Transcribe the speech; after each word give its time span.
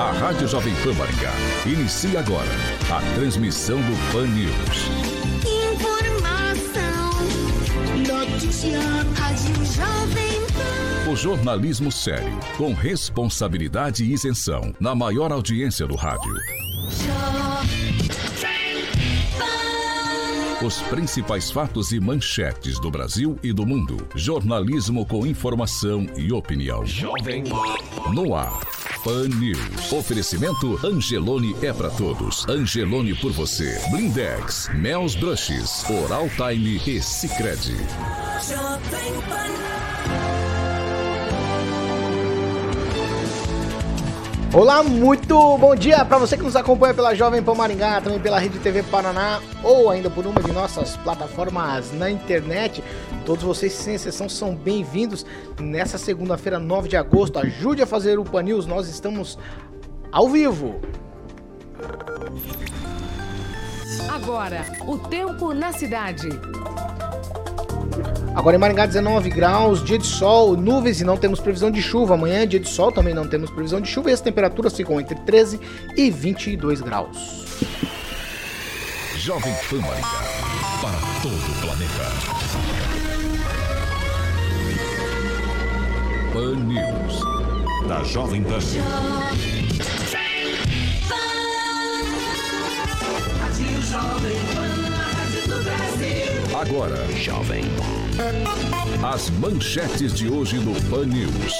A 0.00 0.12
Rádio 0.12 0.48
Jovem 0.48 0.74
Pan 0.76 0.94
Maringá 0.94 1.30
inicia 1.66 2.20
agora 2.20 2.48
a 2.90 3.02
transmissão 3.14 3.76
do 3.82 4.10
Pan 4.10 4.26
News. 4.28 4.88
Notícia, 8.08 8.80
Rádio 9.14 9.56
Jovem 9.56 10.40
Pan. 10.54 11.10
O 11.10 11.14
jornalismo 11.14 11.92
sério, 11.92 12.32
com 12.56 12.72
responsabilidade 12.72 14.02
e 14.02 14.14
isenção, 14.14 14.74
na 14.80 14.94
maior 14.94 15.30
audiência 15.32 15.86
do 15.86 15.96
rádio. 15.96 16.34
Os 20.64 20.80
principais 20.80 21.50
fatos 21.50 21.92
e 21.92 22.00
manchetes 22.00 22.80
do 22.80 22.90
Brasil 22.90 23.38
e 23.42 23.52
do 23.52 23.66
mundo. 23.66 24.08
Jornalismo 24.14 25.04
com 25.04 25.26
informação 25.26 26.06
e 26.16 26.32
opinião. 26.32 26.86
Jovem 26.86 27.44
No 28.14 28.34
ar. 28.34 28.79
Pan 29.04 29.28
News. 29.28 29.92
Oferecimento 29.92 30.78
Angelone 30.84 31.56
é 31.62 31.72
para 31.72 31.90
todos. 31.90 32.46
Angelone 32.48 33.14
por 33.14 33.32
você. 33.32 33.80
Blindex, 33.90 34.68
Mel's 34.74 35.14
Brushes, 35.14 35.84
Oral 35.88 36.28
Time 36.36 36.80
e 36.86 37.00
Sicredi. 37.00 37.76
Olá, 44.52 44.82
muito 44.82 45.58
bom 45.58 45.76
dia 45.76 46.04
para 46.04 46.18
você 46.18 46.36
que 46.36 46.42
nos 46.42 46.56
acompanha 46.56 46.92
pela 46.92 47.14
Jovem 47.14 47.40
Pan 47.40 47.54
Maringá, 47.54 48.00
também 48.00 48.18
pela 48.18 48.36
Rede 48.36 48.58
TV 48.58 48.82
Paraná 48.82 49.40
ou 49.62 49.88
ainda 49.88 50.10
por 50.10 50.26
uma 50.26 50.42
de 50.42 50.50
nossas 50.50 50.96
plataformas 50.96 51.92
na 51.92 52.10
internet. 52.10 52.82
Todos 53.24 53.44
vocês, 53.44 53.72
sem 53.72 53.94
exceção, 53.94 54.28
são 54.28 54.56
bem-vindos 54.56 55.24
nessa 55.60 55.98
segunda-feira, 55.98 56.58
9 56.58 56.88
de 56.88 56.96
agosto. 56.96 57.38
Ajude 57.38 57.82
a 57.82 57.86
fazer 57.86 58.18
o 58.18 58.24
Pan 58.24 58.42
News, 58.42 58.66
nós 58.66 58.88
estamos 58.88 59.38
ao 60.10 60.28
vivo. 60.28 60.80
Agora, 64.12 64.66
o 64.84 64.98
tempo 64.98 65.54
na 65.54 65.72
cidade. 65.72 66.28
Agora 68.34 68.56
em 68.56 68.58
Maringá 68.58 68.86
19 68.86 69.28
graus, 69.28 69.84
dia 69.84 69.98
de 69.98 70.06
sol, 70.06 70.56
nuvens 70.56 71.00
e 71.00 71.04
não 71.04 71.16
temos 71.16 71.40
previsão 71.40 71.70
de 71.70 71.82
chuva. 71.82 72.14
Amanhã 72.14 72.46
dia 72.46 72.60
de 72.60 72.68
sol, 72.68 72.92
também 72.92 73.12
não 73.12 73.26
temos 73.26 73.50
previsão 73.50 73.80
de 73.80 73.88
chuva 73.88 74.10
e 74.10 74.12
as 74.12 74.20
temperaturas 74.20 74.76
ficam 74.76 75.00
entre 75.00 75.16
13 75.16 75.60
e 75.96 76.10
22 76.10 76.80
graus. 76.80 77.16
Jovem 79.16 79.52
Pan 79.68 79.80
Maringá, 79.80 80.08
para 80.80 80.98
todo 81.22 81.34
o 81.34 81.60
planeta. 81.60 82.04
Pan 86.32 86.56
News, 86.64 87.20
da 87.88 88.04
Jovem 88.04 88.44
Pan. 88.44 88.60
Jovem 93.90 94.38
Pan. 94.54 94.59
Agora, 96.60 96.94
Jovem 97.16 97.64
as 99.02 99.30
manchetes 99.30 100.12
de 100.12 100.28
hoje 100.28 100.58
no 100.58 100.78
Pan 100.90 101.06
News. 101.06 101.54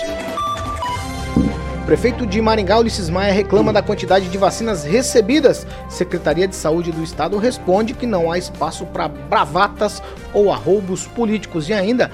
Prefeito 1.87 2.27
de 2.27 2.39
Maringá, 2.39 2.79
Ulisses 2.79 3.09
Maia, 3.09 3.33
reclama 3.33 3.73
da 3.73 3.81
quantidade 3.81 4.29
de 4.29 4.37
vacinas 4.37 4.85
recebidas. 4.85 5.67
Secretaria 5.89 6.47
de 6.47 6.55
Saúde 6.55 6.93
do 6.93 7.03
Estado 7.03 7.39
responde 7.39 7.95
que 7.95 8.05
não 8.05 8.31
há 8.31 8.37
espaço 8.37 8.85
para 8.85 9.09
bravatas 9.09 10.03
ou 10.35 10.53
arroubos 10.53 11.07
políticos. 11.07 11.71
E 11.71 11.73
ainda, 11.73 12.11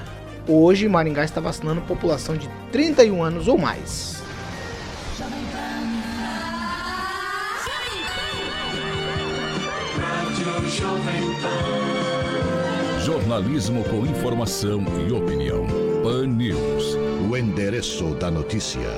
hoje 0.47 0.87
Maringá 0.87 1.25
está 1.25 1.41
vacinando 1.41 1.81
população 1.81 2.37
de 2.37 2.49
31 2.71 3.21
anos 3.21 3.49
ou 3.49 3.57
mais. 3.57 4.15
Jovem 10.69 11.33
Pan. 11.41 11.96
Jornalismo 13.27 13.83
com 13.83 14.05
informação 14.05 14.85
e 15.05 15.11
opinião. 15.11 15.67
Pan 16.01 16.27
News. 16.27 16.95
O 17.29 17.35
endereço 17.35 18.15
da 18.15 18.31
notícia. 18.31 18.89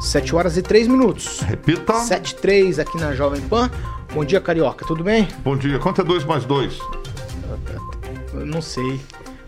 7 0.00 0.36
horas 0.36 0.56
e 0.56 0.62
3 0.62 0.86
minutos. 0.86 1.40
Repita. 1.40 1.94
7 1.94 2.30
e 2.30 2.36
3 2.36 2.78
aqui 2.78 2.96
na 2.98 3.14
Jovem 3.14 3.40
Pan. 3.40 3.68
Bom 4.14 4.24
dia, 4.24 4.40
Carioca. 4.40 4.86
Tudo 4.86 5.02
bem? 5.02 5.26
Bom 5.42 5.56
dia. 5.56 5.80
Quanto 5.80 6.02
é 6.02 6.04
2 6.04 6.22
mais 6.24 6.44
2? 6.44 6.78
Eu 8.32 8.46
não 8.46 8.62
sei. 8.62 9.00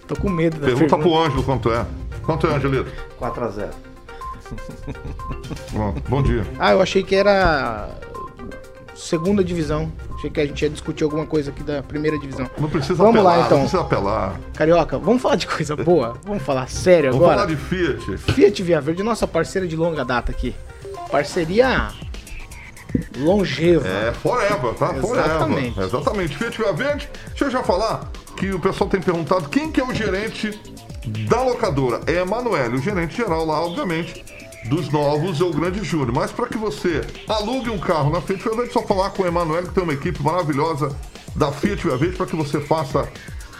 Tô 0.09 0.17
com 0.17 0.29
medo 0.29 0.59
da 0.59 0.67
Pergunta 0.67 0.97
pergunta. 0.97 1.09
pro 1.09 1.23
Ângelo 1.25 1.45
quanto 1.45 1.71
é. 1.71 1.87
Quanto 2.25 2.49
é, 2.49 2.55
Angelito? 2.57 2.91
4 3.17 3.45
a 3.45 3.49
0. 3.49 3.71
Bom, 5.71 5.95
bom 6.09 6.23
dia. 6.25 6.45
Ah, 6.59 6.73
eu 6.73 6.83
achei 6.83 7.05
que 7.05 7.15
era 7.15 7.91
segunda 8.97 9.45
divisão. 9.45 9.93
Achei 10.15 10.31
que 10.31 10.41
a 10.41 10.47
gente 10.47 10.63
ia 10.63 10.71
discutir 10.71 11.05
alguma 11.05 11.27
coisa 11.27 11.51
aqui 11.51 11.63
da 11.63 11.83
primeira 11.83 12.19
divisão. 12.19 12.49
Não 12.59 12.69
precisa 12.69 12.95
vamos 12.95 13.17
apelar, 13.17 13.39
lá, 13.39 13.45
então. 13.47 13.59
não 13.59 13.65
precisa 13.65 13.83
apelar. 13.83 14.41
Carioca, 14.55 14.99
vamos 14.99 15.23
falar 15.23 15.37
de 15.37 15.47
coisa 15.47 15.77
boa? 15.77 16.19
vamos 16.25 16.43
falar 16.43 16.69
sério 16.69 17.13
vamos 17.13 17.29
agora? 17.29 17.47
Vamos 17.47 17.61
falar 17.69 17.95
de 17.95 18.07
Fiat. 18.07 18.33
Fiat 18.33 18.63
Via 18.63 18.81
Verde, 18.81 19.03
nossa 19.03 19.27
parceira 19.27 19.69
de 19.69 19.77
longa 19.77 20.05
data 20.05 20.33
aqui. 20.33 20.55
Parceria 21.11 21.91
longeva. 23.19 23.87
É, 23.87 24.13
forever, 24.13 24.75
tá? 24.75 24.97
Exatamente. 24.97 25.75
Forever. 25.75 25.85
Exatamente. 25.85 26.37
Fiat 26.37 26.59
Via 26.59 26.73
Verde, 26.73 27.09
deixa 27.29 27.45
eu 27.45 27.51
já 27.51 27.63
falar 27.63 28.11
que 28.37 28.51
o 28.51 28.59
pessoal 28.59 28.89
tem 28.89 29.01
perguntado 29.01 29.49
quem 29.49 29.71
que 29.71 29.81
é 29.81 29.85
o 29.85 29.95
gerente 29.95 30.59
da 31.29 31.43
locadora. 31.43 32.01
É 32.07 32.21
Emanuele, 32.21 32.77
o 32.77 32.79
gerente 32.79 33.17
geral 33.17 33.45
lá, 33.45 33.61
obviamente 33.65 34.25
dos 34.69 34.91
novos 34.91 35.41
é 35.41 35.45
o 35.45 35.51
Grande 35.51 35.83
Júnior. 35.83 36.13
Mas 36.13 36.33
para 36.33 36.47
que 36.47 36.59
você 36.59 37.01
alugue 37.29 37.71
um 37.71 37.79
carro 37.79 38.11
na 38.11 38.21
Fiat 38.21 38.43
Via 38.43 38.57
Verde, 38.57 38.73
só 38.73 38.83
falar 38.83 39.11
com 39.11 39.23
o 39.23 39.27
Emanuel, 39.27 39.65
que 39.65 39.75
tem 39.75 39.83
uma 39.83 39.95
equipe 39.95 40.23
maravilhosa 40.23 40.95
da 41.35 41.53
Fiat 41.53 41.83
Via 41.83 41.97
Verde, 41.97 42.17
para 42.17 42.27
que 42.27 42.37
você 42.37 42.61
faça 42.61 43.09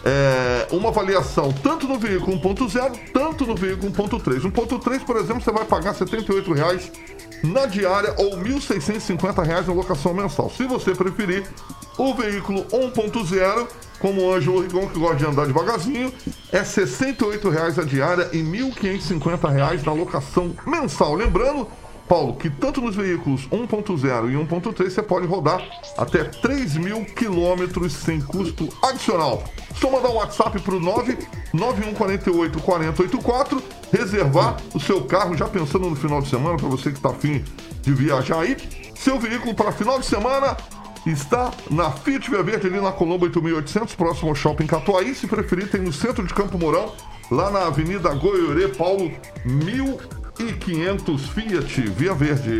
é, 0.03 0.67
uma 0.71 0.89
avaliação 0.89 1.51
tanto 1.51 1.87
no 1.87 1.99
veículo 1.99 2.39
1.0, 2.39 3.11
tanto 3.13 3.45
no 3.45 3.55
veículo 3.55 3.91
1.3. 3.91 4.41
1.3, 4.51 5.05
por 5.05 5.17
exemplo, 5.17 5.41
você 5.41 5.51
vai 5.51 5.65
pagar 5.65 5.93
R$ 5.93 6.05
78,00 6.05 6.91
na 7.43 7.65
diária 7.65 8.13
ou 8.17 8.35
R$ 8.35 8.53
1.650 8.53 9.67
na 9.67 9.73
locação 9.73 10.13
mensal. 10.13 10.49
Se 10.49 10.65
você 10.65 10.93
preferir, 10.93 11.47
o 11.97 12.13
veículo 12.13 12.65
1.0 12.65 13.67
como 13.99 14.21
o 14.21 14.33
Ângelo 14.33 14.61
Rigon, 14.61 14.87
que 14.87 14.99
gosta 14.99 15.15
de 15.15 15.25
andar 15.25 15.47
devagarzinho, 15.47 16.13
é 16.51 16.59
R$ 16.59 16.63
68,00 16.63 17.81
a 17.81 17.83
diária 17.83 18.29
e 18.31 18.37
R$ 18.37 18.71
1.550 18.71 19.83
na 19.83 19.93
locação 19.93 20.55
mensal. 20.65 21.15
Lembrando, 21.15 21.67
Paulo, 22.07 22.35
que 22.35 22.49
tanto 22.49 22.81
nos 22.81 22.95
veículos 22.95 23.47
1.0 23.49 24.31
e 24.31 24.35
1.3 24.35 24.89
você 24.89 25.03
pode 25.03 25.27
rodar 25.27 25.61
até 25.97 26.23
3 26.23 26.77
mil 26.77 27.03
quilômetros 27.03 27.93
sem 27.93 28.21
custo 28.21 28.69
adicional. 28.81 29.43
Só 29.75 29.91
mandar 29.91 30.09
um 30.09 30.15
WhatsApp 30.15 30.59
para 30.59 30.75
o 30.75 30.79
99148 30.79 32.59
4084, 32.59 33.63
reservar 33.91 34.57
o 34.73 34.79
seu 34.79 35.03
carro, 35.03 35.35
já 35.35 35.47
pensando 35.47 35.89
no 35.89 35.95
final 35.95 36.21
de 36.21 36.29
semana, 36.29 36.57
para 36.57 36.67
você 36.67 36.91
que 36.91 36.97
está 36.97 37.09
afim 37.09 37.43
de 37.81 37.93
viajar 37.93 38.39
aí. 38.39 38.57
Seu 38.95 39.19
veículo 39.19 39.53
para 39.53 39.71
final 39.71 39.99
de 39.99 40.05
semana 40.05 40.57
está 41.05 41.51
na 41.69 41.91
Fiat 41.91 42.29
Via 42.29 42.43
Verde, 42.43 42.67
ali 42.67 42.81
na 42.81 42.91
Colombo 42.91 43.25
8800, 43.25 43.95
próximo 43.95 44.29
ao 44.29 44.35
Shopping 44.35 44.67
Catuaí. 44.67 45.13
Se 45.13 45.27
preferir, 45.27 45.69
tem 45.69 45.81
no 45.81 45.93
centro 45.93 46.25
de 46.25 46.33
Campo 46.33 46.57
Mourão, 46.57 46.93
lá 47.29 47.51
na 47.51 47.67
Avenida 47.67 48.13
Goiorê, 48.13 48.69
Paulo 48.69 49.11
1500 50.39 51.29
Fiat 51.29 51.81
Via 51.89 52.13
Verde. 52.13 52.59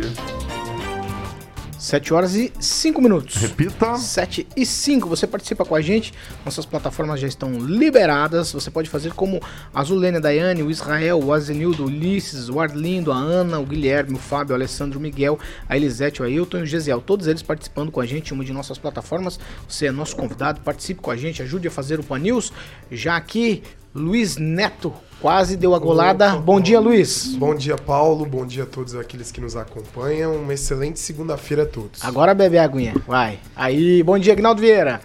7 1.78 2.12
horas 2.12 2.34
e 2.34 2.52
5 2.58 3.00
minutos. 3.00 3.36
Repita. 3.36 3.96
7 3.96 4.48
e 4.56 4.66
5. 4.66 5.08
Você 5.08 5.28
participa 5.28 5.64
com 5.64 5.76
a 5.76 5.80
gente. 5.80 6.12
Nossas 6.44 6.66
plataformas 6.66 7.20
já 7.20 7.28
estão 7.28 7.52
liberadas. 7.52 8.52
Você 8.52 8.68
pode 8.68 8.90
fazer 8.90 9.12
como 9.12 9.40
a 9.72 9.84
Zulene, 9.84 10.16
a 10.16 10.20
Daiane, 10.20 10.64
o 10.64 10.72
Israel, 10.72 11.22
o 11.22 11.32
Azenildo, 11.32 11.84
o 11.84 11.86
Ulisses, 11.86 12.48
o 12.48 12.58
Arlindo, 12.58 13.12
a 13.12 13.16
Ana, 13.16 13.60
o 13.60 13.64
Guilherme, 13.64 14.16
o 14.16 14.18
Fábio, 14.18 14.52
o 14.52 14.56
Alessandro, 14.56 14.98
o 14.98 15.02
Miguel, 15.02 15.38
a 15.68 15.76
Elisete, 15.76 16.20
o 16.20 16.24
Ailton 16.24 16.58
e 16.58 16.62
o 16.62 16.66
Gesiel. 16.66 17.00
Todos 17.00 17.28
eles 17.28 17.42
participando 17.42 17.92
com 17.92 18.00
a 18.00 18.06
gente 18.06 18.32
em 18.32 18.34
uma 18.34 18.44
de 18.44 18.52
nossas 18.52 18.76
plataformas. 18.76 19.38
Você 19.68 19.86
é 19.86 19.92
nosso 19.92 20.16
convidado. 20.16 20.60
Participe 20.62 21.00
com 21.00 21.12
a 21.12 21.16
gente. 21.16 21.42
Ajude 21.42 21.68
a 21.68 21.70
fazer 21.70 22.00
o 22.00 22.02
Pan 22.02 22.18
News. 22.18 22.52
Já 22.90 23.16
aqui 23.16 23.62
Luiz 23.98 24.36
Neto. 24.36 24.94
Quase 25.20 25.56
deu 25.56 25.74
a 25.74 25.78
golada. 25.78 26.34
Opa, 26.34 26.40
bom 26.40 26.60
dia, 26.60 26.78
Luiz. 26.78 27.34
Bom 27.36 27.54
dia, 27.54 27.76
Paulo. 27.76 28.24
Bom 28.24 28.46
dia 28.46 28.62
a 28.62 28.66
todos 28.66 28.94
aqueles 28.94 29.32
que 29.32 29.40
nos 29.40 29.56
acompanham. 29.56 30.36
Uma 30.36 30.54
excelente 30.54 31.00
segunda-feira 31.00 31.64
a 31.64 31.66
todos. 31.66 32.04
Agora 32.04 32.32
bebe 32.32 32.56
a 32.56 32.64
aguinha. 32.64 32.94
Vai. 33.06 33.40
Aí, 33.56 34.02
bom 34.02 34.16
dia, 34.18 34.32
Agnaldo 34.32 34.60
Vieira. 34.60 35.00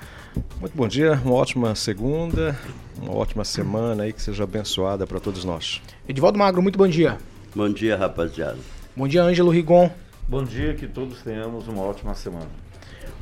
Muito 0.60 0.76
bom 0.76 0.88
dia, 0.88 1.20
uma 1.26 1.34
ótima 1.36 1.76
segunda, 1.76 2.58
uma 3.02 3.14
ótima 3.16 3.44
semana 3.44 4.04
aí, 4.04 4.14
que 4.14 4.22
seja 4.22 4.44
abençoada 4.44 5.06
para 5.06 5.20
todos 5.20 5.44
nós. 5.44 5.82
Edivaldo 6.08 6.40
Magro, 6.40 6.62
muito 6.62 6.78
bom 6.78 6.88
dia. 6.88 7.18
Bom 7.56 7.70
dia, 7.70 7.98
rapaziada. 7.98 8.58
Bom 8.96 9.08
dia, 9.08 9.24
Ângelo 9.24 9.52
Rigon. 9.52 9.92
Bom 10.28 10.44
dia, 10.44 10.74
que 10.74 10.88
todos 10.88 11.22
tenhamos 11.22 11.68
uma 11.68 11.82
ótima 11.82 12.16
semana. 12.16 12.48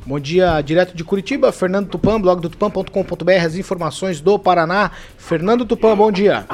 Bom 0.04 0.18
dia, 0.18 0.60
direto 0.62 0.96
de 0.96 1.04
Curitiba, 1.04 1.52
Fernando 1.52 1.88
Tupan, 1.88 2.20
blog 2.20 2.40
do 2.40 2.50
tupan.com.br, 2.50 3.30
as 3.46 3.54
informações 3.54 4.20
do 4.20 4.36
Paraná. 4.36 4.90
Fernando 5.16 5.64
Tupan, 5.64 5.96
bom 5.96 6.10
dia. 6.10 6.44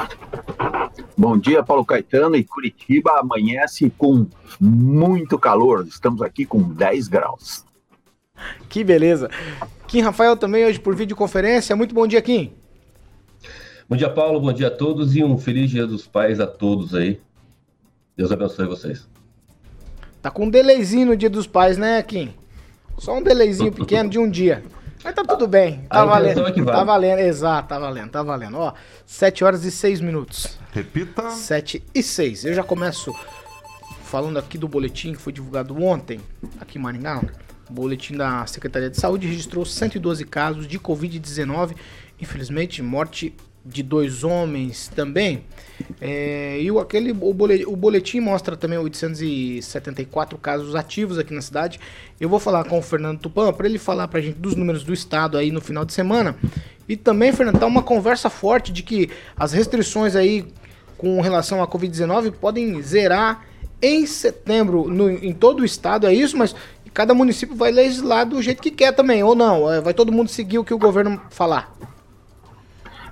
Bom 1.17 1.35
dia, 1.35 1.63
Paulo 1.63 1.83
Caetano. 1.83 2.35
E 2.35 2.43
Curitiba 2.43 3.19
amanhece 3.19 3.91
com 3.97 4.27
muito 4.61 5.39
calor. 5.39 5.87
Estamos 5.87 6.21
aqui 6.21 6.45
com 6.45 6.61
10 6.61 7.07
graus. 7.07 7.65
Que 8.69 8.83
beleza. 8.83 9.31
Kim 9.87 10.01
Rafael 10.01 10.37
também 10.37 10.65
hoje 10.65 10.79
por 10.79 10.95
videoconferência. 10.95 11.75
Muito 11.75 11.95
bom 11.95 12.05
dia, 12.05 12.21
Kim. 12.21 12.53
Bom 13.89 13.95
dia, 13.95 14.11
Paulo. 14.11 14.39
Bom 14.39 14.53
dia 14.53 14.67
a 14.67 14.71
todos 14.71 15.15
e 15.15 15.23
um 15.23 15.39
feliz 15.39 15.71
Dia 15.71 15.87
dos 15.87 16.05
Pais 16.05 16.39
a 16.39 16.45
todos 16.45 16.93
aí. 16.93 17.19
Deus 18.15 18.31
abençoe 18.31 18.67
vocês. 18.67 19.09
Tá 20.21 20.29
com 20.29 20.45
um 20.45 20.49
delayzinho 20.49 21.07
no 21.07 21.17
Dia 21.17 21.29
dos 21.29 21.47
Pais, 21.47 21.77
né, 21.77 22.03
Kim? 22.03 22.31
Só 22.99 23.17
um 23.17 23.23
delayzinho 23.23 23.71
pequeno 23.71 24.09
de 24.09 24.19
um 24.19 24.29
dia. 24.29 24.63
Mas 25.03 25.15
tá 25.15 25.23
tudo 25.23 25.47
bem. 25.47 25.85
Tá 25.89 26.05
valendo. 26.05 26.41
É 26.41 26.51
vale. 26.51 26.65
Tá 26.65 26.83
valendo, 26.83 27.19
exato, 27.19 27.69
tá 27.69 27.79
valendo, 27.79 28.11
tá 28.11 28.21
valendo. 28.21 28.57
Ó, 28.57 28.73
7 29.05 29.43
horas 29.43 29.63
e 29.63 29.71
6 29.71 30.01
minutos. 30.01 30.57
Repita. 30.71 31.29
7 31.31 31.83
e 31.95 32.03
6. 32.03 32.45
Eu 32.45 32.53
já 32.53 32.63
começo 32.63 33.13
falando 34.03 34.37
aqui 34.37 34.57
do 34.57 34.67
boletim 34.67 35.13
que 35.13 35.21
foi 35.21 35.31
divulgado 35.31 35.81
ontem, 35.81 36.19
aqui 36.59 36.77
em 36.77 36.81
Maringá. 36.81 37.21
O 37.69 37.73
boletim 37.73 38.17
da 38.17 38.45
Secretaria 38.47 38.89
de 38.89 38.99
Saúde 38.99 39.27
registrou 39.27 39.63
112 39.63 40.25
casos 40.25 40.67
de 40.67 40.79
Covid-19. 40.79 41.75
Infelizmente, 42.19 42.81
morte 42.81 43.33
de 43.69 43.83
dois 43.83 44.23
homens 44.23 44.89
também. 44.93 45.43
É, 46.01 46.59
e 46.61 46.69
o, 46.71 46.79
aquele, 46.79 47.11
o, 47.11 47.33
boletim, 47.33 47.65
o 47.65 47.75
boletim 47.75 48.19
mostra 48.19 48.57
também 48.57 48.77
874 48.77 50.37
casos 50.37 50.75
ativos 50.75 51.17
aqui 51.17 51.33
na 51.33 51.41
cidade. 51.41 51.79
Eu 52.19 52.27
vou 52.27 52.39
falar 52.39 52.63
com 52.65 52.77
o 52.77 52.81
Fernando 52.81 53.19
Tupan 53.19 53.53
para 53.53 53.67
ele 53.67 53.77
falar 53.77 54.07
para 54.07 54.19
a 54.19 54.21
gente 54.21 54.37
dos 54.37 54.55
números 54.55 54.83
do 54.83 54.93
estado 54.93 55.37
aí 55.37 55.51
no 55.51 55.61
final 55.61 55.85
de 55.85 55.93
semana. 55.93 56.35
E 56.87 56.97
também, 56.97 57.31
Fernando, 57.31 57.59
tá 57.59 57.65
uma 57.65 57.83
conversa 57.83 58.29
forte 58.29 58.71
de 58.71 58.81
que 58.83 59.09
as 59.37 59.53
restrições 59.53 60.15
aí 60.15 60.45
com 60.97 61.21
relação 61.21 61.61
à 61.61 61.67
Covid-19 61.67 62.31
podem 62.31 62.81
zerar 62.81 63.45
em 63.81 64.05
setembro 64.05 64.89
no, 64.89 65.09
em 65.09 65.31
todo 65.31 65.61
o 65.61 65.65
estado, 65.65 66.05
é 66.05 66.13
isso, 66.13 66.35
mas 66.35 66.53
cada 66.93 67.13
município 67.13 67.55
vai 67.55 67.71
legislar 67.71 68.25
do 68.25 68.41
jeito 68.41 68.61
que 68.61 68.71
quer 68.71 68.91
também, 68.91 69.23
ou 69.23 69.33
não? 69.33 69.71
É, 69.71 69.79
vai 69.79 69.93
todo 69.93 70.11
mundo 70.11 70.29
seguir 70.29 70.59
o 70.59 70.65
que 70.65 70.73
o 70.73 70.77
governo 70.77 71.21
falar? 71.29 71.73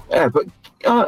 É, 0.10 0.30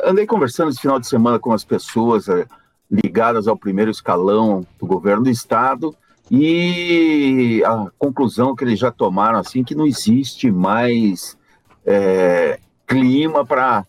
andei 0.03 0.25
conversando 0.25 0.69
esse 0.69 0.81
final 0.81 0.99
de 0.99 1.07
semana 1.07 1.39
com 1.39 1.53
as 1.53 1.63
pessoas 1.63 2.27
é, 2.27 2.45
ligadas 2.91 3.47
ao 3.47 3.57
primeiro 3.57 3.91
escalão 3.91 4.65
do 4.79 4.85
governo 4.85 5.23
do 5.23 5.29
estado 5.29 5.95
e 6.29 7.63
a 7.65 7.89
conclusão 7.97 8.55
que 8.55 8.63
eles 8.63 8.79
já 8.79 8.91
tomaram 8.91 9.39
assim 9.39 9.63
que 9.63 9.73
não 9.73 9.85
existe 9.85 10.51
mais 10.51 11.37
é, 11.85 12.59
clima 12.85 13.45
para 13.45 13.85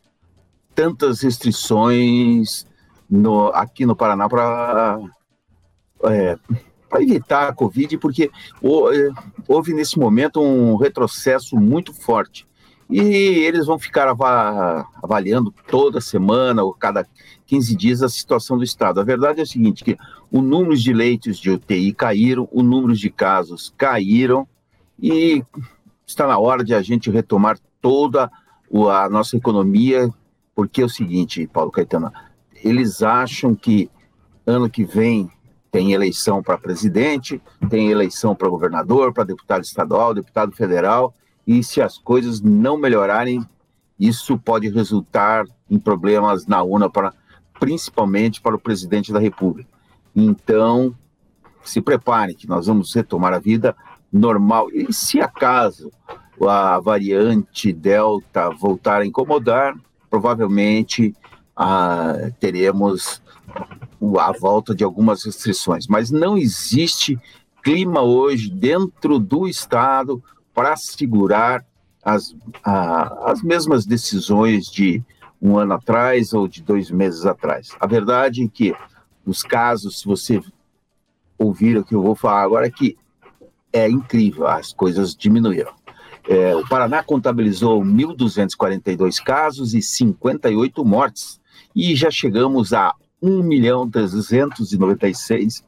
tantas 0.74 1.22
restrições 1.22 2.66
no, 3.08 3.48
aqui 3.48 3.84
no 3.84 3.96
Paraná 3.96 4.28
para 4.28 5.00
é, 6.04 6.38
para 6.88 7.02
evitar 7.02 7.48
a 7.48 7.52
Covid, 7.52 7.98
porque 7.98 8.24
é, 8.24 9.08
houve 9.46 9.72
nesse 9.72 9.98
momento 9.98 10.40
um 10.42 10.76
retrocesso 10.76 11.56
muito 11.56 11.92
forte 11.92 12.49
e 12.90 13.00
eles 13.00 13.66
vão 13.66 13.78
ficar 13.78 14.08
avaliando 15.02 15.54
toda 15.68 16.00
semana 16.00 16.64
ou 16.64 16.74
cada 16.74 17.06
15 17.46 17.76
dias 17.76 18.02
a 18.02 18.08
situação 18.08 18.58
do 18.58 18.64
Estado. 18.64 19.00
A 19.00 19.04
verdade 19.04 19.40
é 19.40 19.44
o 19.44 19.46
seguinte, 19.46 19.84
que 19.84 19.96
o 20.30 20.42
número 20.42 20.76
de 20.76 20.92
leitos 20.92 21.38
de 21.38 21.50
UTI 21.50 21.92
caíram, 21.92 22.48
o 22.50 22.62
número 22.62 22.94
de 22.94 23.08
casos 23.08 23.72
caíram 23.78 24.46
e 25.00 25.44
está 26.06 26.26
na 26.26 26.38
hora 26.38 26.64
de 26.64 26.74
a 26.74 26.82
gente 26.82 27.10
retomar 27.10 27.58
toda 27.80 28.30
a 28.90 29.08
nossa 29.08 29.36
economia, 29.36 30.08
porque 30.54 30.82
é 30.82 30.84
o 30.84 30.88
seguinte, 30.88 31.46
Paulo 31.46 31.70
Caetano, 31.70 32.12
eles 32.62 33.02
acham 33.02 33.54
que 33.54 33.88
ano 34.44 34.68
que 34.68 34.84
vem 34.84 35.30
tem 35.70 35.92
eleição 35.92 36.42
para 36.42 36.58
presidente, 36.58 37.40
tem 37.68 37.90
eleição 37.90 38.34
para 38.34 38.48
governador, 38.48 39.12
para 39.12 39.22
deputado 39.22 39.62
estadual, 39.62 40.12
deputado 40.12 40.52
federal, 40.52 41.14
e 41.50 41.64
se 41.64 41.82
as 41.82 41.98
coisas 41.98 42.40
não 42.40 42.76
melhorarem, 42.76 43.44
isso 43.98 44.38
pode 44.38 44.68
resultar 44.68 45.44
em 45.68 45.80
problemas 45.80 46.46
na 46.46 46.62
UNA, 46.62 46.88
para, 46.88 47.12
principalmente 47.58 48.40
para 48.40 48.54
o 48.54 48.58
presidente 48.58 49.12
da 49.12 49.18
República. 49.18 49.68
Então, 50.14 50.94
se 51.64 51.80
preparem, 51.80 52.36
que 52.36 52.48
nós 52.48 52.68
vamos 52.68 52.94
retomar 52.94 53.32
a 53.32 53.40
vida 53.40 53.74
normal. 54.12 54.68
E 54.72 54.92
se 54.92 55.20
acaso 55.20 55.90
a 56.40 56.78
variante 56.78 57.72
Delta 57.72 58.50
voltar 58.50 59.02
a 59.02 59.06
incomodar, 59.06 59.76
provavelmente 60.08 61.16
ah, 61.56 62.30
teremos 62.38 63.20
a 64.20 64.30
volta 64.30 64.72
de 64.72 64.84
algumas 64.84 65.24
restrições. 65.24 65.88
Mas 65.88 66.12
não 66.12 66.38
existe 66.38 67.18
clima 67.60 68.02
hoje 68.02 68.48
dentro 68.48 69.18
do 69.18 69.48
Estado 69.48 70.22
para 70.60 70.76
segurar 70.76 71.64
as, 72.04 72.36
a, 72.62 73.30
as 73.30 73.42
mesmas 73.42 73.86
decisões 73.86 74.66
de 74.66 75.02
um 75.40 75.56
ano 75.56 75.72
atrás 75.72 76.34
ou 76.34 76.46
de 76.46 76.62
dois 76.62 76.90
meses 76.90 77.24
atrás. 77.24 77.70
A 77.80 77.86
verdade 77.86 78.44
é 78.44 78.46
que 78.46 78.76
os 79.24 79.42
casos, 79.42 80.00
se 80.00 80.04
você 80.04 80.38
ouvir 81.38 81.78
o 81.78 81.84
que 81.84 81.94
eu 81.94 82.02
vou 82.02 82.14
falar 82.14 82.42
agora, 82.42 82.66
é 82.66 82.70
que 82.70 82.94
é 83.72 83.88
incrível, 83.88 84.46
as 84.46 84.70
coisas 84.70 85.16
diminuíram. 85.16 85.72
É, 86.28 86.54
o 86.54 86.68
Paraná 86.68 87.02
contabilizou 87.02 87.80
1.242 87.82 89.16
casos 89.24 89.72
e 89.72 89.80
58 89.80 90.84
mortes, 90.84 91.40
e 91.74 91.96
já 91.96 92.10
chegamos 92.10 92.74
a 92.74 92.94
1 93.22 93.42
milhão 93.42 93.88
396 93.88 95.64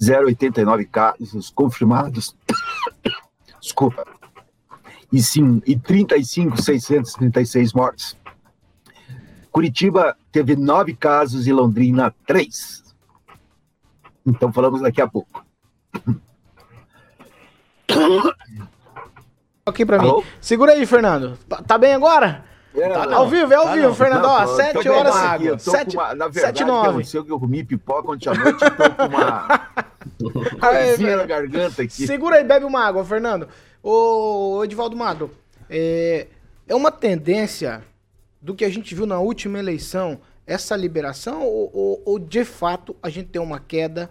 089 0.00 0.84
casos 0.84 1.48
confirmados 1.48 2.36
desculpa, 3.68 4.04
e, 5.12 5.22
sim, 5.22 5.62
e 5.66 5.78
35, 5.78 6.60
636 6.60 7.72
mortes. 7.72 8.16
Curitiba 9.50 10.16
teve 10.30 10.54
nove 10.56 10.94
casos 10.94 11.46
e 11.46 11.52
Londrina 11.52 12.14
três. 12.26 12.84
Então 14.26 14.52
falamos 14.52 14.82
daqui 14.82 15.00
a 15.00 15.08
pouco. 15.08 15.44
Aqui 19.64 19.84
para 19.84 20.00
mim. 20.00 20.22
Segura 20.40 20.72
aí, 20.72 20.84
Fernando. 20.84 21.38
Tá, 21.48 21.62
tá 21.62 21.78
bem 21.78 21.94
agora? 21.94 22.44
É, 22.74 22.88
tá, 22.88 23.14
ao 23.14 23.28
vivo, 23.28 23.52
é 23.52 23.56
ao 23.56 23.64
tá 23.64 23.72
vivo, 23.72 23.88
não, 23.88 23.94
Fernando. 23.94 24.22
Não, 24.22 24.30
ó, 24.30 24.46
7 24.46 24.88
horas. 24.88 25.16
Aqui, 25.16 25.58
sete, 25.58 25.96
uma, 25.96 26.14
na 26.14 26.28
verdade, 26.28 26.58
7 26.58 26.64
9. 26.64 26.88
aconteceu 26.88 27.24
que 27.24 27.32
eu 27.32 27.40
comi 27.40 27.64
pipoca 27.64 28.12
ontem 28.12 28.28
à 28.28 28.34
noite 28.34 28.64
e 28.64 28.70
tô 28.70 28.90
com 28.90 29.06
uma 29.06 29.68
coisinha 30.60 31.16
na 31.16 31.26
garganta 31.26 31.82
aqui. 31.82 32.06
Segura 32.06 32.36
aí, 32.36 32.44
bebe 32.44 32.64
uma 32.64 32.84
água, 32.84 33.04
Fernando. 33.04 33.48
Ô, 33.82 34.62
Edivaldo 34.64 34.96
Magro, 34.96 35.30
é, 35.70 36.26
é 36.66 36.74
uma 36.74 36.90
tendência 36.90 37.84
do 38.40 38.54
que 38.54 38.64
a 38.64 38.70
gente 38.70 38.94
viu 38.94 39.06
na 39.06 39.18
última 39.20 39.58
eleição, 39.58 40.20
essa 40.46 40.76
liberação, 40.76 41.42
ou, 41.42 41.70
ou, 41.72 42.02
ou 42.04 42.18
de 42.18 42.44
fato 42.44 42.96
a 43.02 43.10
gente 43.10 43.28
tem 43.28 43.40
uma 43.40 43.60
queda 43.60 44.10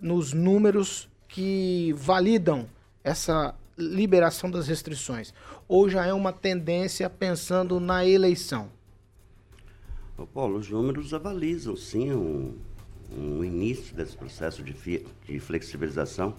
nos 0.00 0.32
números 0.32 1.08
que 1.28 1.94
validam 1.96 2.66
essa 3.02 3.54
liberação 3.76 4.50
das 4.50 4.68
restrições? 4.68 5.32
Ou 5.66 5.88
já 5.88 6.06
é 6.06 6.12
uma 6.12 6.32
tendência 6.32 7.08
pensando 7.08 7.80
na 7.80 8.06
eleição? 8.06 8.70
Paulo, 10.32 10.58
os 10.58 10.68
números 10.68 11.12
avalizam 11.12 11.74
sim 11.74 12.12
um, 12.12 12.54
um 13.16 13.44
início 13.44 13.94
desse 13.94 14.16
processo 14.16 14.62
de, 14.62 15.04
de 15.26 15.40
flexibilização, 15.40 16.34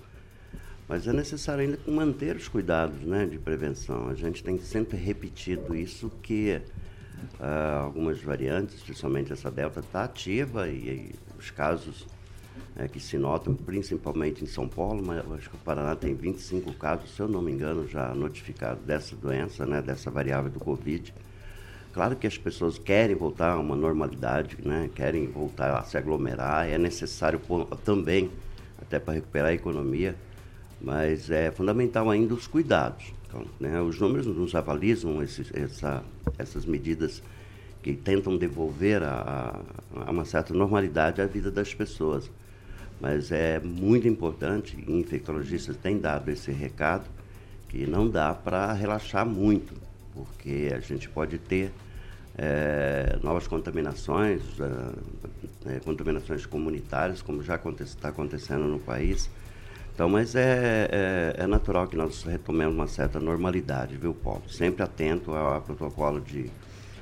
mas 0.88 1.08
é 1.08 1.14
necessário 1.14 1.64
ainda 1.64 1.80
manter 1.88 2.36
os 2.36 2.48
cuidados 2.48 3.02
né, 3.02 3.26
de 3.26 3.38
prevenção. 3.38 4.10
A 4.10 4.16
gente 4.16 4.44
tem 4.44 4.58
sempre 4.60 4.98
repetido 4.98 5.76
isso 5.76 6.12
que 6.22 6.62
uh, 7.40 7.84
algumas 7.84 8.22
variantes, 8.22 8.82
principalmente 8.82 9.32
essa 9.32 9.50
delta, 9.50 9.80
está 9.80 10.04
ativa 10.04 10.68
e, 10.68 10.76
e 10.76 11.16
os 11.40 11.52
casos 11.52 12.06
é, 12.76 12.88
que 12.88 13.00
se 13.00 13.18
notam, 13.18 13.54
principalmente 13.54 14.44
em 14.44 14.48
São 14.48 14.68
Paulo, 14.68 15.04
mas 15.06 15.20
acho 15.34 15.50
que 15.50 15.56
o 15.56 15.60
Paraná 15.60 15.96
tem 15.96 16.14
25 16.14 16.74
casos, 16.74 17.16
se 17.16 17.22
eu 17.22 17.28
não 17.28 17.42
me 17.42 17.52
engano, 17.52 17.88
já 17.88 18.14
notificados 18.14 18.84
dessa 18.84 19.16
doença, 19.16 19.66
né, 19.66 19.82
dessa 19.82 20.10
variável 20.10 20.50
do 20.50 20.60
Covid. 20.60 21.14
Claro 21.94 22.16
que 22.16 22.26
as 22.26 22.38
pessoas 22.40 22.80
querem 22.80 23.16
voltar 23.16 23.52
a 23.52 23.60
uma 23.60 23.76
normalidade, 23.76 24.58
né? 24.66 24.90
querem 24.96 25.28
voltar 25.28 25.78
a 25.78 25.84
se 25.84 25.96
aglomerar, 25.96 26.68
é 26.68 26.76
necessário 26.76 27.40
também, 27.86 28.32
até 28.82 28.98
para 28.98 29.14
recuperar 29.14 29.52
a 29.52 29.54
economia, 29.54 30.16
mas 30.82 31.30
é 31.30 31.52
fundamental 31.52 32.10
ainda 32.10 32.34
os 32.34 32.48
cuidados. 32.48 33.14
Então, 33.28 33.46
né? 33.60 33.80
Os 33.80 34.00
números 34.00 34.26
nos 34.26 34.56
avalizam 34.56 35.22
esses, 35.22 35.52
essa, 35.54 36.04
essas 36.38 36.66
medidas 36.66 37.22
que 37.84 37.94
tentam 37.94 38.38
devolver 38.38 39.04
a, 39.04 39.62
a, 39.96 40.12
uma 40.12 40.26
certa 40.26 40.52
normalidade 40.52 41.22
à 41.22 41.28
vida 41.28 41.52
das 41.52 41.76
pessoas. 41.76 42.30
Mas 43.00 43.32
é 43.32 43.60
muito 43.60 44.08
importante, 44.08 44.84
e 44.88 44.92
infectologistas 44.92 45.78
têm 45.78 46.00
dado 46.00 46.30
esse 46.32 46.52
recado, 46.52 47.06
que 47.70 47.86
não 47.86 48.10
dá 48.10 48.34
para 48.34 48.74
relaxar 48.74 49.26
muito, 49.28 49.76
porque 50.14 50.72
a 50.74 50.80
gente 50.80 51.08
pode 51.08 51.38
ter 51.38 51.72
é, 52.38 53.18
novas 53.22 53.48
contaminações, 53.48 54.42
é, 55.66 55.80
contaminações 55.80 56.46
comunitárias, 56.46 57.22
como 57.22 57.44
já 57.44 57.56
está 57.56 57.64
aconte 57.64 57.84
acontecendo 58.04 58.66
no 58.66 58.80
país. 58.80 59.30
Então, 59.94 60.10
mas 60.10 60.36
é, 60.36 60.90
é, 60.92 61.44
é, 61.44 61.48
natural 61.48 61.88
que 61.88 61.96
nós 61.96 62.24
retomemos 62.24 62.74
uma 62.74 62.88
certa 62.88 63.20
normalidade, 63.20 63.96
viu, 63.96 64.14
Paulo? 64.14 64.42
Sempre 64.50 64.82
atento 64.82 65.32
ao, 65.32 65.62
protocolo 65.62 66.20
de, 66.20 66.50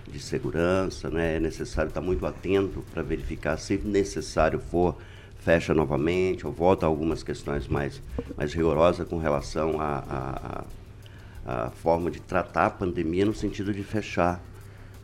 de 0.10 0.20
segurança, 0.20 1.10
né? 1.10 1.38
É 1.38 1.40
necessário 1.40 1.88
estar 1.88 2.02
muito 2.02 2.26
atento 2.26 2.84
para 2.94 3.02
verificar 3.02 3.58
se 3.58 3.78
necessário 3.78 4.60
for, 4.60 4.98
fecha 5.40 5.74
novamente 5.74 6.46
ou 6.46 6.52
volta 6.52 6.86
a 6.86 6.90
algumas 6.90 7.24
questões 7.24 7.66
mais, 7.66 8.02
mais 8.38 8.54
rigorosas 8.54 9.08
com 9.08 9.18
relação 9.18 9.80
à 9.80 10.04
a, 10.10 10.66
a, 11.46 11.66
a, 11.68 11.70
forma 11.70 12.12
de 12.12 12.20
tratar 12.20 12.66
a 12.66 12.70
pandemia 12.70 13.26
no 13.26 13.34
sentido 13.34 13.74
de 13.74 13.84
fechar 13.84 14.42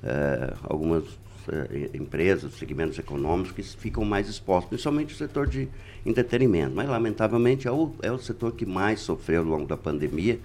é, 0.03 0.53
algumas 0.63 1.03
é, 1.49 1.89
empresas, 1.93 2.53
segmentos 2.53 2.99
econômicos 2.99 3.51
que 3.51 3.63
ficam 3.63 4.03
mais 4.03 4.27
expostos, 4.27 4.69
principalmente 4.69 5.13
o 5.13 5.17
setor 5.17 5.47
de 5.47 5.67
entretenimento. 6.05 6.75
Mas, 6.75 6.89
lamentavelmente, 6.89 7.67
é 7.67 7.71
o, 7.71 7.91
é 8.01 8.11
o 8.11 8.19
setor 8.19 8.53
que 8.53 8.65
mais 8.65 8.99
sofreu 8.99 9.41
ao 9.41 9.47
longo 9.47 9.65
da 9.65 9.77
pandemia. 9.77 10.39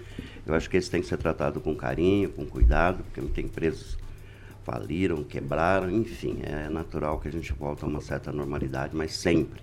Eu 0.46 0.54
acho 0.54 0.68
que 0.68 0.76
esse 0.76 0.90
tem 0.90 1.00
que 1.00 1.06
ser 1.06 1.18
tratado 1.18 1.60
com 1.60 1.74
carinho, 1.74 2.30
com 2.30 2.46
cuidado, 2.46 3.02
porque 3.04 3.20
muitas 3.20 3.44
empresas 3.44 3.98
faliram, 4.64 5.24
quebraram, 5.24 5.90
enfim, 5.90 6.38
é 6.42 6.68
natural 6.68 7.18
que 7.18 7.28
a 7.28 7.32
gente 7.32 7.52
volte 7.52 7.84
a 7.84 7.88
uma 7.88 8.00
certa 8.00 8.32
normalidade, 8.32 8.94
mas 8.94 9.12
sempre. 9.12 9.60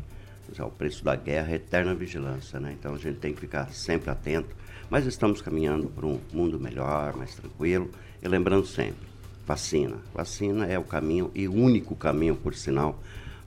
Já 0.54 0.66
o 0.66 0.72
preço 0.72 1.04
da 1.04 1.16
guerra 1.16 1.52
é 1.52 1.56
eterna 1.56 1.94
vigilância, 1.94 2.60
né? 2.60 2.76
Então 2.78 2.96
a 2.96 2.98
gente 2.98 3.20
tem 3.20 3.34
que 3.34 3.40
ficar 3.40 3.72
sempre 3.72 4.10
atento. 4.10 4.56
Mas 4.90 5.06
estamos 5.06 5.42
caminhando 5.42 5.88
para 5.88 6.06
um 6.06 6.20
mundo 6.34 6.60
melhor, 6.60 7.16
mais 7.16 7.36
tranquilo. 7.36 7.90
E 8.22 8.28
lembrando 8.28 8.66
sempre, 8.66 9.08
vacina. 9.50 9.98
Vacina 10.14 10.68
é 10.68 10.78
o 10.78 10.84
caminho 10.84 11.32
e 11.34 11.48
o 11.48 11.54
único 11.54 11.96
caminho, 11.96 12.36
por 12.36 12.54
sinal, 12.54 13.00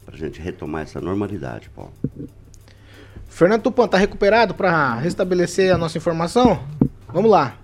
para 0.05 0.17
a 0.17 0.19
gente 0.19 0.41
retomar 0.41 0.83
essa 0.83 1.01
normalidade, 1.01 1.71
Paulo. 1.71 1.93
Fernando 3.29 3.63
Tupan, 3.63 3.85
está 3.85 3.97
recuperado 3.97 4.53
para 4.53 4.97
restabelecer 4.97 5.73
a 5.73 5.79
nossa 5.79 5.97
informação? 5.97 6.67
Vamos 7.07 7.31
lá. 7.31 7.57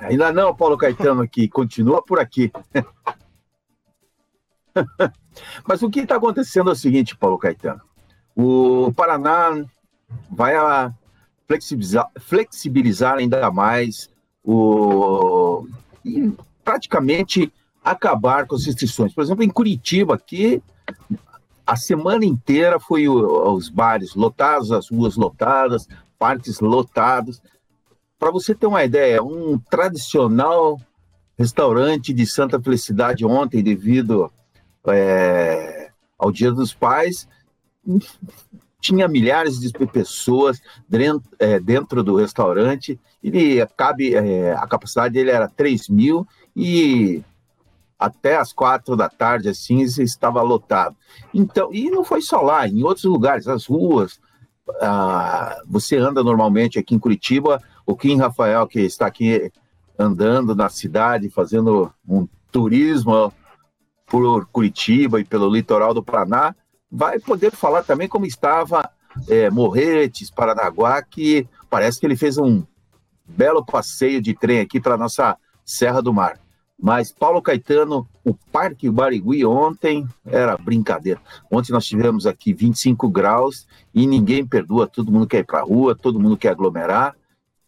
Ainda 0.00 0.32
não, 0.32 0.56
Paulo 0.56 0.78
Caetano 0.78 1.20
aqui, 1.20 1.46
continua 1.48 2.02
por 2.02 2.18
aqui. 2.18 2.50
Mas 5.68 5.82
o 5.82 5.90
que 5.90 6.00
está 6.00 6.16
acontecendo 6.16 6.70
é 6.70 6.72
o 6.72 6.76
seguinte, 6.76 7.14
Paulo 7.14 7.36
Caetano. 7.36 7.82
O 8.34 8.90
Paraná 8.94 9.62
vai 10.30 10.54
flexibilizar, 11.46 12.10
flexibilizar 12.18 13.18
ainda 13.18 13.50
mais 13.50 14.10
o, 14.42 15.66
praticamente 16.66 17.52
acabar 17.84 18.44
com 18.44 18.56
as 18.56 18.66
restrições. 18.66 19.14
Por 19.14 19.22
exemplo, 19.22 19.44
em 19.44 19.48
Curitiba, 19.48 20.16
aqui, 20.16 20.60
a 21.64 21.76
semana 21.76 22.24
inteira 22.24 22.80
foi 22.80 23.08
os 23.08 23.68
bares 23.68 24.16
lotados, 24.16 24.72
as 24.72 24.90
ruas 24.90 25.14
lotadas, 25.14 25.86
parques 26.18 26.58
lotados. 26.58 27.40
Para 28.18 28.32
você 28.32 28.52
ter 28.52 28.66
uma 28.66 28.82
ideia, 28.82 29.22
um 29.22 29.56
tradicional 29.70 30.80
restaurante 31.38 32.12
de 32.12 32.26
Santa 32.26 32.60
Felicidade 32.60 33.24
ontem, 33.24 33.62
devido 33.62 34.32
é, 34.88 35.90
ao 36.18 36.32
Dia 36.32 36.50
dos 36.50 36.74
Pais, 36.74 37.28
tinha 38.80 39.06
milhares 39.06 39.60
de 39.60 39.70
pessoas 39.86 40.60
dentro, 40.88 41.30
é, 41.38 41.60
dentro 41.60 42.02
do 42.02 42.16
restaurante. 42.16 42.98
Ele 43.22 43.64
cabe, 43.76 44.14
é, 44.14 44.52
a 44.52 44.66
capacidade 44.66 45.14
dele 45.14 45.30
era 45.30 45.48
3 45.48 45.88
mil 45.88 46.26
e 46.56 47.22
até 47.98 48.36
as 48.36 48.52
quatro 48.52 48.96
da 48.96 49.08
tarde, 49.08 49.48
assim, 49.50 49.80
estava 49.80 50.40
lotado. 50.40 50.96
Então, 51.32 51.72
e 51.72 51.90
não 51.90 52.02
foi 52.02 52.22
só 52.22 52.40
lá, 52.40 52.66
em 52.66 52.82
outros 52.82 53.04
lugares, 53.04 53.46
as 53.46 53.66
ruas. 53.66 54.18
Ah, 54.80 55.56
você 55.66 55.96
anda 55.96 56.24
normalmente 56.24 56.78
aqui 56.78 56.94
em 56.94 56.98
Curitiba, 56.98 57.62
o 57.84 57.94
Kim 57.94 58.16
Rafael, 58.16 58.66
que 58.66 58.80
está 58.80 59.06
aqui 59.06 59.52
andando 59.98 60.54
na 60.54 60.68
cidade, 60.68 61.30
fazendo 61.30 61.92
um 62.08 62.26
turismo 62.50 63.32
por 64.06 64.46
Curitiba 64.46 65.20
e 65.20 65.24
pelo 65.24 65.48
litoral 65.48 65.92
do 65.92 66.02
Paraná, 66.02 66.54
vai 66.90 67.18
poder 67.18 67.52
falar 67.52 67.82
também 67.82 68.08
como 68.08 68.26
estava 68.26 68.90
é, 69.28 69.50
Morretes, 69.50 70.30
Paranaguá, 70.30 71.02
que 71.02 71.46
parece 71.68 72.00
que 72.00 72.06
ele 72.06 72.16
fez 72.16 72.38
um 72.38 72.64
belo 73.26 73.64
passeio 73.64 74.20
de 74.20 74.34
trem 74.34 74.60
aqui 74.60 74.80
para 74.80 74.96
nossa 74.96 75.36
Serra 75.64 76.00
do 76.00 76.12
Mar. 76.12 76.38
Mas 76.78 77.10
Paulo 77.10 77.40
Caetano, 77.40 78.06
o 78.22 78.34
Parque 78.34 78.90
Barigui 78.90 79.44
ontem 79.46 80.06
era 80.24 80.56
brincadeira. 80.58 81.20
Ontem 81.50 81.72
nós 81.72 81.86
tivemos 81.86 82.26
aqui 82.26 82.52
25 82.52 83.08
graus 83.08 83.66
e 83.94 84.06
ninguém 84.06 84.46
perdoa, 84.46 84.86
todo 84.86 85.10
mundo 85.10 85.26
quer 85.26 85.38
ir 85.38 85.46
para 85.46 85.60
a 85.60 85.64
rua, 85.64 85.94
todo 85.94 86.20
mundo 86.20 86.36
quer 86.36 86.50
aglomerar 86.50 87.16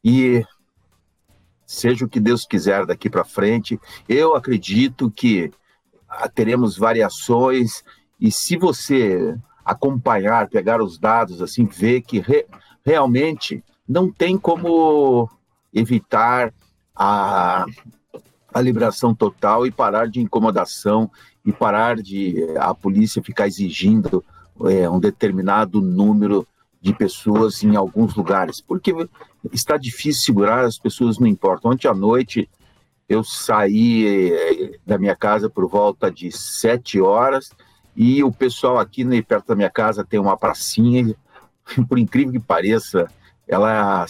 e 0.04 0.44
seja 1.66 2.04
o 2.04 2.08
que 2.08 2.20
Deus 2.20 2.46
quiser 2.46 2.86
daqui 2.86 3.10
para 3.10 3.24
frente, 3.24 3.78
eu 4.08 4.34
acredito 4.34 5.10
que 5.10 5.50
ah, 6.08 6.28
teremos 6.28 6.78
variações 6.78 7.84
e 8.18 8.30
se 8.30 8.56
você 8.56 9.36
acompanhar, 9.62 10.48
pegar 10.48 10.80
os 10.80 10.98
dados 10.98 11.42
assim, 11.42 11.66
ver 11.66 12.00
que 12.00 12.20
re, 12.20 12.46
realmente 12.84 13.62
não 13.86 14.10
tem 14.10 14.38
como 14.38 15.28
evitar 15.72 16.54
a 16.96 17.66
a 18.58 18.62
liberação 18.62 19.14
total 19.14 19.66
e 19.66 19.70
parar 19.70 20.08
de 20.08 20.20
incomodação 20.20 21.10
e 21.44 21.52
parar 21.52 21.96
de 21.96 22.44
a 22.58 22.74
polícia 22.74 23.22
ficar 23.22 23.46
exigindo 23.46 24.24
é, 24.66 24.88
um 24.90 24.98
determinado 24.98 25.80
número 25.80 26.46
de 26.80 26.92
pessoas 26.92 27.62
em 27.62 27.76
alguns 27.76 28.14
lugares, 28.14 28.60
porque 28.60 28.94
está 29.52 29.76
difícil 29.76 30.22
segurar, 30.22 30.64
as 30.64 30.78
pessoas 30.78 31.18
não 31.18 31.26
importam. 31.26 31.70
Ontem 31.70 31.88
à 31.88 31.94
noite 31.94 32.48
eu 33.08 33.24
saí 33.24 34.32
é, 34.32 34.78
da 34.86 34.98
minha 34.98 35.16
casa 35.16 35.48
por 35.48 35.68
volta 35.68 36.10
de 36.10 36.30
sete 36.30 37.00
horas 37.00 37.50
e 37.96 38.22
o 38.22 38.30
pessoal 38.30 38.78
aqui 38.78 39.04
né, 39.04 39.20
perto 39.22 39.48
da 39.48 39.56
minha 39.56 39.70
casa 39.70 40.04
tem 40.04 40.20
uma 40.20 40.36
pracinha, 40.36 41.14
por 41.88 41.98
incrível 41.98 42.32
que 42.32 42.40
pareça, 42.40 43.08
ela 43.46 44.04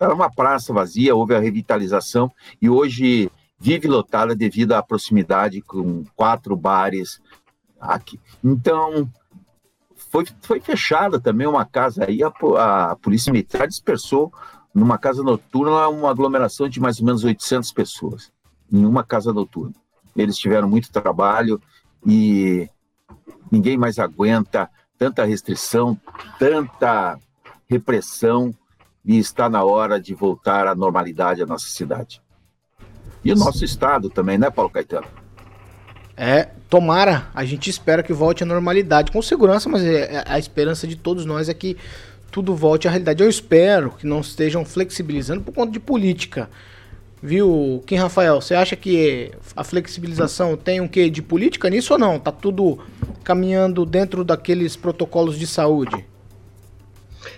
era 0.00 0.14
uma 0.14 0.30
praça 0.30 0.72
vazia, 0.72 1.14
houve 1.14 1.34
a 1.34 1.40
revitalização 1.40 2.30
e 2.60 2.68
hoje 2.68 3.30
vive 3.58 3.88
lotada 3.88 4.34
devido 4.34 4.72
à 4.72 4.82
proximidade 4.82 5.60
com 5.60 6.04
quatro 6.14 6.56
bares 6.56 7.20
aqui. 7.80 8.20
Então, 8.42 9.10
foi, 9.96 10.24
foi 10.40 10.60
fechada 10.60 11.20
também 11.20 11.46
uma 11.46 11.64
casa 11.64 12.04
aí, 12.06 12.20
a, 12.22 12.90
a 12.90 12.96
Polícia 12.96 13.32
Militar 13.32 13.66
dispersou 13.66 14.32
numa 14.72 14.96
casa 14.96 15.22
noturna 15.22 15.88
uma 15.88 16.10
aglomeração 16.10 16.68
de 16.68 16.80
mais 16.80 17.00
ou 17.00 17.06
menos 17.06 17.24
800 17.24 17.72
pessoas, 17.72 18.32
em 18.72 18.84
uma 18.84 19.02
casa 19.02 19.32
noturna. 19.32 19.74
Eles 20.14 20.36
tiveram 20.36 20.68
muito 20.68 20.92
trabalho 20.92 21.60
e 22.06 22.68
ninguém 23.50 23.76
mais 23.76 23.98
aguenta 23.98 24.70
tanta 24.96 25.24
restrição, 25.24 26.00
tanta 26.38 27.18
repressão 27.68 28.54
e 29.08 29.18
está 29.18 29.48
na 29.48 29.64
hora 29.64 29.98
de 29.98 30.12
voltar 30.12 30.66
à 30.66 30.74
normalidade 30.74 31.42
a 31.42 31.46
nossa 31.46 31.66
cidade. 31.66 32.20
E 33.24 33.32
o 33.32 33.36
nosso 33.36 33.64
estado 33.64 34.10
também, 34.10 34.36
né, 34.36 34.50
Paulo 34.50 34.70
Caetano? 34.70 35.06
É, 36.14 36.50
tomara, 36.68 37.28
a 37.34 37.42
gente 37.42 37.70
espera 37.70 38.02
que 38.02 38.12
volte 38.12 38.42
à 38.42 38.46
normalidade, 38.46 39.10
com 39.10 39.22
segurança, 39.22 39.66
mas 39.66 39.82
é, 39.82 40.16
é, 40.16 40.24
a 40.26 40.38
esperança 40.38 40.86
de 40.86 40.94
todos 40.94 41.24
nós 41.24 41.48
é 41.48 41.54
que 41.54 41.78
tudo 42.30 42.54
volte 42.54 42.86
à 42.86 42.90
realidade. 42.90 43.22
Eu 43.22 43.30
espero 43.30 43.92
que 43.92 44.06
não 44.06 44.20
estejam 44.20 44.62
flexibilizando 44.62 45.40
por 45.40 45.54
conta 45.54 45.72
de 45.72 45.80
política. 45.80 46.50
Viu, 47.22 47.82
Kim 47.86 47.96
Rafael, 47.96 48.42
você 48.42 48.54
acha 48.54 48.76
que 48.76 49.32
a 49.56 49.64
flexibilização 49.64 50.54
tem 50.54 50.82
um 50.82 50.86
quê 50.86 51.08
de 51.08 51.22
política 51.22 51.70
nisso 51.70 51.94
ou 51.94 51.98
não? 51.98 52.18
Tá 52.18 52.30
tudo 52.30 52.78
caminhando 53.24 53.86
dentro 53.86 54.22
daqueles 54.22 54.76
protocolos 54.76 55.38
de 55.38 55.46
saúde? 55.46 56.04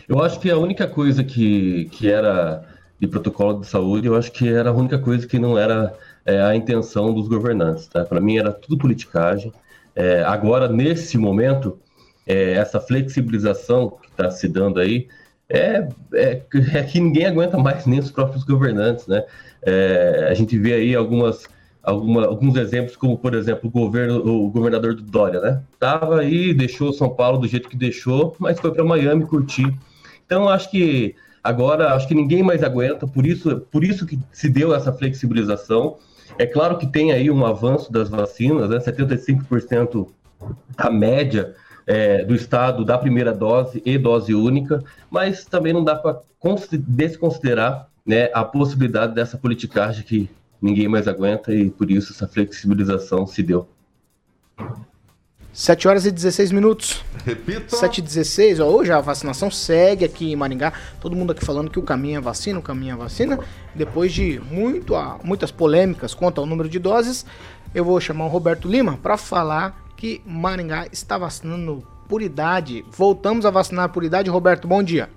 Eu 0.08 0.22
acho 0.22 0.38
que 0.40 0.50
a 0.50 0.58
única 0.58 0.86
coisa 0.86 1.22
que, 1.22 1.86
que 1.92 2.10
era 2.10 2.64
de 2.98 3.06
protocolo 3.06 3.60
de 3.60 3.66
saúde, 3.66 4.06
eu 4.06 4.16
acho 4.16 4.30
que 4.30 4.48
era 4.48 4.70
a 4.70 4.72
única 4.72 4.98
coisa 4.98 5.26
que 5.26 5.38
não 5.38 5.58
era 5.58 5.94
é, 6.24 6.40
a 6.42 6.54
intenção 6.54 7.14
dos 7.14 7.28
governantes. 7.28 7.86
Tá? 7.86 8.04
Para 8.04 8.20
mim 8.20 8.36
era 8.38 8.52
tudo 8.52 8.78
politicagem. 8.78 9.52
É, 9.94 10.22
agora, 10.22 10.68
nesse 10.68 11.16
momento, 11.16 11.78
é, 12.26 12.52
essa 12.52 12.80
flexibilização 12.80 13.90
que 13.90 14.08
está 14.08 14.30
se 14.30 14.46
dando 14.48 14.78
aí 14.78 15.08
é, 15.48 15.88
é, 16.14 16.42
é, 16.74 16.82
que 16.84 17.00
ninguém 17.00 17.26
aguenta 17.26 17.58
mais, 17.58 17.84
nem 17.84 17.98
os 17.98 18.10
próprios 18.10 18.44
governantes. 18.44 19.06
Né? 19.06 19.24
É, 19.62 20.28
a 20.30 20.34
gente 20.34 20.56
vê 20.58 20.74
aí 20.74 20.94
algumas, 20.94 21.48
alguma, 21.82 22.26
alguns 22.26 22.56
exemplos, 22.56 22.96
como, 22.96 23.16
por 23.16 23.34
exemplo, 23.34 23.68
o, 23.68 23.70
governo, 23.70 24.26
o 24.26 24.50
governador 24.50 24.94
do 24.94 25.02
Dória. 25.02 25.40
Né? 25.40 25.62
Tava 25.78 26.20
aí, 26.20 26.52
deixou 26.54 26.92
São 26.92 27.10
Paulo 27.10 27.38
do 27.38 27.48
jeito 27.48 27.68
que 27.68 27.76
deixou, 27.76 28.34
mas 28.38 28.58
foi 28.60 28.72
para 28.72 28.84
Miami 28.84 29.24
curtir. 29.24 29.72
Então, 30.24 30.48
acho 30.48 30.70
que 30.70 31.14
agora, 31.42 31.94
acho 31.94 32.06
que 32.06 32.14
ninguém 32.14 32.42
mais 32.42 32.62
aguenta, 32.62 33.06
por 33.06 33.26
isso, 33.26 33.60
por 33.70 33.84
isso 33.84 34.06
que 34.06 34.18
se 34.32 34.48
deu 34.48 34.74
essa 34.74 34.92
flexibilização. 34.92 35.96
É 36.38 36.46
claro 36.46 36.78
que 36.78 36.86
tem 36.86 37.12
aí 37.12 37.30
um 37.30 37.44
avanço 37.44 37.92
das 37.92 38.08
vacinas, 38.08 38.70
né? 38.70 38.78
75% 38.78 40.06
a 40.76 40.90
média 40.90 41.54
é, 41.86 42.24
do 42.24 42.34
estado 42.34 42.84
da 42.84 42.96
primeira 42.96 43.32
dose 43.32 43.82
e 43.84 43.98
dose 43.98 44.34
única, 44.34 44.82
mas 45.10 45.44
também 45.44 45.72
não 45.72 45.84
dá 45.84 45.96
para 45.96 46.20
desconsiderar 46.86 47.88
né, 48.06 48.30
a 48.32 48.44
possibilidade 48.44 49.14
dessa 49.14 49.36
politicagem 49.36 50.04
que 50.04 50.30
ninguém 50.60 50.88
mais 50.88 51.08
aguenta 51.08 51.54
e 51.54 51.70
por 51.70 51.90
isso 51.90 52.12
essa 52.12 52.28
flexibilização 52.28 53.26
se 53.26 53.42
deu. 53.42 53.68
7 55.52 55.88
horas 55.88 56.06
e 56.06 56.10
16 56.10 56.52
minutos. 56.52 57.04
Repita. 57.24 57.74
7 57.76 57.98
e 57.98 58.02
16, 58.02 58.60
ó, 58.60 58.68
hoje 58.68 58.92
a 58.92 59.00
vacinação 59.00 59.50
segue 59.50 60.04
aqui 60.04 60.32
em 60.32 60.36
Maringá. 60.36 60.72
Todo 61.00 61.16
mundo 61.16 61.32
aqui 61.32 61.44
falando 61.44 61.70
que 61.70 61.78
o 61.78 61.82
caminho 61.82 62.18
é 62.18 62.20
vacina, 62.20 62.58
o 62.58 62.62
caminho 62.62 62.94
é 62.94 62.96
vacina. 62.96 63.38
Depois 63.74 64.12
de 64.12 64.40
muito, 64.50 64.94
muitas 65.24 65.50
polêmicas 65.50 66.14
quanto 66.14 66.40
ao 66.40 66.46
número 66.46 66.68
de 66.68 66.78
doses, 66.78 67.26
eu 67.74 67.84
vou 67.84 68.00
chamar 68.00 68.26
o 68.26 68.28
Roberto 68.28 68.68
Lima 68.68 68.98
para 69.02 69.16
falar 69.16 69.90
que 69.96 70.22
Maringá 70.24 70.86
está 70.92 71.18
vacinando 71.18 71.84
por 72.08 72.22
idade. 72.22 72.84
Voltamos 72.90 73.44
a 73.44 73.50
vacinar 73.50 73.88
por 73.90 74.04
idade. 74.04 74.30
Roberto, 74.30 74.68
bom 74.68 74.82
dia. 74.82 75.10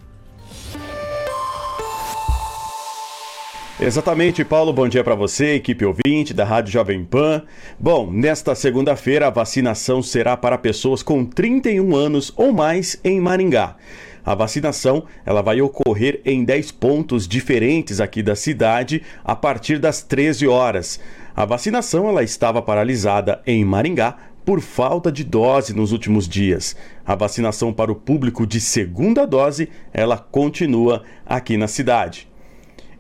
Exatamente, 3.80 4.46
Paulo. 4.46 4.72
Bom 4.72 4.88
dia 4.88 5.04
para 5.04 5.16
você, 5.16 5.56
equipe 5.56 5.84
ouvinte 5.84 6.32
da 6.32 6.46
Rádio 6.46 6.72
Jovem 6.72 7.04
Pan. 7.04 7.42
Bom, 7.80 8.10
nesta 8.12 8.54
segunda-feira 8.54 9.28
a 9.28 9.32
vacinação 9.32 10.02
será 10.04 10.38
para 10.38 10.60
pessoas 10.60 11.02
com 11.02 11.26
31 11.26 11.96
anos 11.96 12.32
ou 12.38 12.54
mais 12.54 13.00
em 13.04 13.20
Maringá. 13.20 13.76
A 14.24 14.36
vacinação 14.36 15.06
ela 15.26 15.42
vai 15.42 15.60
ocorrer 15.60 16.22
em 16.24 16.46
10 16.46 16.72
pontos 16.74 17.28
diferentes 17.28 18.00
aqui 18.00 18.22
da 18.22 18.36
cidade 18.36 19.02
a 19.24 19.36
partir 19.36 19.80
das 19.80 20.04
13 20.04 20.48
horas. 20.48 21.00
A 21.36 21.44
vacinação 21.44 22.08
ela 22.08 22.24
estava 22.24 22.62
paralisada 22.62 23.42
em 23.46 23.66
Maringá 23.66 24.18
por 24.46 24.62
falta 24.62 25.12
de 25.12 25.24
dose 25.24 25.74
nos 25.74 25.92
últimos 25.92 26.28
dias. 26.28 26.76
A 27.04 27.16
vacinação 27.16 27.74
para 27.74 27.92
o 27.92 27.96
público 27.96 28.46
de 28.46 28.62
segunda 28.62 29.26
dose 29.26 29.68
ela 29.92 30.18
continua 30.18 31.04
aqui 31.26 31.58
na 31.58 31.68
cidade. 31.68 32.32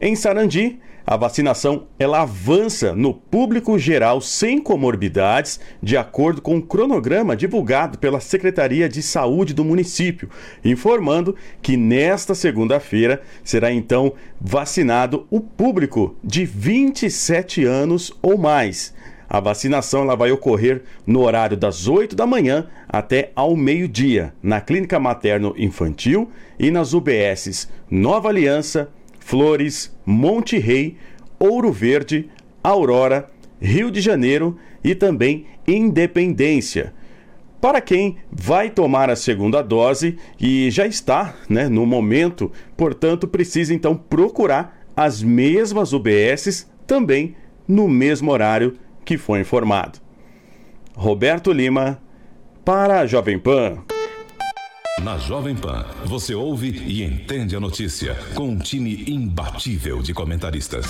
Em 0.01 0.15
Sarandi, 0.15 0.79
a 1.05 1.17
vacinação 1.17 1.87
ela 1.99 2.21
avança 2.21 2.95
no 2.95 3.13
público 3.13 3.77
geral 3.77 4.21
sem 4.21 4.59
comorbidades, 4.61 5.59
de 5.81 5.97
acordo 5.97 6.41
com 6.41 6.57
o 6.57 6.61
cronograma 6.61 7.35
divulgado 7.35 7.97
pela 7.97 8.21
Secretaria 8.21 8.87
de 8.87 9.03
Saúde 9.03 9.53
do 9.53 9.65
município, 9.65 10.29
informando 10.63 11.35
que 11.61 11.75
nesta 11.75 12.33
segunda-feira 12.33 13.21
será 13.43 13.71
então 13.71 14.13
vacinado 14.39 15.27
o 15.29 15.41
público 15.41 16.15
de 16.23 16.45
27 16.45 17.65
anos 17.65 18.13
ou 18.21 18.37
mais. 18.37 18.93
A 19.29 19.39
vacinação 19.39 20.03
ela 20.03 20.15
vai 20.15 20.31
ocorrer 20.31 20.83
no 21.05 21.21
horário 21.21 21.57
das 21.57 21.87
8 21.87 22.15
da 22.15 22.25
manhã 22.25 22.67
até 22.87 23.31
ao 23.35 23.57
meio-dia, 23.57 24.33
na 24.41 24.61
Clínica 24.61 24.99
Materno 24.99 25.53
Infantil 25.57 26.29
e 26.59 26.69
nas 26.69 26.93
UBSs 26.93 27.67
Nova 27.89 28.29
Aliança, 28.29 28.89
Flores, 29.23 29.95
Monte 30.05 30.57
Rei, 30.57 30.97
Ouro 31.39 31.71
Verde, 31.71 32.29
Aurora, 32.63 33.31
Rio 33.59 33.89
de 33.89 34.01
Janeiro 34.01 34.57
e 34.83 34.93
também 34.93 35.45
Independência. 35.65 36.93
Para 37.61 37.79
quem 37.79 38.17
vai 38.29 38.69
tomar 38.69 39.09
a 39.09 39.15
segunda 39.15 39.61
dose 39.61 40.17
e 40.37 40.69
já 40.69 40.85
está 40.85 41.33
né, 41.47 41.69
no 41.69 41.85
momento, 41.85 42.51
portanto, 42.75 43.25
precisa 43.25 43.73
então 43.73 43.95
procurar 43.95 44.85
as 44.95 45.23
mesmas 45.23 45.93
UBSs 45.93 46.67
também 46.85 47.35
no 47.65 47.87
mesmo 47.87 48.29
horário 48.29 48.77
que 49.05 49.17
foi 49.17 49.39
informado. 49.39 49.99
Roberto 50.95 51.53
Lima, 51.53 52.01
para 52.65 52.99
a 52.99 53.05
Jovem 53.05 53.39
Pan. 53.39 53.81
Na 55.01 55.17
Jovem 55.17 55.55
Pan, 55.55 55.85
você 56.05 56.35
ouve 56.35 56.69
e 56.69 57.03
entende 57.03 57.55
a 57.55 57.59
notícia 57.59 58.15
com 58.35 58.49
um 58.49 58.59
time 58.59 59.03
imbatível 59.07 60.03
de 60.03 60.13
comentaristas. 60.13 60.85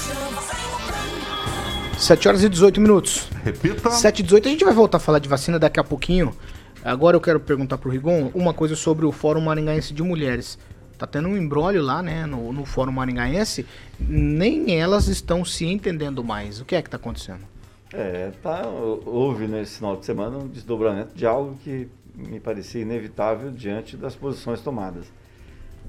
7 1.98 2.28
horas 2.28 2.44
e 2.44 2.50
18 2.50 2.82
minutos. 2.82 3.30
Repita. 3.44 3.89
7 3.89 4.20
e 4.20 4.24
18, 4.24 4.48
a 4.48 4.52
gente 4.52 4.66
vai 4.66 4.74
voltar 4.74 4.98
a 4.98 5.00
falar 5.00 5.20
de 5.20 5.30
vacina 5.30 5.58
daqui 5.58 5.80
a 5.80 5.84
pouquinho. 5.84 6.36
Agora 6.84 7.16
eu 7.16 7.22
quero 7.22 7.39
perguntar 7.39 7.78
pro 7.78 7.89
Rigon 7.89 8.30
uma 8.36 8.54
coisa 8.54 8.76
sobre 8.76 9.06
o 9.06 9.12
Fórum 9.12 9.42
Maringaense 9.42 9.94
de 9.94 10.04
Mulheres. 10.04 10.60
Tá 10.98 11.08
tendo 11.08 11.30
um 11.30 11.38
embrólio 11.38 11.82
lá, 11.82 12.04
né, 12.04 12.26
no, 12.26 12.52
no 12.52 12.66
Fórum 12.66 12.92
Maringaense. 12.92 13.66
Nem 13.98 14.78
elas 14.78 15.08
estão 15.08 15.46
se 15.46 15.66
entendendo 15.66 16.24
mais. 16.24 16.60
O 16.60 16.66
que 16.66 16.76
é 16.76 16.82
que 16.82 16.89
tá 16.89 16.98
acontecendo? 16.98 17.46
É, 17.94 18.32
tá, 18.42 18.63
houve 19.06 19.48
nesse 19.48 19.78
final 19.78 19.96
de 19.96 20.06
semana 20.06 20.39
um 20.39 20.48
desdobramento 20.48 21.16
de 21.16 21.26
algo 21.26 21.58
que 21.63 21.88
me 22.15 22.39
parecia 22.39 22.82
inevitável 22.82 23.52
diante 23.52 23.97
das 23.97 24.15
posições 24.15 24.62
tomadas. 24.62 25.12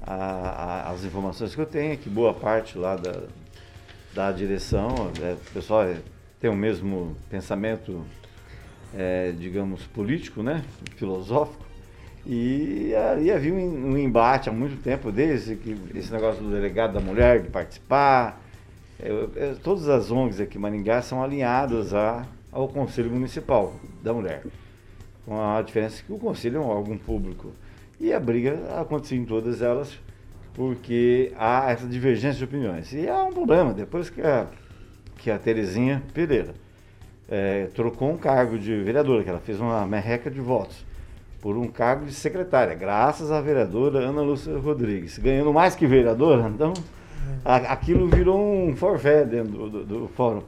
A, 0.01 0.13
a, 0.13 0.91
as 0.91 1.03
informações 1.03 1.53
que 1.53 1.61
eu 1.61 1.65
tenho 1.65 1.93
é 1.93 1.95
que 1.95 2.09
boa 2.09 2.33
parte 2.33 2.77
lá 2.77 2.95
da, 2.95 3.23
da 4.13 4.31
direção, 4.31 5.11
é, 5.21 5.33
o 5.33 5.53
pessoal 5.53 5.83
é, 5.83 5.97
tem 6.39 6.49
o 6.49 6.55
mesmo 6.55 7.15
pensamento, 7.29 8.03
é, 8.93 9.31
digamos, 9.31 9.83
político, 9.87 10.43
né, 10.43 10.63
filosófico, 10.95 11.65
e 12.25 12.93
ali 12.95 13.31
havia 13.31 13.53
um, 13.53 13.91
um, 13.91 13.97
embate 13.97 14.49
há 14.49 14.51
muito 14.51 14.81
tempo 14.81 15.11
desde 15.11 15.55
que 15.55 15.77
esse 15.93 16.11
negócio 16.11 16.41
do 16.41 16.49
delegado 16.49 16.93
da 16.93 16.99
mulher 16.99 17.43
de 17.43 17.49
participar. 17.49 18.41
É, 18.99 19.55
todas 19.61 19.87
as 19.87 20.09
ONGs 20.09 20.39
aqui 20.39 20.57
em 20.57 20.61
Maringá 20.61 21.03
são 21.03 21.21
alinhadas 21.21 21.93
a, 21.93 22.25
ao 22.51 22.67
Conselho 22.67 23.11
Municipal 23.11 23.75
da 24.01 24.11
Mulher 24.11 24.43
com 25.25 25.41
a 25.41 25.61
diferença 25.61 26.03
que 26.03 26.13
o 26.13 26.17
conselho 26.17 26.57
é 26.57 26.59
um 26.59 26.67
órgão 26.67 26.97
público. 26.97 27.51
E 27.99 28.13
a 28.13 28.19
briga 28.19 28.57
acontecia 28.79 29.17
em 29.17 29.25
todas 29.25 29.61
elas 29.61 29.97
porque 30.53 31.33
há 31.37 31.71
essa 31.71 31.85
divergência 31.85 32.37
de 32.37 32.43
opiniões. 32.45 32.93
E 32.93 33.09
há 33.09 33.23
um 33.23 33.33
problema, 33.33 33.73
depois 33.73 34.09
que 34.09 34.21
a, 34.21 34.47
que 35.17 35.29
a 35.29 35.37
Terezinha 35.37 36.01
Pereira 36.13 36.53
é, 37.29 37.67
trocou 37.73 38.11
um 38.11 38.17
cargo 38.17 38.57
de 38.57 38.81
vereadora, 38.81 39.23
que 39.23 39.29
ela 39.29 39.39
fez 39.39 39.59
uma 39.59 39.85
merreca 39.85 40.31
de 40.31 40.39
votos, 40.39 40.85
por 41.41 41.57
um 41.57 41.67
cargo 41.67 42.05
de 42.05 42.13
secretária, 42.13 42.73
graças 42.73 43.31
à 43.31 43.41
vereadora 43.41 43.99
Ana 43.99 44.21
Lúcia 44.21 44.57
Rodrigues, 44.57 45.17
ganhando 45.17 45.53
mais 45.53 45.75
que 45.75 45.85
vereadora, 45.85 46.47
então 46.47 46.73
a, 47.43 47.57
aquilo 47.57 48.07
virou 48.07 48.39
um 48.41 48.75
forfé 48.75 49.25
dentro 49.25 49.51
do, 49.51 49.69
do, 49.69 49.85
do 49.85 50.07
fórum. 50.07 50.41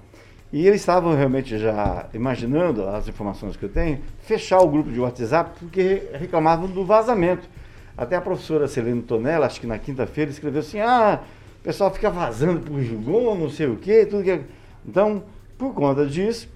E 0.51 0.65
eles 0.65 0.79
estavam 0.79 1.13
realmente 1.13 1.57
já 1.57 2.07
imaginando, 2.13 2.88
as 2.88 3.07
informações 3.07 3.57
que 3.57 3.63
eu 3.63 3.69
tenho, 3.69 3.99
fechar 4.21 4.60
o 4.60 4.67
grupo 4.67 4.89
de 4.89 4.99
WhatsApp 4.99 5.51
porque 5.60 6.03
reclamavam 6.13 6.67
do 6.67 6.86
vazamento. 6.86 7.49
Até 7.97 8.15
a 8.15 8.21
professora 8.21 8.67
Celene 8.67 9.01
Tonella, 9.01 9.45
acho 9.45 9.60
que 9.60 9.67
na 9.67 9.77
quinta-feira, 9.77 10.31
escreveu 10.31 10.62
assim: 10.62 10.79
ah, 10.79 11.21
o 11.60 11.63
pessoal 11.63 11.91
fica 11.93 12.10
vazando 12.10 12.62
por 12.62 12.79
Rigon, 12.79 13.36
não 13.36 13.49
sei 13.49 13.67
o 13.67 13.75
quê, 13.75 14.05
tudo 14.05 14.23
que. 14.23 14.31
É. 14.31 14.41
Então, 14.88 15.23
por 15.57 15.73
conta 15.73 16.05
disso, 16.05 16.47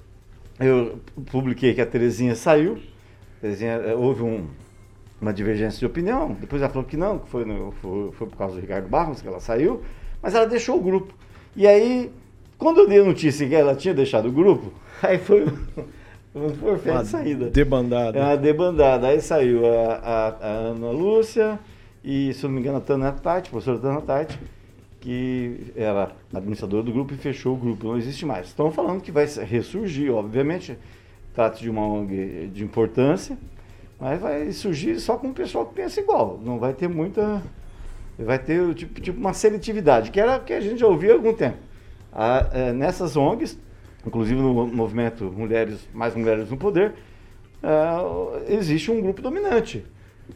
eu 0.59 0.99
publiquei 1.29 1.73
que 1.73 1.81
a 1.81 1.85
Terezinha 1.85 2.35
saiu. 2.35 2.77
Terezinha, 3.41 3.73
eh, 3.73 3.95
houve 3.95 4.21
um, 4.21 4.47
uma 5.19 5.33
divergência 5.33 5.79
de 5.79 5.85
opinião. 5.85 6.37
Depois 6.39 6.61
ela 6.61 6.71
falou 6.71 6.87
que 6.87 6.95
não, 6.95 7.19
que 7.19 7.27
foi, 7.27 7.43
no, 7.43 7.71
foi, 7.71 8.11
foi 8.13 8.27
por 8.27 8.37
causa 8.37 8.55
do 8.55 8.61
Ricardo 8.61 8.87
Barros 8.87 9.21
que 9.21 9.27
ela 9.27 9.39
saiu, 9.39 9.81
mas 10.21 10.33
ela 10.33 10.45
deixou 10.45 10.77
o 10.77 10.81
grupo. 10.81 11.13
E 11.55 11.67
aí 11.67 12.11
quando 12.61 12.81
eu 12.81 12.87
dei 12.87 12.99
a 13.01 13.03
notícia 13.03 13.49
que 13.49 13.55
ela 13.55 13.75
tinha 13.75 13.91
deixado 13.91 14.27
o 14.27 14.31
grupo, 14.31 14.71
aí 15.01 15.17
foi 15.17 15.47
um 16.35 16.49
forfé 16.51 16.95
de 16.99 17.07
saída. 17.07 17.49
Debandada. 17.49 18.19
É 18.19 18.23
uma 18.23 18.37
debandada. 18.37 19.07
Aí 19.07 19.19
saiu 19.19 19.65
a, 19.65 19.95
a, 19.95 20.27
a, 20.27 20.47
Ana 20.69 20.91
Lúcia 20.91 21.59
e, 22.03 22.31
se 22.35 22.43
não 22.43 22.51
me 22.51 22.59
engano, 22.59 22.77
a 22.77 22.81
Tana 22.81 23.11
Tati, 23.11 23.47
a 23.47 23.49
professora 23.49 23.79
Tana 23.79 24.01
Tati, 24.01 24.39
que 24.99 25.73
era 25.75 26.11
administradora 26.31 26.83
do 26.83 26.91
grupo 26.91 27.15
e 27.15 27.17
fechou 27.17 27.55
o 27.55 27.57
grupo, 27.57 27.87
não 27.87 27.97
existe 27.97 28.27
mais. 28.27 28.49
Estão 28.49 28.69
falando 28.71 29.01
que 29.01 29.11
vai 29.11 29.25
ressurgir, 29.25 30.13
obviamente, 30.13 30.77
trata 31.33 31.59
de 31.59 31.67
uma 31.67 31.81
ONG 31.81 32.51
de 32.53 32.63
importância, 32.63 33.35
mas 33.99 34.21
vai 34.21 34.51
surgir 34.51 34.99
só 34.99 35.17
com 35.17 35.29
o 35.29 35.33
pessoal 35.33 35.65
que 35.65 35.73
pensa 35.73 35.99
igual. 35.99 36.39
Não 36.45 36.59
vai 36.59 36.73
ter 36.73 36.87
muita. 36.87 37.41
Vai 38.19 38.37
ter 38.37 38.71
tipo, 38.75 39.01
tipo 39.01 39.19
uma 39.19 39.33
seletividade, 39.33 40.11
que 40.11 40.19
era 40.19 40.37
que 40.37 40.53
a 40.53 40.61
gente 40.61 40.79
já 40.79 40.85
ouvia 40.85 41.13
há 41.13 41.15
algum 41.15 41.33
tempo 41.33 41.70
a, 42.11 42.49
é, 42.51 42.73
nessas 42.73 43.15
ONGs, 43.15 43.57
inclusive 44.05 44.39
no 44.39 44.67
movimento 44.67 45.25
Mulheres 45.25 45.87
Mais 45.93 46.15
Mulheres 46.15 46.49
no 46.49 46.57
Poder, 46.57 46.93
é, 47.63 48.53
existe 48.55 48.91
um 48.91 49.01
grupo 49.01 49.21
dominante. 49.21 49.85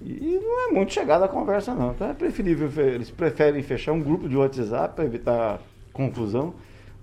E 0.01 0.39
não 0.43 0.69
é 0.69 0.71
muito 0.73 0.93
chegada 0.93 1.25
a 1.25 1.27
conversa, 1.27 1.73
não. 1.73 1.91
Então 1.91 2.09
é 2.09 2.13
preferível, 2.13 2.69
eles 2.85 3.09
preferem 3.09 3.61
fechar 3.63 3.93
um 3.93 4.01
grupo 4.01 4.27
de 4.27 4.35
WhatsApp 4.35 4.95
para 4.95 5.05
evitar 5.05 5.61
confusão 5.93 6.53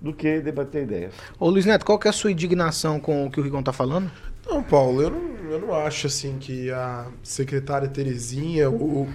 do 0.00 0.12
que 0.12 0.40
debater 0.40 0.82
ideias. 0.82 1.14
Ô 1.38 1.48
Luiz 1.48 1.64
Neto, 1.64 1.86
qual 1.86 1.98
que 1.98 2.08
é 2.08 2.10
a 2.10 2.12
sua 2.12 2.32
indignação 2.32 2.98
com 2.98 3.26
o 3.26 3.30
que 3.30 3.40
o 3.40 3.42
Rigon 3.42 3.60
está 3.60 3.72
falando? 3.72 4.10
Não, 4.46 4.62
Paulo, 4.62 5.00
eu 5.00 5.10
não, 5.10 5.50
eu 5.50 5.60
não 5.60 5.74
acho 5.74 6.08
assim 6.08 6.38
que 6.38 6.70
a 6.70 7.06
secretária 7.22 7.88
Terezinha, 7.88 8.68
o. 8.68 9.08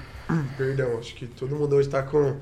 Perdão, 0.57 0.97
acho 0.97 1.15
que 1.15 1.27
todo 1.27 1.55
mundo 1.55 1.75
hoje 1.75 1.87
está 1.87 2.01
com 2.01 2.37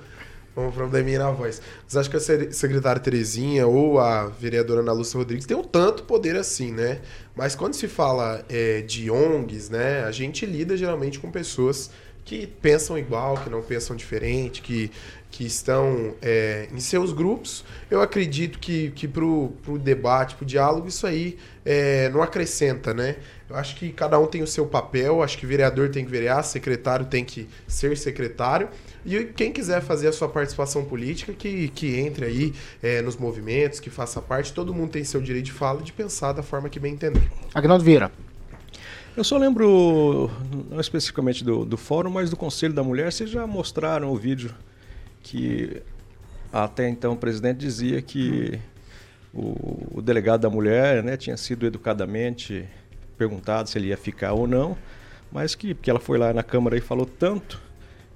um 0.56 0.72
probleminha 0.72 1.20
na 1.20 1.32
voz. 1.32 1.62
Mas 1.84 1.98
acho 1.98 2.10
que 2.10 2.18
a 2.18 2.20
secretária 2.20 3.02
Terezinha 3.02 3.68
ou 3.68 4.00
a 4.00 4.28
vereadora 4.28 4.82
Ana 4.82 4.94
Lúcia 4.94 5.18
Rodrigues 5.18 5.46
tem 5.46 5.56
um 5.56 5.64
tanto 5.64 6.04
poder 6.04 6.36
assim, 6.36 6.72
né? 6.72 7.02
Mas 7.36 7.56
quando 7.56 7.74
se 7.74 7.88
fala 7.88 8.44
é, 8.50 8.82
de 8.82 9.12
ONGs, 9.12 9.70
né, 9.70 10.04
a 10.04 10.12
gente 10.12 10.46
lida 10.46 10.78
geralmente 10.78 11.20
com 11.20 11.30
pessoas 11.30 11.92
que 12.26 12.48
pensam 12.48 12.98
igual, 12.98 13.38
que 13.38 13.50
não 13.52 13.62
pensam 13.62 13.96
diferente, 13.96 14.60
que, 14.60 14.92
que 15.30 15.46
estão 15.46 16.16
é, 16.24 16.68
em 16.74 16.80
seus 16.80 17.14
grupos. 17.14 17.64
Eu 17.90 18.02
acredito 18.02 18.58
que, 18.58 18.90
que 18.96 19.08
para 19.08 19.24
o 19.24 19.80
debate, 19.80 20.34
para 20.34 20.44
o 20.44 20.46
diálogo, 20.46 20.88
isso 20.88 21.06
aí 21.06 21.38
é, 21.64 22.10
não 22.10 22.24
acrescenta, 22.24 22.96
né? 22.96 23.18
Eu 23.48 23.56
acho 23.56 23.76
que 23.76 23.92
cada 23.92 24.18
um 24.18 24.26
tem 24.26 24.42
o 24.42 24.48
seu 24.48 24.66
papel, 24.66 25.22
acho 25.22 25.38
que 25.38 25.46
vereador 25.46 25.90
tem 25.90 26.04
que 26.04 26.10
verear, 26.10 26.44
secretário 26.44 27.06
tem 27.06 27.24
que 27.24 27.48
ser 27.68 27.96
secretário. 27.96 28.70
E 29.06 29.24
quem 29.26 29.52
quiser 29.52 29.82
fazer 29.82 30.08
a 30.08 30.12
sua 30.12 30.28
participação 30.28 30.84
política, 30.84 31.32
que, 31.32 31.68
que 31.68 32.00
entre 32.00 32.26
aí 32.26 32.54
é, 32.82 33.04
nos 33.04 33.16
movimentos, 33.18 33.80
que 33.80 33.92
faça 33.92 34.20
parte. 34.20 34.52
Todo 34.52 34.74
mundo 34.74 34.90
tem 34.90 35.04
seu 35.04 35.22
direito 35.22 35.46
de 35.46 35.52
fala 35.52 35.80
e 35.82 35.84
de 35.84 35.94
pensar 35.94 36.34
da 36.34 36.42
forma 36.42 36.70
que 36.70 36.80
bem 36.80 36.94
entender. 36.94 37.22
Agnaldo 37.54 37.84
Vieira. 37.84 38.12
Eu 39.18 39.24
só 39.24 39.38
lembro, 39.38 40.30
não 40.70 40.78
especificamente 40.78 41.42
do, 41.42 41.64
do 41.64 41.78
fórum, 41.78 42.10
mas 42.10 42.30
do 42.30 42.36
Conselho 42.36 42.74
da 42.74 42.84
Mulher, 42.84 43.14
vocês 43.14 43.30
já 43.30 43.48
mostraram 43.48 44.12
o 44.12 44.18
vídeo 44.18 44.54
que 45.24 45.82
até 46.52 46.90
então 46.90 47.14
o 47.14 47.18
presidente 47.18 47.60
dizia 47.60 48.02
que 48.02 48.60
o, 49.34 50.00
o 50.00 50.02
delegado 50.02 50.42
da 50.42 50.50
mulher 50.50 51.02
né, 51.02 51.16
tinha 51.16 51.38
sido 51.38 51.66
educadamente 51.66 52.68
perguntado 53.18 53.70
se 53.70 53.78
ele 53.78 53.88
ia 53.88 53.96
ficar 53.96 54.34
ou 54.34 54.46
não, 54.46 54.78
mas 55.32 55.56
que 55.56 55.74
porque 55.74 55.90
ela 55.90 56.00
foi 56.00 56.18
lá 56.18 56.34
na 56.34 56.44
Câmara 56.44 56.78
e 56.78 56.82
falou 56.82 57.06
tanto, 57.06 57.62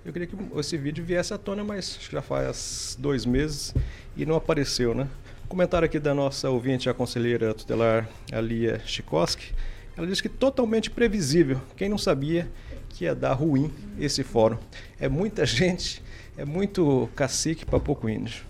eu 0.04 0.12
queria 0.12 0.28
que 0.28 0.36
esse 0.58 0.76
vídeo 0.76 1.04
viesse 1.04 1.34
à 1.34 1.38
tona, 1.38 1.64
mas 1.64 1.98
já 2.12 2.22
faz 2.22 2.98
dois 3.00 3.26
meses 3.26 3.74
e 4.18 4.26
não 4.26 4.36
apareceu, 4.36 4.94
né? 4.94 5.08
Comentário 5.48 5.86
aqui 5.86 5.98
da 5.98 6.14
nossa 6.14 6.50
ouvinte, 6.50 6.90
a 6.90 6.94
conselheira 6.94 7.54
tutelar 7.54 8.08
Alia 8.34 8.82
Chikoski. 8.86 9.54
Ela 10.00 10.08
disse 10.08 10.22
que 10.22 10.30
totalmente 10.30 10.90
previsível. 10.90 11.60
Quem 11.76 11.90
não 11.90 11.98
sabia 11.98 12.50
que 12.88 13.04
ia 13.04 13.14
dar 13.14 13.34
ruim 13.34 13.70
esse 14.00 14.24
fórum. 14.24 14.58
É 14.98 15.10
muita 15.10 15.44
gente, 15.46 16.02
é 16.38 16.46
muito 16.46 17.10
cacique 17.18 17.66
para 17.66 17.82
pouco 17.82 18.08
índio. 18.08 18.46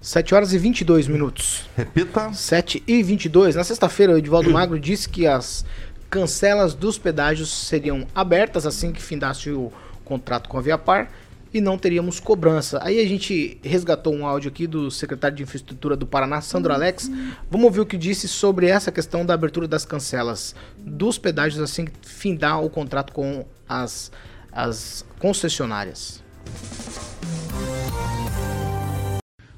7 0.00 0.32
horas 0.32 0.52
e 0.52 0.58
22 0.58 1.08
minutos. 1.08 1.68
Repita. 1.76 2.32
7 2.32 2.84
e 2.86 3.02
22. 3.02 3.56
Na 3.56 3.64
sexta-feira, 3.64 4.12
o 4.12 4.16
Edivaldo 4.16 4.48
Magro 4.54 4.78
disse 4.78 5.08
que 5.08 5.26
as 5.26 5.64
cancelas 6.08 6.72
dos 6.72 6.98
pedágios 6.98 7.50
seriam 7.50 8.06
abertas 8.14 8.64
assim 8.64 8.92
que 8.92 9.02
findasse 9.02 9.50
o 9.50 9.72
contrato 10.04 10.48
com 10.48 10.56
a 10.56 10.60
Viapar 10.60 11.10
e 11.54 11.60
não 11.60 11.78
teríamos 11.78 12.18
cobrança. 12.18 12.80
Aí 12.82 13.00
a 13.00 13.06
gente 13.06 13.60
resgatou 13.62 14.12
um 14.12 14.26
áudio 14.26 14.50
aqui 14.50 14.66
do 14.66 14.90
secretário 14.90 15.36
de 15.36 15.44
Infraestrutura 15.44 15.94
do 15.94 16.04
Paraná, 16.04 16.40
Sandro 16.40 16.74
Alex. 16.74 17.08
Vamos 17.48 17.66
ouvir 17.66 17.80
o 17.80 17.86
que 17.86 17.96
disse 17.96 18.26
sobre 18.26 18.66
essa 18.66 18.90
questão 18.90 19.24
da 19.24 19.34
abertura 19.34 19.68
das 19.68 19.84
cancelas 19.84 20.56
dos 20.76 21.16
pedágios 21.16 21.62
assim 21.62 21.84
que 21.84 21.92
findar 22.02 22.60
o 22.60 22.68
contrato 22.68 23.12
com 23.12 23.46
as, 23.68 24.10
as 24.50 25.06
concessionárias. 25.20 26.24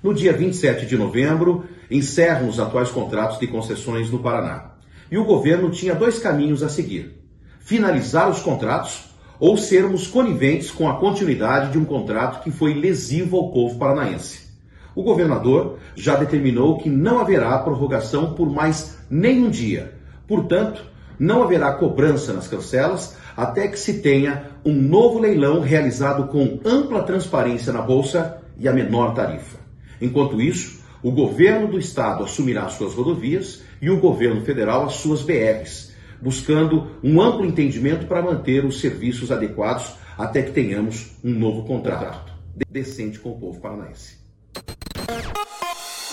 No 0.02 0.12
dia 0.12 0.34
27 0.34 0.84
de 0.84 0.98
novembro, 0.98 1.64
encerram 1.90 2.46
os 2.46 2.60
atuais 2.60 2.90
contratos 2.90 3.40
de 3.40 3.46
concessões 3.46 4.10
no 4.10 4.18
Paraná. 4.18 4.72
E 5.10 5.16
o 5.16 5.24
governo 5.24 5.70
tinha 5.70 5.94
dois 5.94 6.18
caminhos 6.18 6.62
a 6.62 6.68
seguir: 6.68 7.18
finalizar 7.58 8.28
os 8.28 8.40
contratos 8.40 9.05
ou 9.38 9.56
sermos 9.56 10.06
coniventes 10.06 10.70
com 10.70 10.88
a 10.88 10.96
continuidade 10.96 11.72
de 11.72 11.78
um 11.78 11.84
contrato 11.84 12.42
que 12.42 12.50
foi 12.50 12.74
lesivo 12.74 13.36
ao 13.36 13.50
povo 13.50 13.78
paranaense. 13.78 14.46
O 14.94 15.02
governador 15.02 15.78
já 15.94 16.16
determinou 16.16 16.78
que 16.78 16.88
não 16.88 17.18
haverá 17.18 17.58
prorrogação 17.58 18.32
por 18.32 18.50
mais 18.50 18.96
nenhum 19.10 19.50
dia. 19.50 19.92
Portanto, 20.26 20.82
não 21.18 21.42
haverá 21.42 21.72
cobrança 21.72 22.32
nas 22.32 22.48
cancelas 22.48 23.16
até 23.36 23.68
que 23.68 23.78
se 23.78 24.00
tenha 24.00 24.50
um 24.64 24.72
novo 24.72 25.18
leilão 25.18 25.60
realizado 25.60 26.28
com 26.28 26.58
ampla 26.64 27.02
transparência 27.02 27.72
na 27.72 27.82
bolsa 27.82 28.38
e 28.58 28.66
a 28.66 28.72
menor 28.72 29.12
tarifa. 29.14 29.58
Enquanto 30.00 30.40
isso, 30.40 30.80
o 31.02 31.10
governo 31.10 31.68
do 31.68 31.78
estado 31.78 32.24
assumirá 32.24 32.68
suas 32.68 32.94
rodovias 32.94 33.62
e 33.80 33.90
o 33.90 34.00
governo 34.00 34.40
federal 34.40 34.86
as 34.86 34.94
suas 34.94 35.22
BRs, 35.22 35.85
buscando 36.26 36.90
um 37.04 37.22
amplo 37.22 37.46
entendimento 37.46 38.04
para 38.08 38.20
manter 38.20 38.64
os 38.64 38.80
serviços 38.80 39.30
adequados 39.30 39.92
até 40.18 40.42
que 40.42 40.50
tenhamos 40.50 41.12
um 41.22 41.30
novo 41.30 41.62
contrato 41.62 42.32
decente 42.68 43.20
com 43.20 43.30
o 43.30 43.38
povo 43.38 43.60
paranaense. 43.60 44.16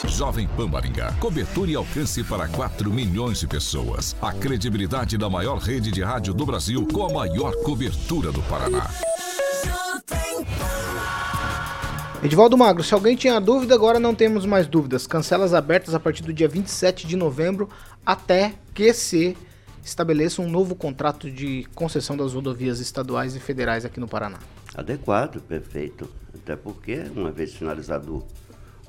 Jovem 0.06 0.48
Pan 0.56 0.68
Maringá. 0.68 1.14
Cobertura 1.14 1.72
e 1.72 1.76
alcance 1.76 2.24
para 2.24 2.48
4 2.48 2.92
milhões 2.92 3.40
de 3.40 3.48
pessoas. 3.48 4.16
A 4.22 4.32
credibilidade 4.32 5.18
da 5.18 5.28
maior 5.28 5.58
rede 5.58 5.90
de 5.90 6.04
rádio 6.04 6.32
do 6.32 6.46
Brasil 6.46 6.88
com 6.94 7.08
a 7.08 7.12
maior 7.12 7.56
cobertura 7.64 8.32
do 8.32 8.42
Paraná. 8.44 8.88
Edivaldo 12.24 12.56
Magro, 12.56 12.84
se 12.84 12.94
alguém 12.94 13.16
tinha 13.16 13.40
dúvida, 13.40 13.74
agora 13.74 14.00
não 14.00 14.14
temos 14.14 14.46
mais 14.46 14.68
dúvidas. 14.68 15.08
Cancelas 15.08 15.56
abertas 15.56 15.96
a 15.96 16.00
partir 16.00 16.22
do 16.22 16.32
dia 16.32 16.48
27 16.48 17.08
de 17.08 17.16
novembro 17.16 17.68
até 18.06 18.54
que 18.76 18.94
se 18.94 19.36
estabeleça 19.84 20.42
um 20.42 20.50
novo 20.50 20.76
contrato 20.76 21.30
de 21.30 21.66
concessão 21.76 22.16
das 22.16 22.34
rodovias 22.34 22.80
estaduais 22.80 23.36
e 23.36 23.40
federais 23.40 23.86
aqui 23.86 24.00
no 24.00 24.08
Paraná. 24.08 24.40
Adequado, 24.74 25.42
perfeito. 25.42 26.10
Até 26.34 26.56
porque, 26.56 27.04
uma 27.16 27.32
vez 27.32 27.54
finalizado 27.54 28.24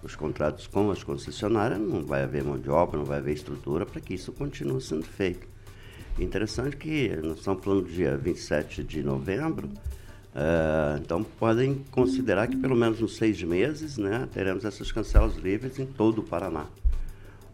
os 0.03 0.15
contratos 0.15 0.67
com 0.67 0.91
as 0.91 1.03
concessionárias, 1.03 1.81
não 1.81 2.05
vai 2.05 2.23
haver 2.23 2.45
mão 2.45 2.59
de 2.59 2.71
obra, 2.71 2.99
não 2.99 3.05
vai 3.05 3.19
haver 3.19 3.35
estrutura 3.35 3.85
para 3.85 4.01
que 4.01 4.15
isso 4.15 4.33
continue 4.33 4.81
sendo 4.81 5.05
feito. 5.05 5.47
Interessante 6.19 6.77
que 6.77 7.09
nós 7.23 7.39
estamos 7.39 7.65
falando 7.65 7.83
do 7.83 7.91
dia 7.91 8.17
27 8.17 8.85
de 8.85 9.03
novembro, 9.03 9.67
uh, 9.67 10.99
então 11.01 11.25
podem 11.25 11.83
considerar 11.91 12.47
que 12.47 12.57
pelo 12.57 12.77
menos 12.77 13.01
nos 13.01 13.17
seis 13.17 13.43
meses 13.43 13.99
né, 13.99 14.29
teremos 14.33 14.65
essas 14.65 14.93
cancelas 14.93 15.35
livres 15.37 15.79
em 15.79 15.87
todo 15.87 16.21
o 16.21 16.23
Paraná. 16.23 16.67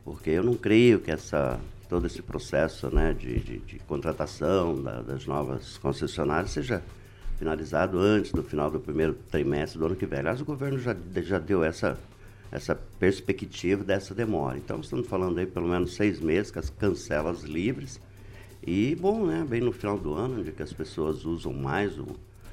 Porque 0.05 0.31
eu 0.31 0.43
não 0.43 0.55
creio 0.55 0.99
que 0.99 1.11
essa 1.11 1.59
todo 1.91 2.07
esse 2.07 2.23
processo 2.23 2.89
né, 2.95 3.13
de, 3.13 3.41
de, 3.41 3.59
de 3.59 3.79
contratação 3.81 4.81
da, 4.81 5.03
das 5.03 5.27
novas 5.27 5.77
concessionárias 5.77 6.53
seja 6.53 6.81
finalizado 7.37 7.99
antes 7.99 8.31
do 8.31 8.45
final 8.45 8.71
do 8.71 8.79
primeiro 8.79 9.13
trimestre 9.13 9.77
do 9.77 9.87
ano 9.87 9.97
que 9.97 10.07
vem. 10.07 10.21
Aliás, 10.21 10.41
o 10.41 10.45
governo 10.45 10.79
já, 10.79 10.97
já 11.17 11.41
deu 11.41 11.65
essa, 11.65 11.99
essa 12.53 12.77
perspectiva 12.77 13.83
dessa 13.83 14.15
demora. 14.15 14.57
Então, 14.57 14.79
estamos 14.79 15.09
falando 15.09 15.39
aí 15.39 15.47
pelo 15.47 15.67
menos 15.67 15.97
seis 15.97 16.21
meses 16.21 16.53
com 16.53 16.61
as 16.61 16.71
cancelas 16.71 17.43
livres. 17.43 18.01
E, 18.65 18.95
bom, 18.95 19.27
né, 19.27 19.45
bem 19.49 19.61
no 19.61 19.73
final 19.73 19.99
do 19.99 20.15
ano, 20.15 20.41
onde 20.41 20.55
as 20.63 20.73
pessoas 20.73 21.25
usam 21.25 21.53
mais 21.53 21.99
o, 21.99 22.07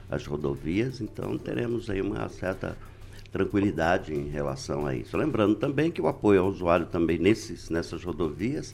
as 0.10 0.26
rodovias, 0.26 1.00
então 1.00 1.38
teremos 1.38 1.92
aí 1.92 2.02
uma 2.02 2.28
certa 2.30 2.76
tranquilidade 3.32 4.16
em 4.16 4.30
relação 4.30 4.88
a 4.88 4.96
isso. 4.96 5.16
Lembrando 5.16 5.54
também 5.56 5.92
que 5.92 6.02
o 6.02 6.08
apoio 6.08 6.42
ao 6.42 6.48
usuário 6.48 6.88
também 6.88 7.20
nesses, 7.20 7.70
nessas 7.70 8.04
rodovias 8.04 8.74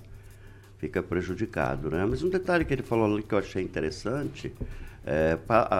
fica 0.83 1.01
prejudicado. 1.01 1.89
Né? 1.89 2.05
Mas 2.05 2.23
um 2.23 2.29
detalhe 2.29 2.65
que 2.65 2.73
ele 2.73 2.83
falou 2.83 3.05
ali 3.05 3.23
que 3.23 3.33
eu 3.33 3.39
achei 3.39 3.63
interessante, 3.63 4.53
é, 5.05 5.37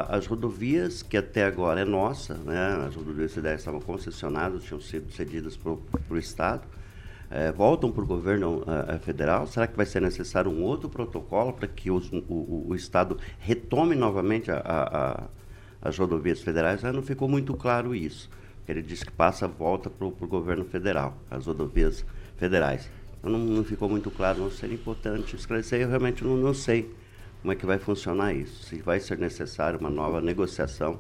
as 0.08 0.26
rodovias 0.28 1.04
que 1.04 1.18
até 1.18 1.44
agora 1.44 1.82
é 1.82 1.86
nossa, 1.86 2.36
né? 2.36 2.86
as 2.88 2.96
rodovias 2.96 3.34
federais 3.34 3.60
estavam 3.60 3.82
concessionadas, 3.82 4.64
tinham 4.64 4.80
sido 4.80 5.12
cedidas 5.12 5.58
para 5.58 5.74
o 6.10 6.18
Estado, 6.18 6.64
é, 7.30 7.52
voltam 7.52 7.92
para 7.92 8.04
o 8.04 8.06
governo 8.06 8.62
uh, 8.62 9.00
federal? 9.00 9.46
Será 9.48 9.68
que 9.68 9.76
vai 9.76 9.86
ser 9.86 10.02
necessário 10.02 10.52
um 10.52 10.62
outro 10.62 10.88
protocolo 10.88 11.52
para 11.52 11.68
que 11.68 11.90
os, 11.90 12.10
o, 12.12 12.68
o, 12.70 12.76
Estado 12.76 13.18
retome 13.40 13.96
novamente 13.96 14.52
a, 14.52 14.58
a, 14.58 14.98
a, 14.98 15.24
as 15.82 15.98
rodovias 15.98 16.42
federais? 16.42 16.86
Ah, 16.86 16.94
não 16.94 17.02
ficou 17.02 17.28
muito 17.28 17.56
claro 17.56 17.96
isso. 17.96 18.30
Ele 18.68 18.84
disse 18.84 19.04
que 19.04 19.12
passa, 19.12 19.48
volta 19.48 19.90
para 19.90 20.06
o 20.06 20.12
governo 20.12 20.64
federal, 20.64 21.18
as 21.30 21.48
rodovias 21.48 22.06
federais 22.38 22.88
não, 23.30 23.40
não 23.40 23.64
ficou 23.64 23.90
muito 23.90 24.12
claro, 24.12 24.40
não 24.40 24.52
seria 24.52 24.76
importante 24.76 25.36
esclarecer. 25.36 25.82
Eu 25.82 25.90
realmente 25.90 26.24
não, 26.24 26.36
não 26.36 26.54
sei 26.54 26.94
como 27.42 27.52
é 27.54 27.56
que 27.56 27.66
vai 27.66 27.78
funcionar 27.78 28.34
isso. 28.34 28.64
Se 28.66 28.82
vai 28.82 29.00
ser 29.00 29.18
necessário 29.18 29.80
uma 29.80 29.90
nova 29.90 30.22
negociação 30.22 31.00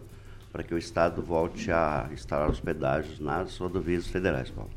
para 0.51 0.63
que 0.63 0.73
o 0.73 0.77
Estado 0.77 1.21
volte 1.21 1.71
a 1.71 2.07
instalar 2.13 2.49
os 2.49 2.59
pedágios 2.59 3.19
nas 3.19 3.57
rodovias 3.57 4.07
federais, 4.07 4.51
Paulo. 4.51 4.69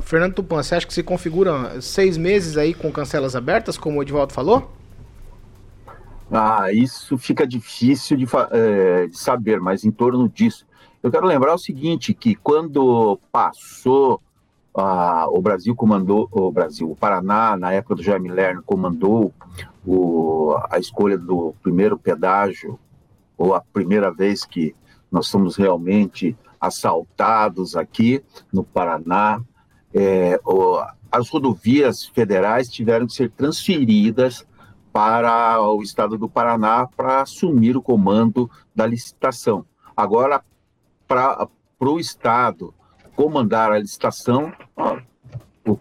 Fernando 0.00 0.34
Tupan, 0.34 0.62
você 0.62 0.74
acha 0.74 0.86
que 0.86 0.92
se 0.92 1.02
configura 1.02 1.80
seis 1.80 2.16
meses 2.16 2.56
aí 2.56 2.74
com 2.74 2.90
cancelas 2.90 3.36
abertas, 3.36 3.78
como 3.78 3.98
o 3.98 4.02
Edvaldo 4.02 4.32
falou? 4.32 4.70
Ah, 6.30 6.72
isso 6.72 7.18
fica 7.18 7.46
difícil 7.46 8.16
de, 8.16 8.26
é, 8.50 9.06
de, 9.06 9.18
saber, 9.18 9.60
mas 9.60 9.84
em 9.84 9.90
torno 9.90 10.28
disso. 10.28 10.66
Eu 11.02 11.10
quero 11.10 11.26
lembrar 11.26 11.54
o 11.54 11.58
seguinte, 11.58 12.14
que 12.14 12.34
quando 12.34 13.18
passou, 13.30 14.20
ah, 14.74 15.26
o 15.28 15.40
Brasil 15.42 15.74
comandou, 15.74 16.28
o 16.30 16.50
Brasil, 16.50 16.90
o 16.90 16.96
Paraná, 16.96 17.56
na 17.56 17.72
época 17.72 17.96
do 17.96 18.02
Jaime 18.02 18.30
Lerner, 18.30 18.62
comandou 18.62 19.32
o, 19.86 20.56
a 20.70 20.78
escolha 20.78 21.18
do 21.18 21.54
primeiro 21.62 21.98
pedágio, 21.98 22.78
ou 23.36 23.54
a 23.54 23.60
primeira 23.60 24.10
vez 24.10 24.44
que 24.44 24.74
nós 25.10 25.26
somos 25.26 25.56
realmente 25.56 26.36
assaltados 26.60 27.76
aqui 27.76 28.22
no 28.52 28.62
Paraná, 28.62 29.42
é, 29.92 30.40
o, 30.44 30.80
as 31.10 31.28
rodovias 31.28 32.06
federais 32.06 32.68
tiveram 32.68 33.06
que 33.06 33.12
ser 33.12 33.30
transferidas 33.30 34.46
para 34.92 35.60
o 35.60 35.82
estado 35.82 36.16
do 36.16 36.28
Paraná 36.28 36.86
para 36.86 37.22
assumir 37.22 37.76
o 37.76 37.82
comando 37.82 38.50
da 38.74 38.86
licitação. 38.86 39.64
Agora, 39.96 40.42
para 41.06 41.48
o 41.80 41.98
estado 41.98 42.72
comandar 43.22 43.70
a 43.70 43.78
licitação, 43.78 44.52
ó, 44.76 44.98
o, 45.64 45.78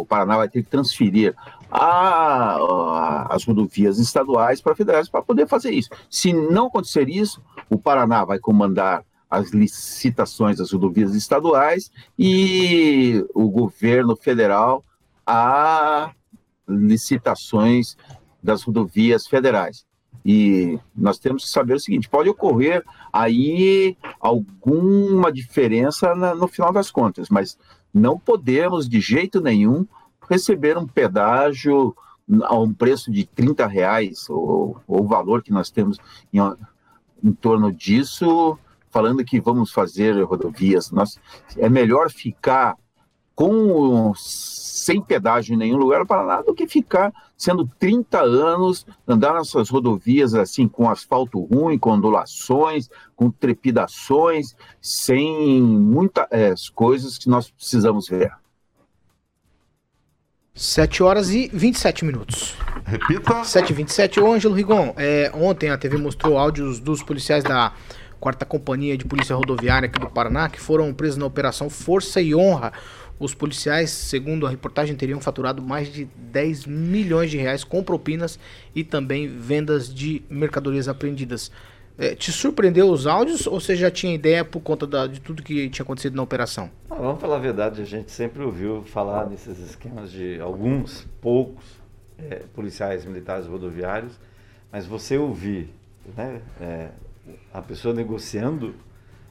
o, 0.00 0.04
Paraná 0.04 0.36
vai 0.36 0.50
ter 0.50 0.62
que 0.62 0.68
transferir 0.68 1.34
a, 1.70 2.56
a, 2.56 3.34
as 3.34 3.42
rodovias 3.44 3.98
estaduais 3.98 4.60
para 4.60 4.74
federais 4.74 5.08
para 5.08 5.22
poder 5.22 5.48
fazer 5.48 5.70
isso. 5.70 5.88
Se 6.10 6.30
não 6.34 6.66
acontecer 6.66 7.08
isso, 7.08 7.42
o 7.70 7.78
Paraná 7.78 8.22
vai 8.22 8.38
comandar 8.38 9.02
as 9.30 9.50
licitações 9.50 10.58
das 10.58 10.72
rodovias 10.72 11.14
estaduais 11.14 11.90
e 12.18 13.24
o 13.34 13.48
governo 13.48 14.14
federal 14.14 14.84
a 15.26 16.12
licitações 16.68 17.96
das 18.42 18.62
rodovias 18.62 19.26
federais. 19.26 19.86
E 20.24 20.78
nós 20.96 21.18
temos 21.18 21.44
que 21.44 21.50
saber 21.50 21.74
o 21.74 21.80
seguinte: 21.80 22.08
pode 22.08 22.28
ocorrer 22.28 22.82
aí 23.12 23.96
alguma 24.18 25.30
diferença 25.30 26.14
na, 26.14 26.34
no 26.34 26.48
final 26.48 26.72
das 26.72 26.90
contas, 26.90 27.28
mas 27.28 27.58
não 27.92 28.18
podemos 28.18 28.88
de 28.88 29.00
jeito 29.00 29.40
nenhum 29.40 29.86
receber 30.28 30.78
um 30.78 30.86
pedágio 30.86 31.94
a 32.44 32.58
um 32.58 32.72
preço 32.72 33.10
de 33.12 33.26
30 33.26 33.66
reais, 33.66 34.28
ou, 34.30 34.80
ou 34.88 35.02
o 35.02 35.06
valor 35.06 35.42
que 35.42 35.52
nós 35.52 35.70
temos 35.70 35.98
em, 36.32 36.38
em 37.22 37.32
torno 37.32 37.70
disso, 37.70 38.58
falando 38.90 39.24
que 39.24 39.40
vamos 39.40 39.70
fazer 39.72 40.22
rodovias. 40.22 40.90
Nós, 40.90 41.20
é 41.58 41.68
melhor 41.68 42.10
ficar 42.10 42.76
com 43.34 44.12
sem 44.84 45.00
pedágio 45.00 45.54
em 45.54 45.56
nenhum 45.56 45.78
lugar 45.78 46.00
do 46.00 46.06
Paraná 46.06 46.42
do 46.42 46.54
que 46.54 46.68
ficar 46.68 47.12
sendo 47.36 47.66
30 47.78 48.20
anos 48.20 48.86
andar 49.08 49.34
nessas 49.34 49.70
rodovias 49.70 50.34
assim 50.34 50.68
com 50.68 50.90
asfalto 50.90 51.42
ruim, 51.42 51.78
com 51.78 51.90
ondulações, 51.90 52.90
com 53.16 53.30
trepidações, 53.30 54.54
sem 54.82 55.62
muitas 55.62 56.26
é, 56.30 56.52
coisas 56.74 57.16
que 57.16 57.28
nós 57.28 57.50
precisamos 57.50 58.08
ver. 58.08 58.30
7 60.54 61.02
horas 61.02 61.30
e 61.30 61.50
27 61.52 62.04
minutos. 62.04 62.54
Repita. 62.84 63.42
7 63.42 63.70
e 63.70 63.72
27. 63.72 64.20
Ô, 64.20 64.32
Ângelo 64.32 64.54
Rigon, 64.54 64.94
é, 64.96 65.32
ontem 65.34 65.70
a 65.70 65.78
TV 65.78 65.96
mostrou 65.96 66.38
áudios 66.38 66.78
dos 66.78 67.02
policiais 67.02 67.42
da 67.42 67.72
quarta 68.20 68.46
companhia 68.46 68.96
de 68.96 69.04
polícia 69.04 69.34
rodoviária 69.34 69.86
aqui 69.86 69.98
do 69.98 70.08
Paraná 70.08 70.48
que 70.48 70.60
foram 70.60 70.94
presos 70.94 71.16
na 71.16 71.26
operação 71.26 71.68
Força 71.68 72.20
e 72.20 72.34
Honra 72.34 72.72
os 73.18 73.34
policiais, 73.34 73.90
segundo 73.90 74.46
a 74.46 74.50
reportagem, 74.50 74.96
teriam 74.96 75.20
faturado 75.20 75.62
mais 75.62 75.92
de 75.92 76.04
10 76.04 76.66
milhões 76.66 77.30
de 77.30 77.36
reais 77.36 77.62
com 77.62 77.82
propinas 77.82 78.38
e 78.74 78.82
também 78.82 79.28
vendas 79.28 79.92
de 79.92 80.22
mercadorias 80.28 80.88
apreendidas. 80.88 81.50
É, 81.96 82.14
te 82.14 82.32
surpreendeu 82.32 82.90
os 82.90 83.06
áudios 83.06 83.46
ou 83.46 83.60
você 83.60 83.76
já 83.76 83.88
tinha 83.88 84.12
ideia 84.12 84.44
por 84.44 84.60
conta 84.60 84.84
da, 84.84 85.06
de 85.06 85.20
tudo 85.20 85.44
que 85.44 85.68
tinha 85.70 85.84
acontecido 85.84 86.16
na 86.16 86.22
operação? 86.24 86.68
Ah, 86.90 86.96
vamos 86.96 87.20
falar 87.20 87.36
a 87.36 87.40
verdade, 87.40 87.80
a 87.80 87.84
gente 87.84 88.10
sempre 88.10 88.42
ouviu 88.42 88.82
falar 88.82 89.24
desses 89.26 89.60
esquemas 89.60 90.10
de 90.10 90.40
alguns, 90.40 91.06
poucos 91.20 91.64
é, 92.18 92.42
policiais 92.52 93.04
militares 93.04 93.46
rodoviários, 93.46 94.18
mas 94.72 94.86
você 94.86 95.16
ouvir 95.16 95.72
né, 96.16 96.40
é, 96.60 96.88
a 97.52 97.62
pessoa 97.62 97.94
negociando 97.94 98.74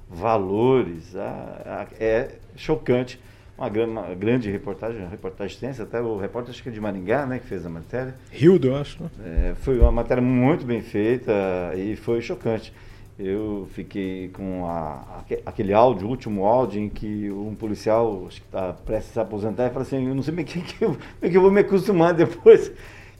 valores 0.09 1.17
a, 1.17 1.87
a, 1.91 2.03
é 2.03 2.35
chocante 2.55 3.19
uma 3.57 3.69
grande, 3.69 3.91
uma 3.91 4.15
grande 4.15 4.51
reportagem, 4.51 5.01
uma 5.01 5.09
reportagem 5.09 5.53
extensa, 5.53 5.83
até 5.83 6.01
o 6.01 6.17
repórter 6.17 6.51
acho 6.51 6.63
que 6.63 6.69
é 6.69 6.71
de 6.71 6.81
Maringá, 6.81 7.25
né, 7.25 7.39
que 7.39 7.45
fez 7.45 7.65
a 7.65 7.69
matéria. 7.69 8.15
Hildo, 8.31 8.69
eu 8.69 8.75
acho. 8.75 9.01
Né? 9.01 9.09
É, 9.25 9.55
foi 9.55 9.79
uma 9.79 9.91
matéria 9.91 10.21
muito 10.21 10.65
bem 10.65 10.81
feita 10.81 11.31
e 11.75 11.95
foi 11.95 12.21
chocante. 12.21 12.73
Eu 13.17 13.67
fiquei 13.73 14.29
com 14.29 14.65
a, 14.65 15.23
aquele 15.45 15.71
áudio, 15.71 16.07
o 16.07 16.09
último 16.09 16.45
áudio, 16.45 16.81
em 16.81 16.89
que 16.89 17.29
um 17.29 17.53
policial 17.53 18.25
acho 18.27 18.41
que 18.41 18.47
está 18.47 18.73
prestes 18.73 19.11
a 19.11 19.13
se 19.13 19.19
aposentar 19.19 19.67
e 19.67 19.69
fala 19.69 19.83
assim, 19.83 20.07
eu 20.07 20.15
não 20.15 20.23
sei 20.23 20.33
bem 20.33 20.43
que, 20.43 20.59
que, 20.59 20.83
eu, 20.83 20.97
que 21.21 21.37
eu 21.37 21.41
vou 21.41 21.51
me 21.51 21.61
acostumar 21.61 22.13
depois 22.13 22.71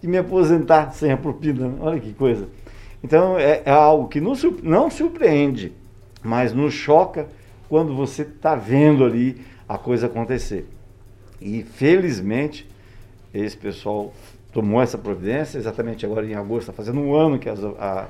de 0.02 0.08
me 0.08 0.18
aposentar 0.18 0.92
sem 0.94 1.12
a 1.12 1.18
propina. 1.18 1.76
Olha 1.80 2.00
que 2.00 2.12
coisa. 2.12 2.48
Então 3.04 3.38
é, 3.38 3.62
é 3.66 3.72
algo 3.72 4.08
que 4.08 4.20
não, 4.20 4.34
não 4.64 4.90
surpreende, 4.90 5.72
mas 6.24 6.54
nos 6.54 6.74
choca 6.74 7.28
quando 7.70 7.96
você 7.96 8.24
está 8.24 8.56
vendo 8.56 9.06
ali 9.06 9.53
a 9.68 9.78
coisa 9.78 10.08
acontecer. 10.08 10.68
E 11.42 11.64
felizmente 11.64 12.70
esse 13.34 13.58
pessoal 13.58 14.14
tomou 14.52 14.82
essa 14.82 14.98
providência, 14.98 15.58
exatamente 15.58 16.06
agora 16.06 16.26
em 16.26 16.36
agosto, 16.36 16.70
está 16.70 16.74
fazendo 16.74 17.00
um 17.00 17.16
ano 17.16 17.40
que 17.40 17.50
a, 17.50 18.08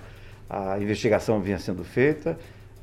a 0.50 0.80
investigação 0.80 1.39
vinha 1.39 1.58
sendo 1.58 1.84
feita, 1.84 2.38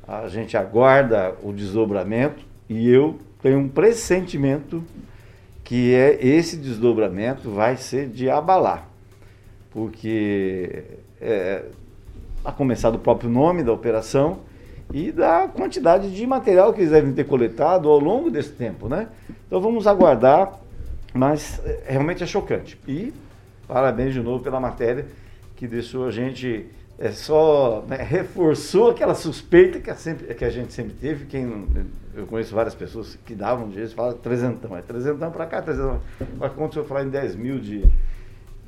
a 0.07 0.27
gente 0.27 0.57
aguarda 0.57 1.35
o 1.43 1.53
desdobramento 1.53 2.43
e 2.67 2.89
eu 2.89 3.19
tenho 3.41 3.59
um 3.59 3.69
pressentimento 3.69 4.83
que 5.63 5.93
é 5.93 6.17
esse 6.25 6.57
desdobramento 6.57 7.51
vai 7.51 7.77
ser 7.77 8.09
de 8.09 8.29
abalar, 8.29 8.89
porque 9.69 10.83
é, 11.21 11.65
a 12.43 12.51
começar 12.51 12.89
do 12.89 12.99
próprio 12.99 13.29
nome 13.29 13.63
da 13.63 13.71
operação, 13.71 14.39
e 14.93 15.11
da 15.11 15.47
quantidade 15.47 16.13
de 16.13 16.27
material 16.27 16.73
que 16.73 16.81
eles 16.81 16.91
devem 16.91 17.13
ter 17.13 17.25
coletado 17.25 17.89
ao 17.89 17.99
longo 17.99 18.29
desse 18.29 18.51
tempo, 18.51 18.87
né? 18.87 19.07
Então 19.47 19.61
vamos 19.61 19.87
aguardar, 19.87 20.59
mas 21.13 21.61
é, 21.65 21.83
realmente 21.87 22.23
é 22.23 22.27
chocante. 22.27 22.79
E 22.87 23.13
parabéns 23.67 24.13
de 24.13 24.21
novo 24.21 24.43
pela 24.43 24.59
matéria 24.59 25.05
que 25.55 25.67
deixou 25.67 26.07
a 26.07 26.11
gente 26.11 26.67
é 27.01 27.11
só 27.11 27.83
né, 27.87 27.97
reforçou 27.97 28.91
aquela 28.91 29.15
suspeita 29.15 29.79
que 29.79 29.89
a, 29.89 29.95
sempre, 29.95 30.33
que 30.35 30.45
a 30.45 30.49
gente 30.49 30.71
sempre 30.71 30.93
teve. 30.93 31.25
Quem 31.25 31.67
eu 32.13 32.27
conheço 32.27 32.53
várias 32.53 32.75
pessoas 32.75 33.17
que 33.25 33.33
davam 33.33 33.71
jeito, 33.71 33.95
fala 33.95 34.13
trezentão, 34.13 34.77
é 34.77 34.81
trezentão 34.81 35.31
para 35.31 35.47
cá, 35.47 35.61
trezentão. 35.61 35.99
Agora 36.35 36.51
quando 36.51 36.77
eu 36.77 36.85
falar 36.85 37.03
em 37.03 37.09
10 37.09 37.35
mil 37.35 37.59
de 37.59 37.83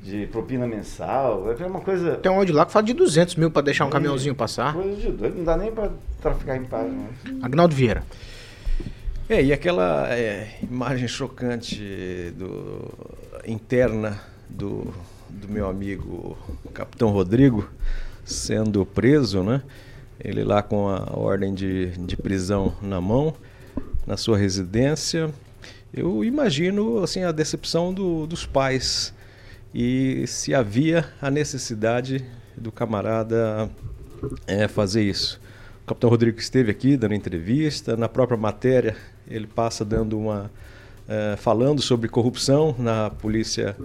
de 0.04 0.26
propina 0.26 0.66
mensal. 0.66 1.50
É 1.58 1.66
uma 1.66 1.80
coisa. 1.80 2.16
Tem 2.16 2.30
um 2.30 2.36
áudio 2.36 2.54
lá 2.54 2.66
que 2.66 2.72
fala 2.72 2.84
de 2.84 2.92
200 2.92 3.36
mil 3.36 3.50
para 3.50 3.62
deixar 3.62 3.86
um 3.86 3.88
é, 3.88 3.90
caminhãozinho 3.90 4.34
passar. 4.34 4.74
Coisa 4.74 5.00
de 5.00 5.10
doido, 5.10 5.38
não 5.38 5.44
dá 5.44 5.56
nem 5.56 5.72
para 5.72 5.90
traficar 6.20 6.56
em 6.56 6.64
paz. 6.64 6.92
Agnaldo 7.42 7.74
Vieira. 7.74 8.04
É, 9.26 9.42
e 9.42 9.54
aquela 9.54 10.06
é, 10.12 10.58
imagem 10.62 11.08
chocante 11.08 12.30
do, 12.36 12.92
interna 13.46 14.20
do, 14.50 14.92
do 15.30 15.48
meu 15.48 15.66
amigo 15.66 16.36
Capitão 16.74 17.08
Rodrigo 17.08 17.66
sendo 18.22 18.84
preso, 18.84 19.42
né? 19.42 19.62
Ele 20.22 20.44
lá 20.44 20.62
com 20.62 20.88
a 20.88 21.16
ordem 21.18 21.54
de, 21.54 21.86
de 21.92 22.14
prisão 22.14 22.74
na 22.82 23.00
mão, 23.00 23.34
na 24.06 24.18
sua 24.18 24.36
residência. 24.36 25.30
Eu 25.92 26.22
imagino 26.22 27.02
assim 27.02 27.22
a 27.22 27.32
decepção 27.32 27.94
do, 27.94 28.26
dos 28.26 28.44
pais 28.44 29.13
e 29.74 30.24
se 30.28 30.54
havia 30.54 31.04
a 31.20 31.28
necessidade 31.28 32.24
do 32.56 32.70
camarada 32.70 33.68
é, 34.46 34.68
fazer 34.68 35.02
isso. 35.02 35.40
O 35.82 35.86
capitão 35.88 36.08
Rodrigo 36.08 36.38
esteve 36.38 36.70
aqui 36.70 36.96
dando 36.96 37.14
entrevista, 37.14 37.96
na 37.96 38.08
própria 38.08 38.38
matéria 38.38 38.96
ele 39.26 39.46
passa 39.46 39.84
dando 39.84 40.16
uma 40.16 40.50
é, 41.08 41.34
falando 41.36 41.82
sobre 41.82 42.08
corrupção 42.08 42.74
na 42.78 43.10
polícia 43.10 43.76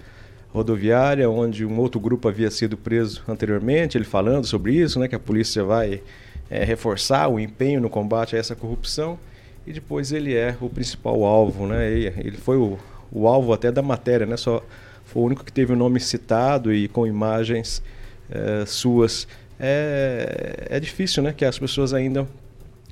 rodoviária, 0.54 1.30
onde 1.30 1.66
um 1.66 1.80
outro 1.80 2.00
grupo 2.00 2.28
havia 2.28 2.52
sido 2.52 2.78
preso 2.78 3.24
anteriormente, 3.28 3.98
ele 3.98 4.06
falando 4.06 4.46
sobre 4.46 4.74
isso, 4.74 5.00
né, 5.00 5.08
que 5.08 5.16
a 5.16 5.20
polícia 5.20 5.64
vai 5.64 6.02
é, 6.50 6.64
reforçar 6.64 7.28
o 7.28 7.40
empenho 7.40 7.82
no 7.82 7.90
combate 7.90 8.36
a 8.36 8.40
essa 8.40 8.56
corrupção 8.56 9.20
e 9.66 9.74
depois 9.74 10.12
ele 10.12 10.36
é 10.36 10.56
o 10.62 10.70
principal 10.70 11.24
alvo, 11.24 11.68
né? 11.68 11.92
Ele 11.92 12.38
foi 12.38 12.58
o, 12.58 12.78
o 13.12 13.28
alvo 13.28 13.54
até 13.54 13.72
da 13.72 13.82
matéria, 13.82 14.26
né? 14.26 14.36
Só 14.36 14.64
foi 15.12 15.24
o 15.24 15.26
único 15.26 15.44
que 15.44 15.52
teve 15.52 15.74
o 15.74 15.76
nome 15.76 16.00
citado 16.00 16.74
e 16.74 16.88
com 16.88 17.06
imagens 17.06 17.82
é, 18.30 18.64
suas. 18.66 19.28
É, 19.60 20.68
é 20.70 20.80
difícil, 20.80 21.24
né? 21.24 21.34
Que 21.36 21.44
as 21.44 21.58
pessoas 21.58 21.94
ainda, 21.94 22.28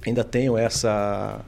ainda 0.06 0.24
tenham 0.24 0.58
essa. 0.58 1.40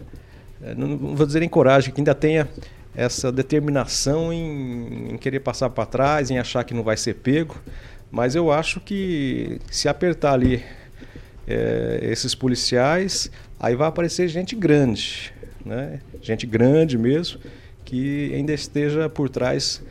Eh, 0.62 0.76
não 0.76 1.16
vou 1.16 1.26
dizer 1.26 1.42
em 1.42 1.50
coragem, 1.50 1.92
que 1.92 2.00
ainda 2.00 2.14
tenha 2.14 2.48
essa 2.96 3.32
determinação 3.32 4.32
em, 4.32 5.14
em 5.14 5.18
querer 5.18 5.40
passar 5.40 5.72
para 5.72 5.86
trás, 5.86 6.30
em 6.30 6.38
achar 6.38 6.64
que 6.64 6.74
não 6.74 6.84
vai 6.84 6.98
ser 6.98 7.16
pego. 7.16 7.56
Mas 8.12 8.36
eu 8.36 8.52
acho 8.52 8.80
que 8.80 9.60
se 9.72 9.90
apertar 9.90 10.34
ali 10.34 10.64
é, 11.48 12.00
esses 12.04 12.36
policiais, 12.36 13.32
aí 13.60 13.76
vai 13.76 13.88
aparecer 13.88 14.28
gente 14.28 14.56
grande, 14.56 15.34
né? 15.66 16.00
gente 16.22 16.46
grande 16.46 16.98
mesmo, 16.98 17.40
que 17.84 18.32
ainda 18.36 18.54
esteja 18.54 19.10
por 19.10 19.30
trás 19.30 19.82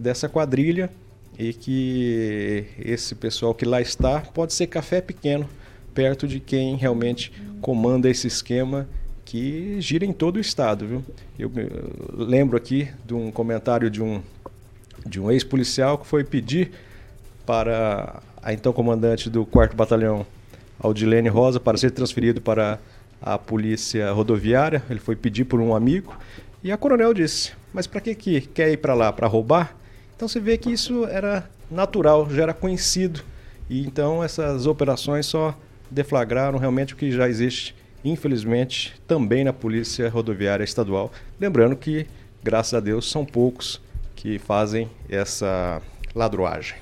dessa 0.00 0.28
quadrilha 0.28 0.90
e 1.38 1.52
que 1.52 2.66
esse 2.78 3.14
pessoal 3.14 3.54
que 3.54 3.64
lá 3.64 3.80
está 3.80 4.20
pode 4.20 4.52
ser 4.52 4.66
café 4.66 5.00
pequeno 5.00 5.48
perto 5.94 6.26
de 6.26 6.40
quem 6.40 6.76
realmente 6.76 7.32
comanda 7.60 8.08
esse 8.08 8.26
esquema 8.26 8.88
que 9.24 9.80
gira 9.80 10.04
em 10.04 10.12
todo 10.12 10.36
o 10.36 10.40
estado, 10.40 10.86
viu? 10.86 11.04
Eu, 11.38 11.50
eu 11.56 12.24
lembro 12.24 12.56
aqui 12.56 12.88
de 13.06 13.14
um 13.14 13.30
comentário 13.30 13.88
de 13.88 14.02
um 14.02 14.20
de 15.06 15.20
um 15.20 15.30
ex-policial 15.30 15.96
que 15.96 16.06
foi 16.06 16.24
pedir 16.24 16.72
para 17.46 18.20
a 18.42 18.52
então 18.52 18.72
comandante 18.72 19.30
do 19.30 19.46
4 19.46 19.76
Batalhão, 19.76 20.26
Aldilene 20.78 21.28
Rosa, 21.28 21.58
para 21.58 21.78
ser 21.78 21.90
transferido 21.90 22.40
para 22.40 22.78
a 23.20 23.38
polícia 23.38 24.10
rodoviária. 24.12 24.82
Ele 24.90 25.00
foi 25.00 25.16
pedir 25.16 25.44
por 25.44 25.60
um 25.60 25.74
amigo 25.74 26.16
e 26.62 26.70
a 26.70 26.76
coronel 26.76 27.14
disse: 27.14 27.52
Mas 27.72 27.86
para 27.86 28.00
que, 28.00 28.14
que 28.14 28.40
quer 28.40 28.70
ir 28.70 28.78
para 28.78 28.94
lá? 28.94 29.12
Para 29.12 29.26
roubar? 29.26 29.76
Então 30.16 30.28
você 30.28 30.40
vê 30.40 30.58
que 30.58 30.70
isso 30.70 31.04
era 31.06 31.48
natural, 31.70 32.28
já 32.30 32.42
era 32.42 32.54
conhecido. 32.54 33.22
E 33.68 33.80
então 33.86 34.22
essas 34.22 34.66
operações 34.66 35.26
só 35.26 35.56
deflagraram 35.90 36.58
realmente 36.58 36.94
o 36.94 36.96
que 36.96 37.10
já 37.10 37.28
existe, 37.28 37.74
infelizmente, 38.04 38.94
também 39.06 39.44
na 39.44 39.52
Polícia 39.52 40.08
Rodoviária 40.08 40.64
Estadual. 40.64 41.12
Lembrando 41.38 41.76
que, 41.76 42.06
graças 42.42 42.74
a 42.74 42.80
Deus, 42.80 43.10
são 43.10 43.24
poucos 43.24 43.80
que 44.14 44.38
fazem 44.38 44.88
essa 45.08 45.80
ladroagem. 46.14 46.76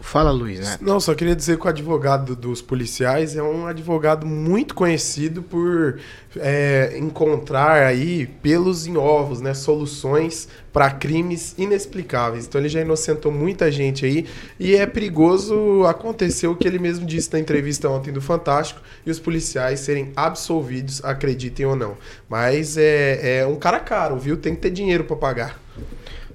Fala, 0.00 0.30
Luiz, 0.30 0.60
né? 0.60 0.78
Não, 0.80 0.98
só 0.98 1.14
queria 1.14 1.36
dizer 1.36 1.58
que 1.58 1.66
o 1.66 1.68
advogado 1.68 2.34
dos 2.34 2.62
policiais 2.62 3.36
é 3.36 3.42
um 3.42 3.66
advogado 3.66 4.26
muito 4.26 4.74
conhecido 4.74 5.42
por 5.42 5.98
é, 6.36 6.96
encontrar 6.96 7.86
aí 7.86 8.26
pelos 8.26 8.86
em 8.86 8.96
ovos, 8.96 9.40
né? 9.40 9.52
Soluções 9.52 10.48
para 10.72 10.90
crimes 10.90 11.54
inexplicáveis. 11.58 12.46
Então 12.46 12.60
ele 12.60 12.68
já 12.68 12.80
inocentou 12.80 13.30
muita 13.30 13.70
gente 13.70 14.06
aí 14.06 14.26
e 14.58 14.74
é 14.74 14.86
perigoso 14.86 15.84
acontecer 15.84 16.46
o 16.46 16.56
que 16.56 16.66
ele 16.66 16.78
mesmo 16.78 17.04
disse 17.04 17.32
na 17.32 17.38
entrevista 17.38 17.88
ontem 17.88 18.12
do 18.12 18.22
Fantástico 18.22 18.80
e 19.04 19.10
os 19.10 19.20
policiais 19.20 19.80
serem 19.80 20.12
absolvidos, 20.16 21.04
acreditem 21.04 21.66
ou 21.66 21.76
não. 21.76 21.96
Mas 22.28 22.76
é, 22.76 23.40
é 23.40 23.46
um 23.46 23.56
cara 23.56 23.78
caro, 23.78 24.18
viu? 24.18 24.36
Tem 24.36 24.54
que 24.54 24.62
ter 24.62 24.70
dinheiro 24.70 25.04
para 25.04 25.16
pagar. 25.16 25.60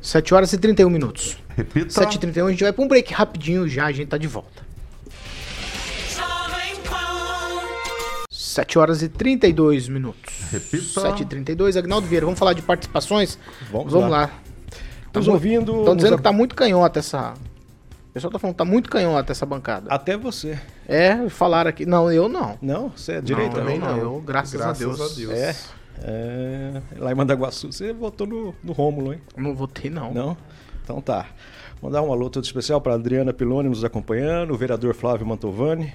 7 0.06 0.34
horas 0.36 0.54
e 0.54 0.58
31 0.60 0.88
minutos. 0.90 1.36
Repita. 1.58 1.88
7h31, 1.90 2.46
a 2.46 2.52
gente 2.52 2.64
vai 2.64 2.72
para 2.72 2.84
um 2.84 2.88
break 2.88 3.12
rapidinho 3.12 3.68
já, 3.68 3.86
a 3.88 3.92
gente 3.92 4.08
tá 4.10 4.18
de 4.20 4.28
volta. 4.28 4.64
7 8.30 8.78
horas 8.80 9.02
e 9.02 9.10
32 9.10 9.88
minutos. 9.90 10.34
Repita. 10.52 11.02
7h32, 11.02 11.76
Agnaldo 11.78 12.08
Vieira, 12.08 12.26
vamos 12.26 12.40
falar 12.40 12.54
de 12.54 12.62
participações? 12.62 13.38
Vamos 13.72 13.92
Vamos 13.92 14.10
lá. 14.10 14.18
lá. 14.22 14.32
Estamos 15.08 15.28
ouvindo. 15.28 15.80
Estão 15.80 15.96
dizendo 15.96 16.14
a- 16.14 16.18
que 16.18 16.24
tá 16.24 16.32
muito 16.32 16.56
canhota 16.56 17.00
essa. 17.00 17.34
O 18.10 18.14
pessoal 18.14 18.32
tá 18.32 18.40
falando 18.40 18.54
que 18.54 18.58
tá 18.60 18.66
muito 18.66 18.90
canhota 18.90 19.32
essa 19.32 19.46
bancada. 19.46 19.88
Até 19.94 20.16
você. 20.16 20.58
É, 20.88 21.28
falaram 21.30 21.70
aqui. 21.70 21.86
Não, 21.86 22.12
eu 22.12 22.30
não. 22.30 22.58
Não? 22.62 22.90
Você 22.96 23.14
é 23.14 23.22
direito? 23.22 23.56
também 23.56 23.78
não. 23.80 23.98
Eu, 23.98 24.22
graças, 24.22 24.54
Graças 24.54 24.82
a 24.82 24.86
Deus. 24.86 25.02
a 25.02 25.16
Deus. 25.16 25.32
É. 25.34 25.56
É, 26.04 26.82
lá 26.98 27.12
em 27.12 27.16
Mandaguaçu, 27.16 27.72
você 27.72 27.94
votou 27.94 28.28
no, 28.28 28.56
no 28.64 28.74
Rômulo, 28.74 29.14
hein? 29.14 29.22
Não 29.36 29.56
votei, 29.56 29.90
não. 29.90 30.14
Não? 30.14 30.38
Então 30.84 31.02
tá. 31.02 31.28
Mandar 31.82 32.02
um 32.02 32.12
alô 32.12 32.30
todo 32.30 32.44
especial 32.44 32.80
para 32.80 32.94
Adriana 32.94 33.34
Piloni 33.34 33.70
nos 33.70 33.84
acompanhando, 33.84 34.54
o 34.54 34.58
vereador 34.58 34.94
Flávio 34.94 35.26
Mantovani, 35.26 35.94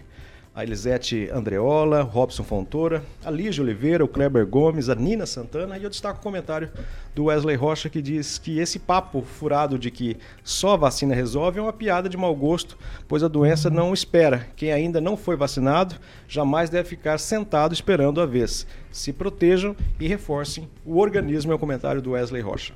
a 0.55 0.65
Elisete 0.65 1.31
Andreola, 1.33 2.03
Robson 2.03 2.43
Fontoura, 2.43 3.05
a 3.25 3.31
Lígia 3.31 3.63
Oliveira, 3.63 4.05
o 4.05 4.09
Kleber 4.09 4.45
Gomes, 4.45 4.89
a 4.89 4.95
Nina 4.95 5.25
Santana 5.25 5.79
e 5.79 5.85
eu 5.85 5.91
destaco 5.91 6.19
o 6.19 6.23
comentário 6.23 6.71
do 7.15 7.25
Wesley 7.25 7.55
Rocha 7.55 7.89
que 7.89 8.03
diz 8.03 8.37
que 8.37 8.59
esse 8.59 8.79
papo 8.79 9.23
furado 9.23 9.79
de 9.79 9.91
que 9.91 10.17
só 10.43 10.75
a 10.75 10.77
vacina 10.77 11.15
resolve 11.15 11.61
é 11.61 11.63
uma 11.63 11.73
piada 11.73 12.09
de 12.09 12.17
mau 12.17 12.35
gosto, 12.35 12.77
pois 13.07 13.23
a 13.23 13.29
doença 13.29 13.71
não 13.71 13.95
espera. 13.95 14.49
Quem 14.57 14.73
ainda 14.73 15.01
não 15.01 15.17
foi 15.17 15.37
vacinado 15.37 15.95
jamais 16.27 16.69
deve 16.69 16.89
ficar 16.89 17.19
sentado 17.19 17.73
esperando 17.73 18.21
a 18.21 18.27
vez. 18.27 18.67
Se 18.91 19.13
protejam 19.13 19.77
e 20.01 20.09
reforcem 20.09 20.69
o 20.85 20.99
organismo, 20.99 21.53
é 21.53 21.55
o 21.55 21.59
comentário 21.59 22.03
do 22.03 22.13
Wesley 22.13 22.43
Rocha. 22.43 22.75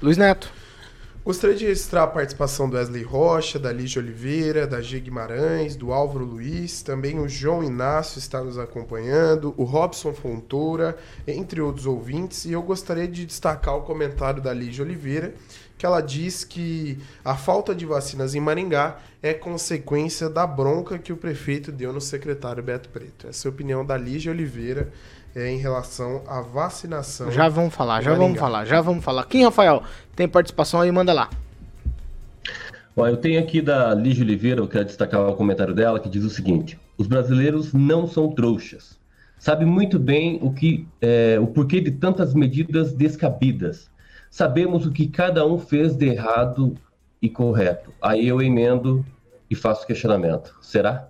Luiz 0.00 0.16
Neto. 0.16 0.61
Gostaria 1.24 1.54
de 1.54 1.66
registrar 1.66 2.02
a 2.02 2.06
participação 2.08 2.68
do 2.68 2.76
Wesley 2.76 3.04
Rocha, 3.04 3.56
da 3.56 3.72
Lígia 3.72 4.02
Oliveira, 4.02 4.66
da 4.66 4.80
G 4.80 4.98
Guimarães, 4.98 5.76
do 5.76 5.92
Álvaro 5.92 6.24
Luiz, 6.24 6.82
também 6.82 7.20
o 7.20 7.28
João 7.28 7.62
Inácio 7.62 8.18
está 8.18 8.42
nos 8.42 8.58
acompanhando, 8.58 9.54
o 9.56 9.62
Robson 9.62 10.12
Fontoura, 10.12 10.98
entre 11.24 11.60
outros 11.60 11.86
ouvintes, 11.86 12.44
e 12.44 12.50
eu 12.50 12.60
gostaria 12.60 13.06
de 13.06 13.24
destacar 13.24 13.76
o 13.76 13.82
comentário 13.82 14.42
da 14.42 14.52
Lígia 14.52 14.84
Oliveira, 14.84 15.32
que 15.78 15.86
ela 15.86 16.00
diz 16.00 16.42
que 16.42 16.98
a 17.24 17.36
falta 17.36 17.72
de 17.72 17.86
vacinas 17.86 18.34
em 18.34 18.40
Maringá 18.40 18.98
é 19.22 19.32
consequência 19.32 20.28
da 20.28 20.44
bronca 20.44 20.98
que 20.98 21.12
o 21.12 21.16
prefeito 21.16 21.70
deu 21.70 21.92
no 21.92 22.00
secretário 22.00 22.64
Beto 22.64 22.88
Preto. 22.88 23.28
Essa 23.28 23.46
é 23.46 23.48
a 23.48 23.52
opinião 23.52 23.86
da 23.86 23.96
Lígia 23.96 24.32
Oliveira 24.32 24.92
é, 25.34 25.50
em 25.50 25.58
relação 25.58 26.22
à 26.26 26.40
vacinação. 26.40 27.30
Já 27.30 27.48
vamos 27.48 27.74
falar, 27.74 28.02
já 28.02 28.14
vamos 28.14 28.38
falar, 28.38 28.64
já 28.64 28.80
vamos 28.80 29.04
falar. 29.04 29.24
Quem, 29.26 29.44
Rafael, 29.44 29.82
tem 30.14 30.28
participação 30.28 30.80
aí, 30.80 30.90
manda 30.90 31.12
lá. 31.12 31.30
Ó, 32.94 33.06
eu 33.06 33.16
tenho 33.16 33.40
aqui 33.40 33.62
da 33.62 33.94
Lígia 33.94 34.24
Oliveira, 34.24 34.60
eu 34.60 34.68
quero 34.68 34.84
destacar 34.84 35.26
o 35.26 35.34
comentário 35.34 35.74
dela, 35.74 35.98
que 35.98 36.08
diz 36.08 36.24
o 36.24 36.30
seguinte: 36.30 36.78
os 36.98 37.06
brasileiros 37.06 37.72
não 37.72 38.06
são 38.06 38.30
trouxas. 38.30 39.00
Sabe 39.38 39.64
muito 39.64 39.98
bem 39.98 40.38
o 40.42 40.52
que 40.52 40.86
é, 41.00 41.38
o 41.40 41.46
porquê 41.46 41.80
de 41.80 41.90
tantas 41.90 42.34
medidas 42.34 42.92
descabidas. 42.92 43.90
Sabemos 44.30 44.86
o 44.86 44.92
que 44.92 45.08
cada 45.08 45.46
um 45.46 45.58
fez 45.58 45.96
de 45.96 46.06
errado 46.06 46.76
e 47.20 47.28
correto. 47.28 47.92
Aí 48.00 48.28
eu 48.28 48.40
emendo 48.40 49.04
e 49.50 49.54
faço 49.54 49.86
questionamento. 49.86 50.56
Será? 50.60 51.08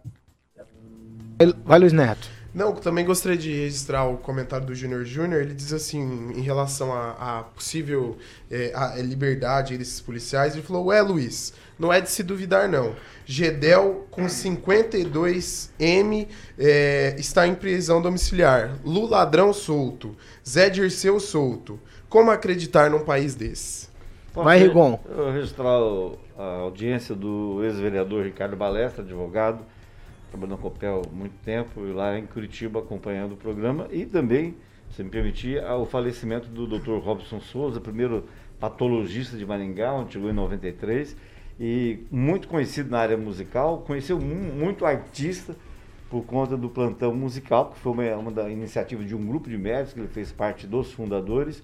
Vai, 1.64 1.78
Luiz 1.78 1.92
Neto. 1.92 2.28
Não, 2.54 2.74
também 2.74 3.04
gostaria 3.04 3.38
de 3.38 3.50
registrar 3.50 4.04
o 4.04 4.18
comentário 4.18 4.66
do 4.66 4.74
Júnior 4.74 5.06
Júnior. 5.06 5.40
Ele 5.40 5.54
diz 5.54 5.72
assim, 5.72 6.32
em 6.36 6.42
relação 6.42 6.92
à 6.92 7.46
possível 7.54 8.18
é, 8.50 8.72
à 8.74 8.96
liberdade 8.96 9.78
desses 9.78 10.02
policiais, 10.02 10.52
ele 10.52 10.62
falou: 10.62 10.86
Ué, 10.86 11.00
Luiz, 11.00 11.54
não 11.78 11.92
é 11.92 12.00
de 12.00 12.10
se 12.10 12.22
duvidar, 12.22 12.68
não. 12.68 12.94
Gedel, 13.24 14.06
com 14.10 14.26
52M, 14.26 16.28
é, 16.58 17.14
está 17.18 17.46
em 17.46 17.54
prisão 17.54 18.02
domiciliar. 18.02 18.78
Lu 18.84 19.06
ladrão 19.06 19.52
solto. 19.52 20.14
Zé 20.46 20.68
Dirceu 20.68 21.18
solto. 21.18 21.80
Como 22.08 22.30
acreditar 22.30 22.90
num 22.90 23.00
país 23.00 23.34
desse? 23.34 23.88
Vai, 24.34 24.58
Rigon. 24.58 25.00
Eu 25.08 25.32
registrar 25.32 25.78
a 26.38 26.44
audiência 26.60 27.14
do 27.14 27.62
ex-vereador 27.64 28.24
Ricardo 28.24 28.56
Balestra, 28.56 29.02
advogado, 29.02 29.64
trabalhou 30.32 30.56
no 30.56 30.62
Copel 30.62 31.02
há 31.06 31.14
muito 31.14 31.34
tempo, 31.44 31.80
lá 31.92 32.18
em 32.18 32.26
Curitiba 32.26 32.80
acompanhando 32.80 33.32
o 33.32 33.36
programa, 33.36 33.86
e 33.92 34.06
também, 34.06 34.54
se 34.90 35.04
me 35.04 35.10
permitir, 35.10 35.62
a- 35.62 35.76
o 35.76 35.84
falecimento 35.84 36.48
do 36.48 36.66
Dr. 36.66 36.98
Robson 37.04 37.38
Souza, 37.40 37.80
primeiro 37.80 38.24
patologista 38.58 39.36
de 39.36 39.44
Maringá, 39.44 39.92
onde 39.92 40.14
chegou 40.14 40.30
em 40.30 40.32
93, 40.32 41.14
e 41.60 41.98
muito 42.10 42.48
conhecido 42.48 42.90
na 42.90 42.98
área 42.98 43.16
musical, 43.16 43.84
conheceu 43.86 44.18
mu- 44.18 44.54
muito 44.54 44.86
artista 44.86 45.54
por 46.08 46.24
conta 46.24 46.56
do 46.56 46.68
plantão 46.68 47.14
musical, 47.14 47.70
que 47.70 47.78
foi 47.78 47.92
uma, 47.92 48.16
uma 48.16 48.30
da 48.30 48.50
iniciativa 48.50 49.04
de 49.04 49.14
um 49.14 49.26
grupo 49.26 49.48
de 49.48 49.58
médicos, 49.58 49.92
que 49.92 50.00
ele 50.00 50.08
fez 50.08 50.32
parte 50.32 50.66
dos 50.66 50.92
fundadores, 50.92 51.62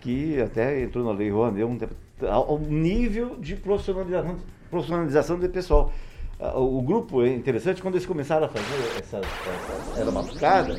que 0.00 0.40
até 0.40 0.82
entrou 0.82 1.04
na 1.04 1.12
Lei 1.12 1.30
Rouanet 1.30 1.64
um 1.64 1.76
tempo, 1.76 1.94
ao 2.26 2.58
nível 2.58 3.36
de 3.38 3.56
profissionalização, 3.56 4.36
profissionalização 4.70 5.38
do 5.38 5.48
pessoal. 5.48 5.92
O, 6.40 6.78
o 6.78 6.82
grupo 6.82 7.22
é 7.22 7.28
interessante, 7.28 7.82
quando 7.82 7.94
eles 7.94 8.06
começaram 8.06 8.46
a 8.46 8.48
fazer 8.48 8.98
essa, 8.98 9.18
essa 9.18 10.00
era 10.00 10.10
batucada, 10.10 10.76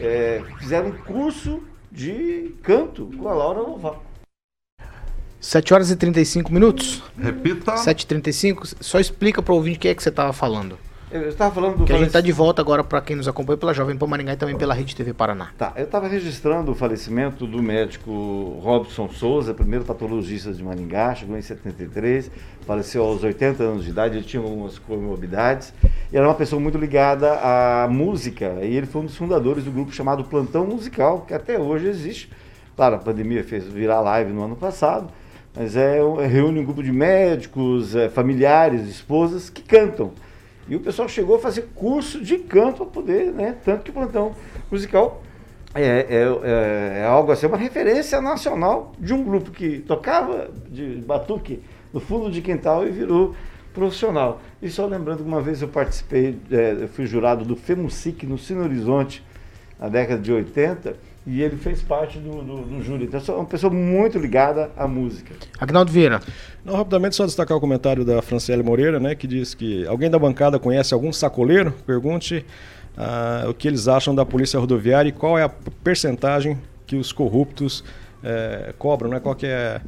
é, 0.00 0.42
fizeram 0.58 0.88
um 0.88 0.98
curso 0.98 1.62
de 1.90 2.54
canto 2.62 3.08
com 3.16 3.28
a 3.28 3.34
Laura 3.34 3.60
Lovato. 3.60 4.08
7 5.40 5.72
horas 5.72 5.90
e 5.90 5.96
35 5.96 6.52
minutos. 6.52 7.02
Repita. 7.16 7.74
7h35. 7.76 8.74
Só 8.80 8.98
explica 8.98 9.40
pro 9.40 9.54
ouvinte 9.54 9.78
o 9.78 9.80
que 9.80 9.88
é 9.88 9.94
que 9.94 10.02
você 10.02 10.10
tava 10.10 10.32
falando. 10.32 10.76
Eu 11.10 11.28
estava 11.28 11.54
falando 11.54 11.78
do 11.78 11.84
Que 11.86 11.92
a 11.92 11.96
gente 11.96 12.10
falec- 12.10 12.12
tá 12.12 12.20
de 12.20 12.32
volta 12.32 12.60
agora 12.60 12.84
pra 12.84 13.00
quem 13.00 13.16
nos 13.16 13.26
acompanha 13.26 13.56
pela 13.56 13.72
Jovem 13.72 13.96
Pan 13.96 14.06
Maringá 14.06 14.34
e 14.34 14.36
também 14.36 14.56
pela 14.58 14.74
Rede 14.74 14.94
TV 14.94 15.14
Paraná. 15.14 15.48
Tá, 15.56 15.72
eu 15.76 15.84
estava 15.84 16.06
registrando 16.06 16.72
o 16.72 16.74
falecimento 16.74 17.46
do 17.46 17.62
médico 17.62 18.60
Robson 18.62 19.08
Souza, 19.08 19.54
primeiro 19.54 19.84
patologista 19.86 20.52
de 20.52 20.62
Maringá, 20.62 21.14
chegou 21.14 21.38
em 21.38 21.40
73, 21.40 22.30
faleceu 22.66 23.02
aos 23.04 23.22
80 23.24 23.62
anos 23.62 23.84
de 23.84 23.90
idade, 23.90 24.16
ele 24.18 24.24
tinha 24.26 24.42
algumas 24.42 24.78
comorbidades, 24.78 25.72
e 26.12 26.16
era 26.16 26.26
uma 26.28 26.34
pessoa 26.34 26.60
muito 26.60 26.76
ligada 26.76 27.32
à 27.42 27.88
música, 27.88 28.58
e 28.62 28.76
ele 28.76 28.86
foi 28.86 29.00
um 29.00 29.06
dos 29.06 29.16
fundadores 29.16 29.64
do 29.64 29.70
grupo 29.70 29.90
chamado 29.92 30.24
Plantão 30.24 30.66
Musical, 30.66 31.22
que 31.26 31.32
até 31.32 31.58
hoje 31.58 31.88
existe, 31.88 32.30
Claro, 32.76 32.94
a 32.94 32.98
pandemia 32.98 33.42
fez 33.42 33.64
virar 33.64 34.00
live 34.02 34.32
no 34.32 34.44
ano 34.44 34.54
passado, 34.54 35.08
mas 35.52 35.74
é, 35.74 35.98
é 35.98 36.26
reúne 36.28 36.60
um 36.60 36.64
grupo 36.64 36.80
de 36.80 36.92
médicos, 36.92 37.96
é, 37.96 38.08
familiares, 38.08 38.82
esposas 38.88 39.50
que 39.50 39.62
cantam. 39.62 40.12
E 40.68 40.76
o 40.76 40.80
pessoal 40.80 41.08
chegou 41.08 41.36
a 41.36 41.38
fazer 41.38 41.68
curso 41.74 42.20
de 42.20 42.38
canto 42.38 42.84
para 42.84 42.86
poder, 42.86 43.32
né? 43.32 43.56
Tanto 43.64 43.84
que 43.84 43.90
o 43.90 43.94
plantão 43.94 44.34
musical 44.70 45.22
é, 45.74 45.82
é, 45.82 46.06
é, 46.08 47.00
é, 47.00 47.04
algo 47.04 47.32
assim, 47.32 47.46
uma 47.46 47.56
referência 47.56 48.20
nacional 48.20 48.92
de 48.98 49.14
um 49.14 49.22
grupo 49.22 49.50
que 49.50 49.80
tocava 49.80 50.50
de 50.68 51.02
batuque 51.06 51.62
no 51.92 52.00
fundo 52.00 52.30
de 52.30 52.42
quintal 52.42 52.86
e 52.86 52.90
virou 52.90 53.34
profissional. 53.72 54.40
E 54.60 54.68
só 54.68 54.86
lembrando 54.86 55.18
que 55.18 55.28
uma 55.28 55.40
vez 55.40 55.62
eu 55.62 55.68
participei, 55.68 56.38
é, 56.50 56.76
eu 56.80 56.88
fui 56.88 57.06
jurado 57.06 57.44
do 57.44 57.54
FEMUSIC 57.54 58.26
no 58.26 58.36
Sino 58.36 58.62
Horizonte, 58.62 59.24
na 59.78 59.88
década 59.88 60.20
de 60.20 60.32
80, 60.32 60.96
e 61.28 61.42
ele 61.42 61.56
fez 61.56 61.82
parte 61.82 62.18
do, 62.18 62.42
do, 62.42 62.62
do 62.62 62.82
júri. 62.82 63.04
Então, 63.04 63.20
sou 63.20 63.36
uma 63.36 63.44
pessoa 63.44 63.70
muito 63.70 64.18
ligada 64.18 64.70
à 64.74 64.88
música. 64.88 65.34
Agnaldo 65.60 65.92
Vieira. 65.92 66.20
Não, 66.64 66.74
rapidamente, 66.74 67.16
só 67.16 67.26
destacar 67.26 67.54
o 67.54 67.60
comentário 67.60 68.02
da 68.02 68.22
Franciele 68.22 68.62
Moreira, 68.62 68.98
né, 68.98 69.14
que 69.14 69.26
diz 69.26 69.52
que 69.52 69.86
alguém 69.86 70.10
da 70.10 70.18
bancada 70.18 70.58
conhece 70.58 70.94
algum 70.94 71.12
sacoleiro? 71.12 71.74
Pergunte 71.86 72.46
uh, 72.96 73.50
o 73.50 73.52
que 73.52 73.68
eles 73.68 73.88
acham 73.88 74.14
da 74.14 74.24
polícia 74.24 74.58
rodoviária 74.58 75.10
e 75.10 75.12
qual 75.12 75.38
é 75.38 75.42
a 75.42 75.50
percentagem 75.84 76.58
que 76.86 76.96
os 76.96 77.12
corruptos 77.12 77.80
uh, 77.80 78.72
cobram, 78.78 79.10
né? 79.10 79.20
Qual 79.20 79.34
que 79.34 79.46
é 79.46 79.82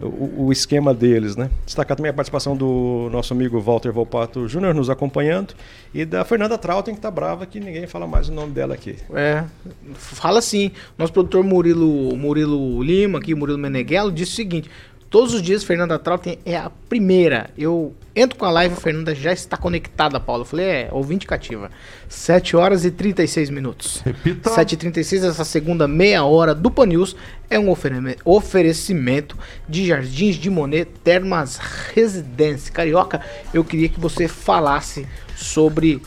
o, 0.00 0.46
o, 0.46 0.52
esquema 0.52 0.92
deles, 0.92 1.36
né? 1.36 1.50
Destacar 1.64 1.96
também 1.96 2.10
a 2.10 2.12
participação 2.12 2.56
do 2.56 3.08
nosso 3.10 3.32
amigo 3.32 3.58
Walter 3.60 3.90
Volpato 3.90 4.46
Júnior 4.46 4.74
nos 4.74 4.90
acompanhando 4.90 5.54
e 5.94 6.04
da 6.04 6.24
Fernanda 6.24 6.58
Trautem, 6.58 6.94
que 6.94 7.00
tá 7.00 7.10
brava 7.10 7.46
que 7.46 7.58
ninguém 7.58 7.86
fala 7.86 8.06
mais 8.06 8.28
o 8.28 8.32
nome 8.32 8.52
dela 8.52 8.74
aqui. 8.74 8.96
É, 9.14 9.44
fala 9.94 10.42
sim. 10.42 10.70
Nosso 10.98 11.12
produtor 11.12 11.42
Murilo, 11.42 12.14
Murilo 12.14 12.82
Lima, 12.82 13.18
aqui, 13.18 13.34
Murilo 13.34 13.58
Meneghello, 13.58 14.12
disse 14.12 14.32
o 14.32 14.36
seguinte: 14.36 14.70
Todos 15.08 15.34
os 15.34 15.42
dias, 15.42 15.62
Fernanda 15.62 15.98
Trautem 15.98 16.38
é 16.44 16.56
a 16.56 16.68
primeira. 16.88 17.50
Eu 17.56 17.94
entro 18.14 18.36
com 18.36 18.44
a 18.44 18.50
live, 18.50 18.74
a 18.74 18.76
Fernanda 18.76 19.14
já 19.14 19.32
está 19.32 19.56
conectada, 19.56 20.18
Paulo. 20.18 20.42
Eu 20.42 20.46
falei, 20.46 20.66
é, 20.66 20.88
ouvinte 20.90 21.26
cativa. 21.26 21.70
7 22.08 22.56
horas 22.56 22.84
e 22.84 22.90
36 22.90 23.50
minutos. 23.50 24.02
Repita. 24.04 24.50
7h36, 24.50 25.28
essa 25.28 25.44
segunda 25.44 25.86
meia 25.86 26.24
hora 26.24 26.54
do 26.54 26.70
Pan 26.70 26.86
News 26.86 27.14
é 27.48 27.58
um 27.58 27.72
oferecimento 28.24 29.38
de 29.68 29.86
Jardins 29.86 30.34
de 30.34 30.50
Monet 30.50 30.86
Termas 31.04 31.56
Residência. 31.94 32.72
Carioca, 32.72 33.20
eu 33.54 33.62
queria 33.62 33.88
que 33.88 34.00
você 34.00 34.26
falasse 34.26 35.06
sobre 35.36 36.02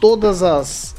todas 0.00 0.42
as 0.42 0.96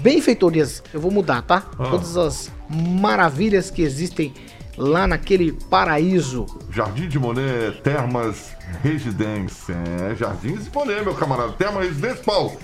benfeitorias. 0.00 0.82
Eu 0.94 1.00
vou 1.00 1.10
mudar, 1.10 1.42
tá? 1.42 1.68
Ah. 1.76 1.88
Todas 1.90 2.16
as 2.16 2.52
maravilhas 2.68 3.70
que 3.70 3.82
existem 3.82 4.32
lá 4.76 5.06
naquele 5.06 5.52
paraíso. 5.52 6.46
Jardim 6.70 7.08
de 7.08 7.18
Monet, 7.18 7.80
Termas 7.82 8.56
Residência. 8.82 9.74
É, 10.10 10.14
Jardins 10.14 10.64
de 10.64 10.70
Monet, 10.74 11.02
meu 11.02 11.14
camarada. 11.14 11.52
Termas 11.52 11.84
Residência, 11.86 12.22
Paulo. 12.24 12.56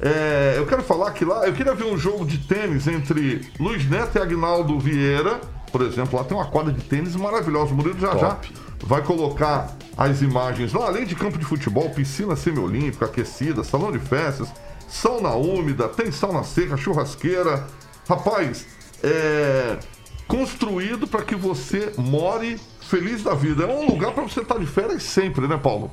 É, 0.00 0.54
eu 0.56 0.66
quero 0.66 0.82
falar 0.82 1.12
que 1.12 1.24
lá, 1.24 1.46
eu 1.46 1.54
queria 1.54 1.74
ver 1.74 1.84
um 1.84 1.96
jogo 1.96 2.24
de 2.26 2.38
tênis 2.38 2.86
entre 2.86 3.50
Luiz 3.58 3.88
Neto 3.88 4.16
e 4.16 4.20
Agnaldo 4.20 4.78
Vieira. 4.78 5.40
Por 5.72 5.82
exemplo, 5.82 6.18
lá 6.18 6.24
tem 6.24 6.36
uma 6.36 6.46
quadra 6.46 6.72
de 6.72 6.82
tênis 6.82 7.16
maravilhosa. 7.16 7.72
O 7.72 7.76
Murilo 7.76 7.98
já 7.98 8.14
Top. 8.14 8.20
já 8.20 8.86
vai 8.86 9.02
colocar 9.02 9.74
as 9.96 10.20
imagens 10.20 10.72
lá, 10.72 10.86
além 10.86 11.04
de 11.06 11.14
campo 11.14 11.38
de 11.38 11.44
futebol, 11.44 11.88
piscina 11.90 12.36
semiolímpica, 12.36 13.06
aquecida, 13.06 13.64
salão 13.64 13.90
de 13.90 13.98
festas, 13.98 14.48
sauna 14.86 15.30
úmida, 15.30 15.88
tem 15.88 16.12
sauna 16.12 16.44
seca, 16.44 16.76
churrasqueira. 16.76 17.66
Rapaz, 18.08 18.66
é, 19.02 19.78
construído 20.26 21.06
para 21.06 21.22
que 21.22 21.34
você 21.34 21.92
more 21.96 22.58
feliz 22.80 23.22
da 23.22 23.34
vida. 23.34 23.64
É 23.64 23.66
um 23.66 23.86
lugar 23.86 24.12
para 24.12 24.22
você 24.22 24.40
estar 24.40 24.58
de 24.58 24.66
férias 24.66 25.02
sempre, 25.02 25.46
né, 25.46 25.56
Paulo? 25.56 25.90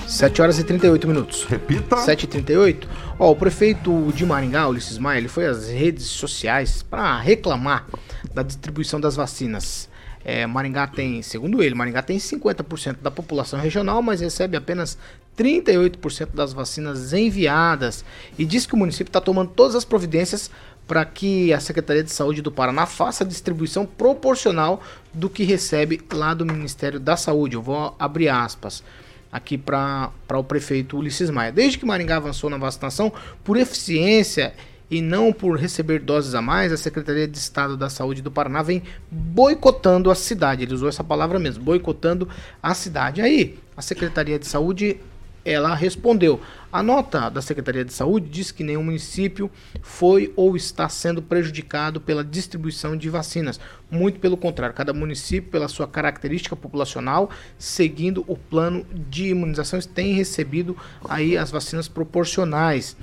7 0.08 0.42
horas 0.42 0.58
e 0.58 0.64
38 0.64 1.08
minutos. 1.08 1.44
Repita. 1.44 1.98
7 1.98 2.24
e 2.24 2.28
38. 2.28 2.90
Ó, 3.20 3.32
o 3.32 3.36
prefeito 3.36 4.12
de 4.14 4.26
Maringá, 4.26 4.68
Ulisses 4.68 4.98
Maia, 4.98 5.20
ele 5.20 5.28
foi 5.28 5.46
às 5.46 5.70
redes 5.70 6.06
sociais 6.06 6.82
para 6.82 7.20
reclamar 7.20 7.86
da 8.34 8.42
distribuição 8.42 9.00
das 9.00 9.16
vacinas. 9.16 9.89
É, 10.24 10.46
Maringá 10.46 10.86
tem, 10.86 11.22
segundo 11.22 11.64
ele, 11.64 11.76
Maringá 11.76 12.02
tem 12.02 12.18
50% 12.18 12.98
da 13.02 13.10
população 13.10 13.60
regional, 13.60 14.02
mas 14.02 14.22
recebe 14.22 14.58
apenas 14.58 14.98
38% 15.38 16.30
das 16.34 16.52
vacinas 16.52 17.14
enviadas. 17.14 18.04
E 18.38 18.46
diz 18.46 18.66
que 18.66 18.74
o 18.74 18.78
município 18.78 19.10
está 19.10 19.22
tomando 19.22 19.52
todas 19.52 19.76
as 19.76 19.86
providências 19.86 20.52
para 20.86 21.06
que 21.06 21.54
a 21.54 21.60
Secretaria 21.60 22.04
de 22.04 22.12
Saúde 22.12 22.42
do 22.42 22.52
Paraná 22.52 22.86
faça 22.86 23.24
a 23.24 23.28
distribuição 23.28 23.86
proporcional 23.86 24.82
do 25.14 25.30
que 25.30 25.44
recebe 25.44 26.02
lá 26.12 26.34
do 26.34 26.46
Ministério 26.46 27.00
da 27.00 27.16
Saúde. 27.16 27.56
Eu 27.56 27.62
vou 27.62 27.96
abrir 28.00 28.28
aspas 28.28 28.84
aqui 29.32 29.58
para 29.58 30.12
o 30.34 30.44
prefeito 30.44 30.98
Ulisses 30.98 31.30
Maia. 31.30 31.52
Desde 31.52 31.78
que 31.78 31.86
Maringá 31.86 32.18
avançou 32.18 32.50
na 32.50 32.58
vacinação, 32.58 33.14
por 33.44 33.56
eficiência 33.56 34.54
e 34.90 35.02
não 35.02 35.32
por 35.32 35.58
receber 35.58 36.00
doses 36.00 36.34
a 36.34 36.42
mais, 36.42 36.72
a 36.72 36.78
Secretaria 36.78 37.28
de 37.28 37.38
Estado 37.38 37.78
da 37.78 37.90
Saúde 37.90 38.22
do 38.22 38.32
Paraná 38.32 38.64
vem 38.64 38.82
boicotando 39.12 40.10
a 40.10 40.16
cidade. 40.16 40.64
Ele 40.64 40.74
usou 40.74 40.90
essa 40.90 41.04
palavra 41.04 41.38
mesmo, 41.38 41.64
boicotando 41.64 42.28
a 42.62 42.74
cidade. 42.74 43.22
Aí, 43.22 43.60
a 43.78 43.82
Secretaria 43.82 44.40
de 44.40 44.48
Saúde 44.48 45.00
ela 45.46 45.74
respondeu. 45.74 46.40
A 46.72 46.84
nota 46.84 47.30
da 47.30 47.42
Secretaria 47.42 47.84
de 47.84 47.94
Saúde 47.94 48.30
diz 48.30 48.52
que 48.52 48.64
nenhum 48.64 48.84
município 48.84 49.50
foi 49.82 50.32
ou 50.36 50.56
está 50.56 50.88
sendo 50.90 51.22
prejudicado 51.22 52.00
pela 52.00 52.24
distribuição 52.24 52.96
de 52.96 53.10
vacinas. 53.10 53.60
Muito 53.90 54.20
pelo 54.20 54.38
contrário, 54.38 54.76
cada 54.76 54.94
município, 54.94 55.50
pela 55.50 55.68
sua 55.68 55.88
característica 55.88 56.56
populacional, 56.56 57.30
seguindo 57.58 58.24
o 58.28 58.38
plano 58.38 58.86
de 58.94 59.30
imunizações, 59.30 59.86
tem 59.86 60.14
recebido 60.14 60.78
aí 61.08 61.38
as 61.38 61.50
vacinas 61.50 61.88
proporcionais. 61.88 62.96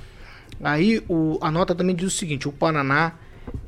Aí 0.63 1.03
o, 1.07 1.37
a 1.41 1.51
nota 1.51 1.75
também 1.75 1.95
diz 1.95 2.07
o 2.07 2.17
seguinte: 2.17 2.47
o 2.47 2.51
Paraná 2.51 3.13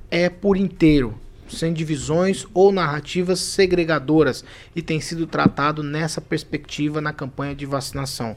é 0.10 0.30
por 0.30 0.58
inteiro, 0.58 1.16
sem 1.48 1.74
divisões 1.74 2.46
ou 2.54 2.72
narrativas 2.72 3.40
segregadoras, 3.40 4.44
e 4.76 4.82
tem 4.82 5.00
sido 5.00 5.28
tratado 5.28 5.84
nessa 5.84 6.20
perspectiva 6.20 7.00
na 7.02 7.14
campanha 7.14 7.54
de 7.54 7.66
vacinação, 7.66 8.36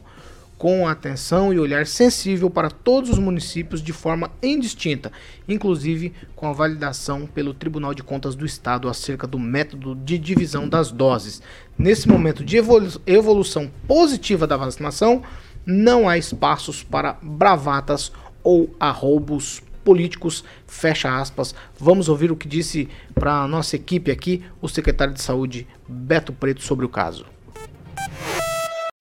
com 0.58 0.86
atenção 0.86 1.52
e 1.52 1.58
olhar 1.58 1.86
sensível 1.86 2.48
para 2.48 2.70
todos 2.70 3.10
os 3.10 3.18
municípios 3.18 3.82
de 3.82 3.92
forma 3.92 4.30
indistinta, 4.42 5.10
inclusive 5.48 6.12
com 6.36 6.46
a 6.46 6.52
validação 6.52 7.26
pelo 7.26 7.54
Tribunal 7.54 7.94
de 7.94 8.02
Contas 8.02 8.34
do 8.34 8.46
Estado 8.46 8.88
acerca 8.88 9.26
do 9.26 9.38
método 9.38 9.94
de 9.94 10.18
divisão 10.18 10.68
das 10.68 10.92
doses. 10.92 11.42
Nesse 11.76 12.06
momento 12.06 12.44
de 12.44 12.58
evolu 12.58 12.92
evolução 13.06 13.70
positiva 13.88 14.46
da 14.46 14.56
vacinação, 14.56 15.22
não 15.64 16.08
há 16.08 16.18
espaços 16.18 16.82
para 16.82 17.16
bravatas 17.22 18.12
ou 18.42 18.74
a 18.78 18.90
roubos 18.90 19.62
políticos, 19.84 20.44
fecha 20.66 21.18
aspas. 21.18 21.54
Vamos 21.78 22.08
ouvir 22.08 22.30
o 22.30 22.36
que 22.36 22.48
disse 22.48 22.88
para 23.14 23.42
a 23.42 23.48
nossa 23.48 23.76
equipe 23.76 24.10
aqui 24.10 24.42
o 24.60 24.68
secretário 24.68 25.14
de 25.14 25.22
Saúde, 25.22 25.66
Beto 25.88 26.32
Preto, 26.32 26.62
sobre 26.62 26.86
o 26.86 26.88
caso. 26.88 27.26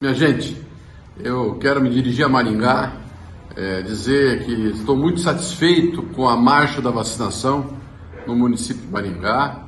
Minha 0.02 0.16
gente, 0.16 0.58
eu 1.20 1.56
quero 1.56 1.82
me 1.82 1.89
dirigir 1.89 2.26
a 2.26 2.30
Maringá, 2.30 2.94
é, 3.56 3.82
dizer 3.82 4.46
que 4.46 4.52
estou 4.70 4.96
muito 4.96 5.20
satisfeito 5.20 6.02
com 6.04 6.28
a 6.28 6.36
marcha 6.36 6.82
da 6.82 6.89
vacinação 6.89 7.78
no 8.26 8.36
município 8.36 8.82
de 8.82 8.92
Maringá. 8.92 9.68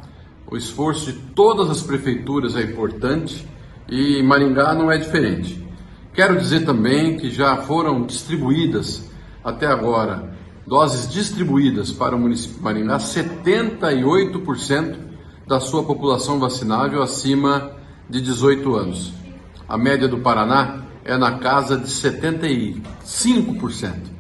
O 0.50 0.58
esforço 0.58 1.12
de 1.12 1.20
todas 1.20 1.70
as 1.70 1.82
prefeituras 1.82 2.56
é 2.56 2.62
importante 2.62 3.48
e 3.90 4.22
Maringá 4.24 4.74
não 4.74 4.92
é 4.92 4.98
diferente. 4.98 5.64
Quero 6.14 6.38
dizer 6.38 6.66
também 6.66 7.18
que 7.18 7.30
já 7.30 7.58
foram 7.58 8.06
distribuídas 8.06 9.10
até 9.44 9.68
agora, 9.68 10.34
doses 10.66 11.12
distribuídas 11.12 11.92
para 11.92 12.16
o 12.16 12.20
município 12.20 12.56
de 12.58 12.64
Maringá, 12.64 12.98
78% 12.98 14.96
da 15.46 15.60
sua 15.60 15.84
população 15.84 16.40
vacinável 16.40 17.04
acima 17.04 17.74
de 18.10 18.22
18 18.22 18.74
anos. 18.76 19.12
A 19.68 19.78
média 19.78 20.08
do 20.08 20.20
Paraná 20.20 20.84
é 21.04 21.18
na 21.18 21.40
casa 21.40 21.78
de 21.78 21.88
75%. 21.88 24.14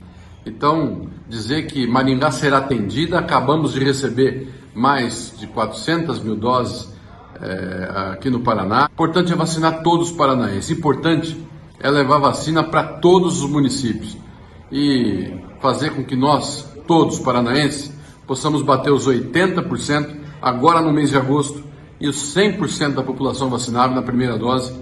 Então, 0.45 1.07
dizer 1.30 1.67
que 1.67 1.88
Maringá 1.88 2.30
será 2.32 2.57
atendida, 2.57 3.17
acabamos 3.17 3.71
de 3.74 3.82
receber 3.82 4.53
mais 4.76 5.34
de 5.38 5.47
400 5.47 6.21
mil 6.21 6.36
doses 6.36 6.91
é, 7.41 8.11
aqui 8.11 8.30
no 8.30 8.41
Paraná. 8.41 8.89
Importante 8.91 9.32
é 9.32 9.36
vacinar 9.36 9.84
todos 9.84 10.11
os 10.11 10.17
paranaenses. 10.17 10.78
Importante 10.78 11.41
é 11.80 11.89
levar 11.89 12.17
vacina 12.17 12.61
para 12.61 12.84
todos 12.84 13.41
os 13.41 13.49
municípios 13.49 14.21
e 14.74 15.39
fazer 15.61 15.91
com 15.91 16.03
que 16.03 16.15
nós, 16.15 16.67
todos 16.88 17.19
paranaenses, 17.19 17.93
possamos 18.26 18.63
bater 18.63 18.91
os 18.91 19.07
80% 19.07 20.17
agora 20.41 20.82
no 20.82 20.91
mês 20.91 21.11
de 21.11 21.15
agosto 21.15 21.63
e 22.01 22.07
os 22.07 22.36
100% 22.36 22.95
da 22.95 23.03
população 23.03 23.49
vacinável 23.49 23.95
na 23.95 24.01
primeira 24.01 24.36
dose 24.38 24.74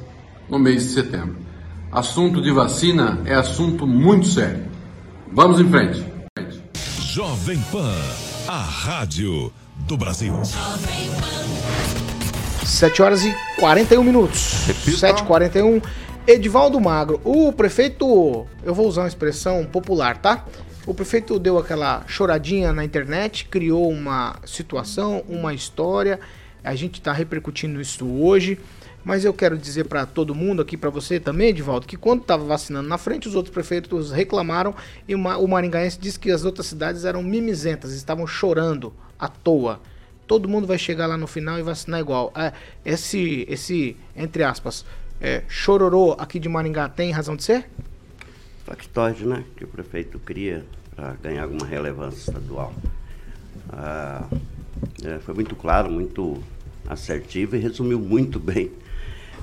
no 0.49 0.57
mês 0.57 0.83
de 0.83 0.93
setembro. 0.93 1.35
Assunto 1.91 2.41
de 2.41 2.51
vacina 2.51 3.21
é 3.25 3.35
assunto 3.35 3.85
muito 3.85 4.27
sério. 4.27 4.63
Vamos 5.33 5.59
em 5.59 5.69
frente. 5.69 6.05
Jovem 7.01 7.59
Pan, 7.69 7.93
a 8.47 8.61
rádio 8.61 9.51
do 9.79 9.97
Brasil. 9.97 10.33
7 12.63 13.01
horas 13.01 13.25
e 13.25 13.35
41 13.59 14.03
minutos. 14.03 14.39
7 14.39 15.21
e 15.21 15.25
41 15.25 15.81
Edivaldo 16.27 16.79
Magro, 16.79 17.19
o 17.23 17.51
prefeito, 17.51 18.45
eu 18.63 18.75
vou 18.75 18.87
usar 18.87 19.01
uma 19.01 19.07
expressão 19.07 19.65
popular, 19.65 20.17
tá? 20.17 20.45
O 20.85 20.93
prefeito 20.93 21.39
deu 21.39 21.57
aquela 21.57 22.03
choradinha 22.07 22.71
na 22.71 22.85
internet, 22.85 23.45
criou 23.45 23.89
uma 23.89 24.35
situação, 24.45 25.23
uma 25.27 25.51
história. 25.51 26.19
A 26.63 26.75
gente 26.75 26.99
está 26.99 27.11
repercutindo 27.11 27.81
isso 27.81 28.07
hoje. 28.07 28.59
Mas 29.03 29.25
eu 29.25 29.33
quero 29.33 29.57
dizer 29.57 29.85
para 29.85 30.05
todo 30.05 30.35
mundo 30.35 30.61
aqui, 30.61 30.77
para 30.77 30.91
você 30.91 31.19
também, 31.19 31.49
Edivaldo, 31.49 31.87
que 31.87 31.97
quando 31.97 32.21
estava 32.21 32.45
vacinando 32.45 32.87
na 32.87 32.99
frente, 32.99 33.27
os 33.27 33.33
outros 33.33 33.51
prefeitos 33.51 34.11
reclamaram 34.11 34.75
e 35.07 35.15
o 35.15 35.47
maringaense 35.47 35.99
disse 35.99 36.19
que 36.19 36.29
as 36.29 36.45
outras 36.45 36.67
cidades 36.67 37.03
eram 37.03 37.23
mimizentas, 37.23 37.93
estavam 37.93 38.27
chorando 38.27 38.93
à 39.17 39.27
toa. 39.27 39.81
Todo 40.27 40.47
mundo 40.47 40.67
vai 40.67 40.77
chegar 40.77 41.07
lá 41.07 41.17
no 41.17 41.25
final 41.25 41.57
e 41.57 41.63
vacinar 41.63 41.99
igual. 41.99 42.31
É, 42.35 42.53
esse, 42.85 43.43
esse, 43.49 43.97
entre 44.15 44.43
aspas, 44.43 44.85
é, 45.21 45.43
chororô 45.47 46.15
aqui 46.17 46.39
de 46.39 46.49
Maringá 46.49 46.89
tem 46.89 47.11
razão 47.11 47.35
de 47.35 47.43
ser? 47.43 47.69
Factoide, 48.65 49.25
né? 49.25 49.43
Que 49.55 49.63
o 49.63 49.67
prefeito 49.67 50.17
cria 50.17 50.65
para 50.95 51.13
ganhar 51.21 51.43
alguma 51.43 51.65
relevância 51.65 52.31
estadual. 52.31 52.73
Ah, 53.69 54.27
é, 55.03 55.19
foi 55.19 55.35
muito 55.35 55.55
claro, 55.55 55.91
muito 55.91 56.41
assertivo 56.89 57.55
e 57.55 57.59
resumiu 57.59 57.99
muito 57.99 58.39
bem 58.39 58.71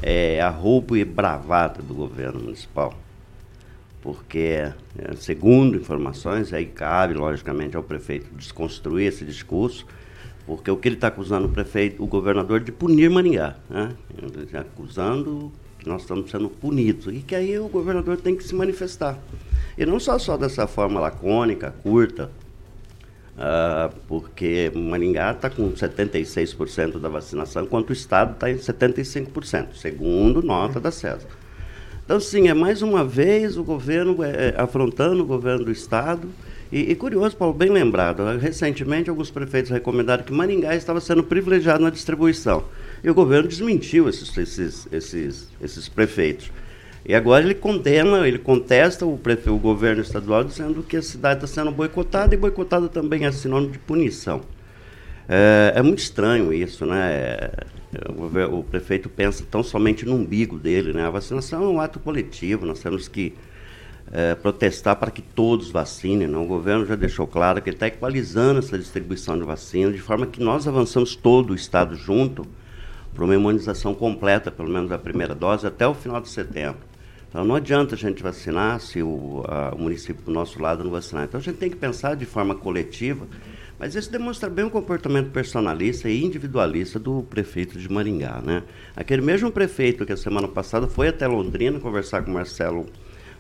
é, 0.03 0.41
a 0.41 0.49
roubo 0.49 0.97
e 0.97 1.05
bravata 1.05 1.81
do 1.81 1.95
governo 1.95 2.41
municipal. 2.41 2.93
Porque, 4.03 4.73
é, 4.99 5.15
segundo 5.17 5.77
informações, 5.77 6.53
aí 6.53 6.67
cabe, 6.67 7.15
logicamente, 7.15 7.77
ao 7.77 7.83
prefeito 7.83 8.29
desconstruir 8.35 9.07
esse 9.07 9.25
discurso, 9.25 9.87
porque 10.45 10.71
o 10.71 10.77
que 10.77 10.89
ele 10.89 10.95
está 10.97 11.09
acusando 11.09 11.47
o 11.47 11.51
prefeito, 11.51 12.03
o 12.03 12.07
governador, 12.07 12.61
de 12.61 12.73
punir 12.73 13.11
Maringá. 13.11 13.57
Né? 13.69 13.95
Ele 14.17 14.45
está 14.45 14.61
acusando 14.61 15.53
nós 15.87 16.03
estamos 16.03 16.31
sendo 16.31 16.49
punidos. 16.49 17.15
E 17.15 17.21
que 17.21 17.35
aí 17.35 17.59
o 17.59 17.69
governador 17.69 18.17
tem 18.17 18.37
que 18.37 18.45
se 18.45 18.55
manifestar. 18.55 19.19
E 19.77 19.87
não 19.87 20.01
só, 20.01 20.19
só 20.19 20.37
dessa 20.37 20.67
forma 20.67 20.99
lacônica, 21.01 21.73
curta, 21.83 22.31
uh, 23.37 23.95
porque 24.09 24.73
Maringá 24.75 25.33
está 25.33 25.49
com 25.49 25.71
76% 25.73 26.99
da 26.99 27.09
vacinação, 27.09 27.63
enquanto 27.63 27.91
o 27.91 27.93
Estado 27.93 28.33
está 28.33 28.51
em 28.51 28.57
75%, 28.57 29.75
segundo 29.75 30.43
nota 30.43 30.81
da 30.81 30.91
CESA. 30.91 31.27
Então, 32.05 32.19
sim, 32.19 32.49
é 32.49 32.55
mais 32.55 32.81
uma 32.81 33.05
vez 33.05 33.59
o 33.59 33.63
governo 33.63 34.25
é, 34.25 34.49
é 34.49 34.55
afrontando 34.57 35.23
o 35.23 35.27
governo 35.27 35.67
do 35.67 35.71
Estado. 35.71 36.27
E, 36.73 36.91
e, 36.91 36.95
curioso, 36.95 37.37
Paulo, 37.37 37.55
bem 37.55 37.71
lembrado, 37.71 38.25
recentemente 38.39 39.09
alguns 39.09 39.31
prefeitos 39.31 39.71
recomendaram 39.71 40.25
que 40.25 40.33
Maringá 40.33 40.75
estava 40.75 41.01
sendo 41.01 41.23
privilegiado 41.23 41.83
na 41.83 41.91
distribuição. 41.91 42.65
E 43.03 43.11
o 43.11 43.15
governo 43.15 43.49
desmentiu 43.49 44.09
esses, 44.09 44.37
esses, 44.37 44.89
esses, 44.91 45.49
esses 45.61 45.89
prefeitos. 45.89 46.51
E 47.05 47.15
agora 47.15 47.45
ele 47.45 47.55
condena, 47.55 48.27
ele 48.27 48.39
contesta 48.39 49.07
o, 49.07 49.17
prefe... 49.17 49.49
o 49.49 49.57
governo 49.57 50.03
estadual 50.03 50.45
dizendo 50.45 50.83
que 50.83 50.97
a 50.97 51.03
cidade 51.03 51.45
está 51.45 51.47
sendo 51.47 51.71
boicotada 51.71 52.35
e 52.35 52.39
boicotada 52.39 52.89
também 52.89 53.25
é 53.25 53.33
sinônimo 53.33 53.73
de 53.73 53.79
punição. 53.79 54.43
É, 55.29 55.73
é 55.77 55.83
muito 55.83 56.01
estranho 56.01 56.53
isso, 56.53 56.85
né? 56.85 57.13
É, 57.13 57.51
o, 58.11 58.59
o, 58.59 58.65
prefeito 58.65 59.09
pensa 59.09 59.45
tão 59.51 59.63
somente 59.63 60.05
no 60.05 60.17
umbigo 60.17 60.59
dele, 60.59 60.93
né? 60.93 61.07
A 61.07 61.11
vacinação 61.11 61.65
é 61.65 61.69
um 61.69 61.81
ato 61.81 61.99
coletivo, 61.99 62.67
nós 62.67 62.81
temos 62.81 63.09
que 63.09 63.35
é, 64.13 64.35
protestar 64.35 64.97
para 64.97 65.11
que 65.11 65.23
todos 65.23 65.71
vacinem. 65.71 66.27
Né? 66.27 66.37
O 66.37 66.45
governo 66.45 66.85
já 66.85 66.97
deixou 66.97 67.27
claro 67.27 67.61
que 67.63 67.71
ele 67.71 67.77
está 67.77 67.87
equalizando 67.87 68.59
essa 68.59 68.79
distribuição 68.79 69.39
de 69.39 69.45
vacina, 69.45 69.93
de 69.93 70.01
forma 70.01 70.27
que 70.27 70.43
nós 70.43 70.67
avançamos 70.67 71.15
todo 71.15 71.51
o 71.51 71.55
Estado 71.55 71.95
junto 71.95 72.47
para 73.19 73.25
uma 73.25 73.35
imunização 73.35 73.97
completa, 73.97 74.49
pelo 74.49 74.71
menos 74.71 74.93
a 74.93 74.97
primeira 74.97 75.35
dose, 75.35 75.67
até 75.67 75.85
o 75.85 75.93
final 75.93 76.21
de 76.21 76.29
setembro. 76.29 76.79
Então 77.29 77.45
não 77.45 77.57
adianta 77.57 77.97
a 77.97 77.99
gente 77.99 78.23
vacinar 78.23 78.79
se 78.79 79.03
o, 79.03 79.43
a, 79.49 79.75
o 79.75 79.79
município 79.81 80.23
do 80.23 80.31
nosso 80.31 80.63
lado 80.63 80.85
não 80.85 80.93
vacinar. 80.93 81.25
Então 81.25 81.41
a 81.41 81.43
gente 81.43 81.57
tem 81.57 81.69
que 81.69 81.75
pensar 81.75 82.15
de 82.15 82.25
forma 82.25 82.55
coletiva, 82.55 83.27
mas 83.77 83.97
isso 83.97 84.09
demonstra 84.13 84.49
bem 84.49 84.65
o 84.65 84.71
comportamento 84.71 85.33
personalista 85.33 86.09
e 86.09 86.23
individualista 86.25 86.97
do 86.97 87.25
prefeito 87.25 87.77
de 87.77 87.91
Maringá. 87.91 88.41
Né? 88.41 88.63
Aquele 88.95 89.21
mesmo 89.21 89.51
prefeito 89.51 90.07
que 90.07 90.13
a 90.13 90.17
semana 90.17 90.47
passada 90.47 90.87
foi 90.87 91.09
até 91.09 91.27
Londrina 91.27 91.81
conversar 91.81 92.23
com 92.23 92.31
Marcelo 92.31 92.87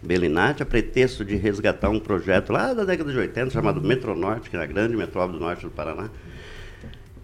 Bellinati 0.03 0.61
a 0.61 0.67
pretexto 0.67 1.25
de 1.25 1.37
resgatar 1.37 1.89
um 1.89 2.01
projeto 2.01 2.53
lá 2.53 2.75
da 2.75 2.85
década 2.85 3.13
de 3.13 3.19
80 3.19 3.51
chamado 3.51 3.81
Metronorte, 3.81 4.51
que 4.51 4.57
era 4.57 4.65
a 4.65 4.69
grande 4.69 4.97
metrópole 4.97 5.39
do 5.39 5.45
norte 5.45 5.63
do 5.63 5.71
Paraná 5.71 6.11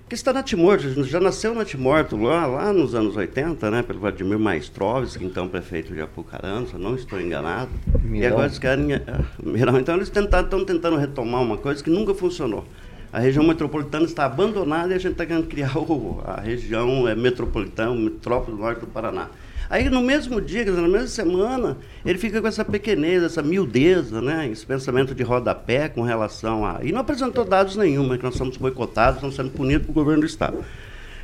que 0.08 0.14
está 0.14 0.32
na 0.32 0.42
Timor, 0.42 0.78
já 0.78 1.18
nasceu 1.18 1.54
na 1.54 1.64
Timor, 1.64 2.06
lá, 2.12 2.46
lá 2.46 2.72
nos 2.72 2.94
anos 2.94 3.16
80, 3.16 3.70
né, 3.70 3.82
pelo 3.82 4.00
Vladimir 4.00 4.38
Maestrovski, 4.38 5.24
então 5.24 5.48
prefeito 5.48 5.94
de 5.94 6.00
Apucarana, 6.00 6.66
não 6.74 6.94
estou 6.94 7.20
enganado. 7.20 7.70
Mirão. 8.02 8.22
E 8.22 8.26
agora 8.26 8.46
eles 8.46 8.58
querem. 8.58 8.94
Uh, 8.94 9.00
Mirão. 9.42 9.78
Então 9.78 9.94
eles 9.96 10.08
estão 10.08 10.64
tentando 10.64 10.96
retomar 10.96 11.42
uma 11.42 11.56
coisa 11.56 11.82
que 11.82 11.88
nunca 11.88 12.14
funcionou. 12.14 12.64
A 13.10 13.18
região 13.18 13.44
metropolitana 13.44 14.04
está 14.04 14.24
abandonada 14.26 14.92
e 14.92 14.96
a 14.96 14.98
gente 14.98 15.12
está 15.12 15.24
querendo 15.24 15.46
criar 15.46 15.76
o, 15.78 16.20
a 16.24 16.40
região 16.40 17.08
é, 17.08 17.14
metropolitana, 17.14 17.94
metrópole 17.94 18.56
do 18.56 18.62
norte 18.62 18.80
do 18.80 18.86
Paraná. 18.86 19.28
Aí 19.74 19.90
no 19.90 20.00
mesmo 20.00 20.40
dia, 20.40 20.64
na 20.66 20.86
mesma 20.86 21.08
semana, 21.08 21.76
ele 22.06 22.16
fica 22.16 22.40
com 22.40 22.46
essa 22.46 22.64
pequenez, 22.64 23.24
essa 23.24 23.42
miudeza, 23.42 24.22
né? 24.22 24.48
Esse 24.48 24.64
pensamento 24.64 25.16
de 25.16 25.24
rodapé 25.24 25.88
com 25.88 26.02
relação 26.02 26.64
a. 26.64 26.78
E 26.80 26.92
não 26.92 27.00
apresentou 27.00 27.44
dados 27.44 27.74
nenhum, 27.74 28.16
que 28.16 28.22
nós 28.22 28.36
somos 28.36 28.56
boicotados, 28.56 29.16
estamos 29.16 29.34
sendo 29.34 29.50
punidos 29.50 29.84
pelo 29.84 29.94
governo 29.94 30.20
do 30.20 30.26
Estado. 30.28 30.64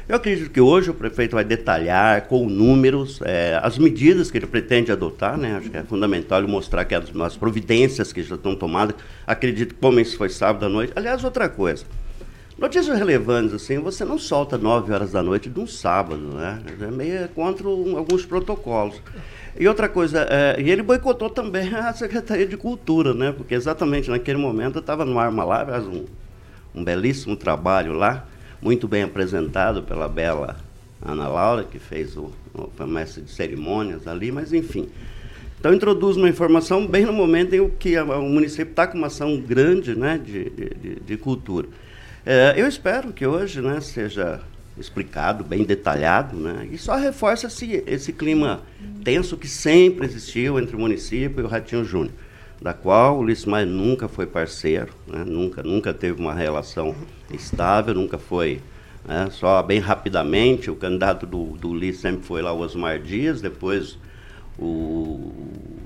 Eu 0.09 0.16
acredito 0.16 0.51
que 0.51 0.61
hoje 0.61 0.90
o 0.90 0.94
prefeito 0.94 1.36
vai 1.36 1.44
detalhar 1.44 2.22
com 2.22 2.48
números 2.48 3.20
é, 3.22 3.61
as 3.62 3.78
medidas 3.78 4.32
que 4.32 4.38
ele 4.38 4.48
pretende 4.48 4.90
adotar, 4.90 5.38
né? 5.38 5.55
Acho 5.57 5.70
que 5.70 5.76
é 5.76 5.84
fundamental 5.84 6.42
mostrar 6.48 6.84
que 6.84 6.96
as, 6.96 7.05
as 7.20 7.36
providências 7.36 8.12
que 8.12 8.20
já 8.20 8.34
estão 8.34 8.57
tomadas. 8.57 8.96
Acredito 9.24 9.76
que 9.76 9.80
como 9.80 10.01
isso 10.01 10.16
foi 10.16 10.28
sábado 10.28 10.66
à 10.66 10.68
noite. 10.68 10.92
Aliás, 10.96 11.22
outra 11.22 11.48
coisa. 11.48 11.84
Notícias 12.61 12.98
relevantes, 12.98 13.54
assim, 13.54 13.78
você 13.78 14.04
não 14.04 14.18
solta 14.18 14.58
9 14.58 14.92
horas 14.92 15.12
da 15.12 15.22
noite 15.22 15.48
de 15.48 15.58
um 15.58 15.66
sábado, 15.66 16.20
né? 16.20 16.62
É 16.78 16.90
meio 16.90 17.26
contra 17.30 17.66
um, 17.66 17.96
alguns 17.96 18.26
protocolos. 18.26 19.00
E 19.58 19.66
outra 19.66 19.88
coisa, 19.88 20.26
é, 20.28 20.61
e 20.61 20.70
ele 20.70 20.82
boicotou 20.82 21.30
também 21.30 21.72
a 21.74 21.90
Secretaria 21.94 22.46
de 22.46 22.58
Cultura, 22.58 23.14
né? 23.14 23.32
Porque 23.32 23.54
exatamente 23.54 24.11
naquele 24.11 24.36
momento 24.36 24.76
eu 24.76 24.80
estava 24.80 25.06
no 25.06 25.18
Arma 25.18 25.42
lá, 25.42 25.64
faz 25.64 25.86
um, 25.86 26.04
um 26.74 26.84
belíssimo 26.84 27.34
trabalho 27.34 27.94
lá, 27.94 28.26
muito 28.61 28.86
bem 28.86 29.04
apresentado 29.04 29.82
pela 29.82 30.06
bela 30.06 30.58
Ana 31.02 31.28
Laura, 31.28 31.64
que 31.64 31.78
fez 31.78 32.14
o, 32.14 32.30
o 32.54 32.86
mestre 32.86 33.22
de 33.22 33.30
cerimônias 33.30 34.06
ali, 34.06 34.30
mas 34.30 34.52
enfim. 34.52 34.86
Então 35.58 35.72
introduz 35.72 36.18
uma 36.18 36.28
informação 36.28 36.86
bem 36.86 37.06
no 37.06 37.12
momento 37.14 37.54
em 37.54 37.70
que 37.70 37.96
a, 37.96 38.04
o 38.04 38.28
município 38.28 38.72
está 38.72 38.86
com 38.86 38.98
uma 38.98 39.06
ação 39.06 39.40
grande 39.40 39.94
né, 39.94 40.20
de, 40.22 40.50
de, 40.50 41.00
de 41.00 41.16
cultura. 41.16 41.66
É, 42.25 42.55
eu 42.57 42.66
espero 42.66 43.12
que 43.12 43.27
hoje 43.27 43.62
né, 43.62 43.81
seja 43.81 44.41
explicado, 44.79 45.43
bem 45.43 45.64
detalhado, 45.64 46.37
né, 46.37 46.68
e 46.71 46.77
só 46.77 46.97
reforça 46.97 47.47
esse, 47.47 47.83
esse 47.87 48.12
clima 48.12 48.62
tenso 49.03 49.37
que 49.37 49.49
sempre 49.49 50.07
existiu 50.07 50.59
entre 50.59 50.77
o 50.77 50.79
município 50.79 51.41
e 51.41 51.45
o 51.45 51.49
Ratinho 51.49 51.85
Júnior, 51.85 52.12
da 52.61 52.73
qual 52.73 53.21
o 53.21 53.27
Maia 53.47 53.66
nunca 53.66 54.07
foi 54.07 54.27
parceiro, 54.27 54.93
né, 55.07 55.25
nunca, 55.27 55.62
nunca 55.62 55.95
teve 55.95 56.21
uma 56.21 56.35
relação 56.35 56.95
estável, 57.33 57.95
nunca 57.95 58.18
foi. 58.18 58.61
Né, 59.05 59.29
só 59.31 59.62
bem 59.62 59.81
rapidamente, 59.81 60.71
o 60.71 60.77
candidato 60.77 61.27
do, 61.27 61.57
do 61.57 61.71
Ulisses 61.71 62.03
sempre 62.03 62.23
foi 62.23 62.43
lá 62.43 62.53
o 62.53 62.61
Osmar 62.61 62.99
Dias, 62.99 63.41
depois 63.41 63.99
o, 64.59 65.33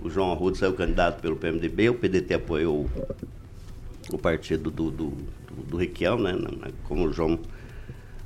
o 0.02 0.10
João 0.10 0.32
Arruda 0.32 0.56
saiu 0.56 0.72
candidato 0.72 1.20
pelo 1.20 1.36
PMDB, 1.36 1.90
o 1.90 1.94
PDT 1.94 2.34
apoiou 2.34 2.90
o 4.12 4.18
partido 4.18 4.70
do, 4.70 4.90
do, 4.90 5.10
do, 5.10 5.62
do 5.70 5.76
Requião, 5.76 6.18
né, 6.18 6.32
como 6.84 7.06
o 7.06 7.12
João 7.12 7.38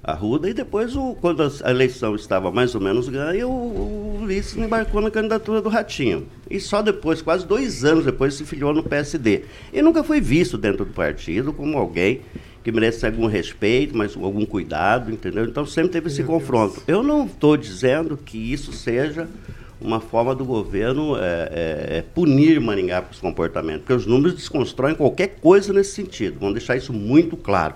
Arruda, 0.02 0.48
e 0.48 0.54
depois, 0.54 0.96
o, 0.96 1.14
quando 1.20 1.42
a 1.42 1.70
eleição 1.70 2.14
estava 2.14 2.50
mais 2.50 2.74
ou 2.74 2.80
menos 2.80 3.08
ganha, 3.08 3.46
o, 3.46 3.50
o 3.50 4.20
Ulisses 4.22 4.56
embarcou 4.56 5.00
na 5.00 5.10
candidatura 5.10 5.60
do 5.60 5.68
Ratinho. 5.68 6.26
E 6.48 6.58
só 6.60 6.80
depois, 6.80 7.20
quase 7.20 7.46
dois 7.46 7.84
anos 7.84 8.04
depois, 8.04 8.34
se 8.34 8.44
filiou 8.44 8.72
no 8.72 8.82
PSD. 8.82 9.44
E 9.72 9.82
nunca 9.82 10.02
foi 10.02 10.20
visto 10.20 10.56
dentro 10.56 10.84
do 10.84 10.92
partido 10.92 11.52
como 11.52 11.76
alguém 11.76 12.22
que 12.62 12.72
merece 12.72 13.06
algum 13.06 13.26
respeito, 13.26 13.96
mas 13.96 14.16
algum 14.16 14.44
cuidado, 14.44 15.10
entendeu? 15.10 15.44
Então 15.44 15.64
sempre 15.64 15.92
teve 15.92 16.08
esse 16.08 16.22
confronto. 16.22 16.82
Eu 16.86 17.02
não 17.02 17.26
estou 17.26 17.56
dizendo 17.56 18.16
que 18.16 18.36
isso 18.36 18.72
seja 18.72 19.28
uma 19.80 20.00
forma 20.00 20.34
do 20.34 20.44
governo 20.44 21.16
é, 21.16 21.20
é, 21.20 21.98
é 21.98 22.02
punir 22.14 22.60
Maringá 22.60 23.02
por 23.02 23.12
esse 23.12 23.20
comportamento, 23.20 23.80
porque 23.80 23.92
os 23.92 24.06
números 24.06 24.34
desconstroem 24.34 24.94
qualquer 24.94 25.36
coisa 25.40 25.72
nesse 25.72 25.92
sentido. 25.92 26.38
Vamos 26.40 26.54
deixar 26.54 26.76
isso 26.76 26.92
muito 26.92 27.36
claro. 27.36 27.74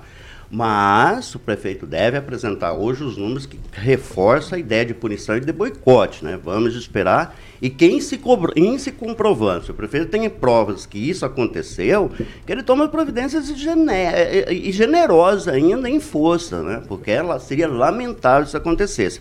Mas 0.54 1.34
o 1.34 1.38
prefeito 1.38 1.86
deve 1.86 2.18
apresentar 2.18 2.74
hoje 2.74 3.02
os 3.02 3.16
números 3.16 3.46
que 3.46 3.58
reforçam 3.72 4.56
a 4.56 4.60
ideia 4.60 4.84
de 4.84 4.92
punição 4.92 5.34
e 5.34 5.40
de 5.40 5.50
boicote. 5.50 6.22
Né? 6.22 6.38
Vamos 6.44 6.76
esperar. 6.76 7.34
E 7.62 7.70
quem 7.70 8.02
se, 8.02 8.20
em 8.54 8.76
se 8.76 8.92
comprovando, 8.92 9.64
se 9.64 9.70
o 9.70 9.74
prefeito 9.74 10.08
tem 10.08 10.28
provas 10.28 10.84
que 10.84 10.98
isso 10.98 11.24
aconteceu, 11.24 12.10
que 12.44 12.52
ele 12.52 12.62
tome 12.62 12.86
providências 12.88 13.48
e 13.48 14.72
generosas 14.72 15.48
ainda 15.48 15.88
em 15.88 16.00
força, 16.00 16.62
né? 16.62 16.82
porque 16.86 17.10
ela 17.10 17.38
seria 17.38 17.66
lamentável 17.66 18.46
se 18.46 18.56
acontecesse. 18.56 19.20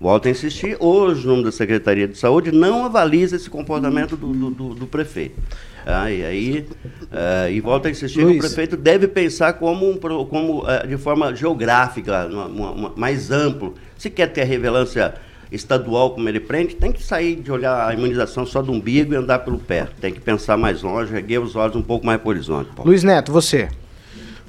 Volto 0.00 0.28
a 0.28 0.30
insistir, 0.30 0.78
hoje 0.80 1.26
o 1.26 1.28
número 1.28 1.44
da 1.44 1.52
Secretaria 1.52 2.08
de 2.08 2.16
Saúde 2.16 2.50
não 2.50 2.86
avaliza 2.86 3.36
esse 3.36 3.50
comportamento 3.50 4.16
do, 4.16 4.32
do, 4.32 4.50
do, 4.50 4.74
do 4.74 4.86
prefeito. 4.86 5.38
Ah, 5.84 6.10
e 6.10 6.24
aí, 6.24 6.66
uh, 7.02 7.50
e 7.50 7.60
volto 7.60 7.86
a 7.86 7.90
insistir, 7.90 8.22
Luiz. 8.22 8.36
o 8.36 8.40
prefeito 8.40 8.78
deve 8.78 9.06
pensar 9.06 9.52
como, 9.54 9.90
um, 9.90 9.98
como 10.24 10.62
uh, 10.62 10.86
de 10.88 10.96
forma 10.96 11.36
geográfica, 11.36 12.26
uma, 12.26 12.46
uma, 12.46 12.92
mais 12.96 13.30
amplo. 13.30 13.74
Se 13.98 14.08
quer 14.08 14.28
ter 14.28 14.40
a 14.40 14.44
relevância 14.46 15.14
estadual 15.52 16.12
como 16.12 16.26
ele 16.30 16.40
prende, 16.40 16.76
tem 16.76 16.92
que 16.92 17.02
sair 17.02 17.36
de 17.36 17.52
olhar 17.52 17.86
a 17.86 17.92
imunização 17.92 18.46
só 18.46 18.62
do 18.62 18.72
umbigo 18.72 19.12
e 19.12 19.16
andar 19.16 19.40
pelo 19.40 19.58
pé. 19.58 19.86
Tem 20.00 20.14
que 20.14 20.20
pensar 20.20 20.56
mais 20.56 20.80
longe, 20.80 21.14
erguer 21.14 21.40
os 21.40 21.56
olhos 21.56 21.76
um 21.76 21.82
pouco 21.82 22.06
mais 22.06 22.18
para 22.18 22.28
o 22.28 22.30
horizonte. 22.30 22.70
Paulo. 22.74 22.90
Luiz 22.90 23.04
Neto, 23.04 23.30
você. 23.32 23.68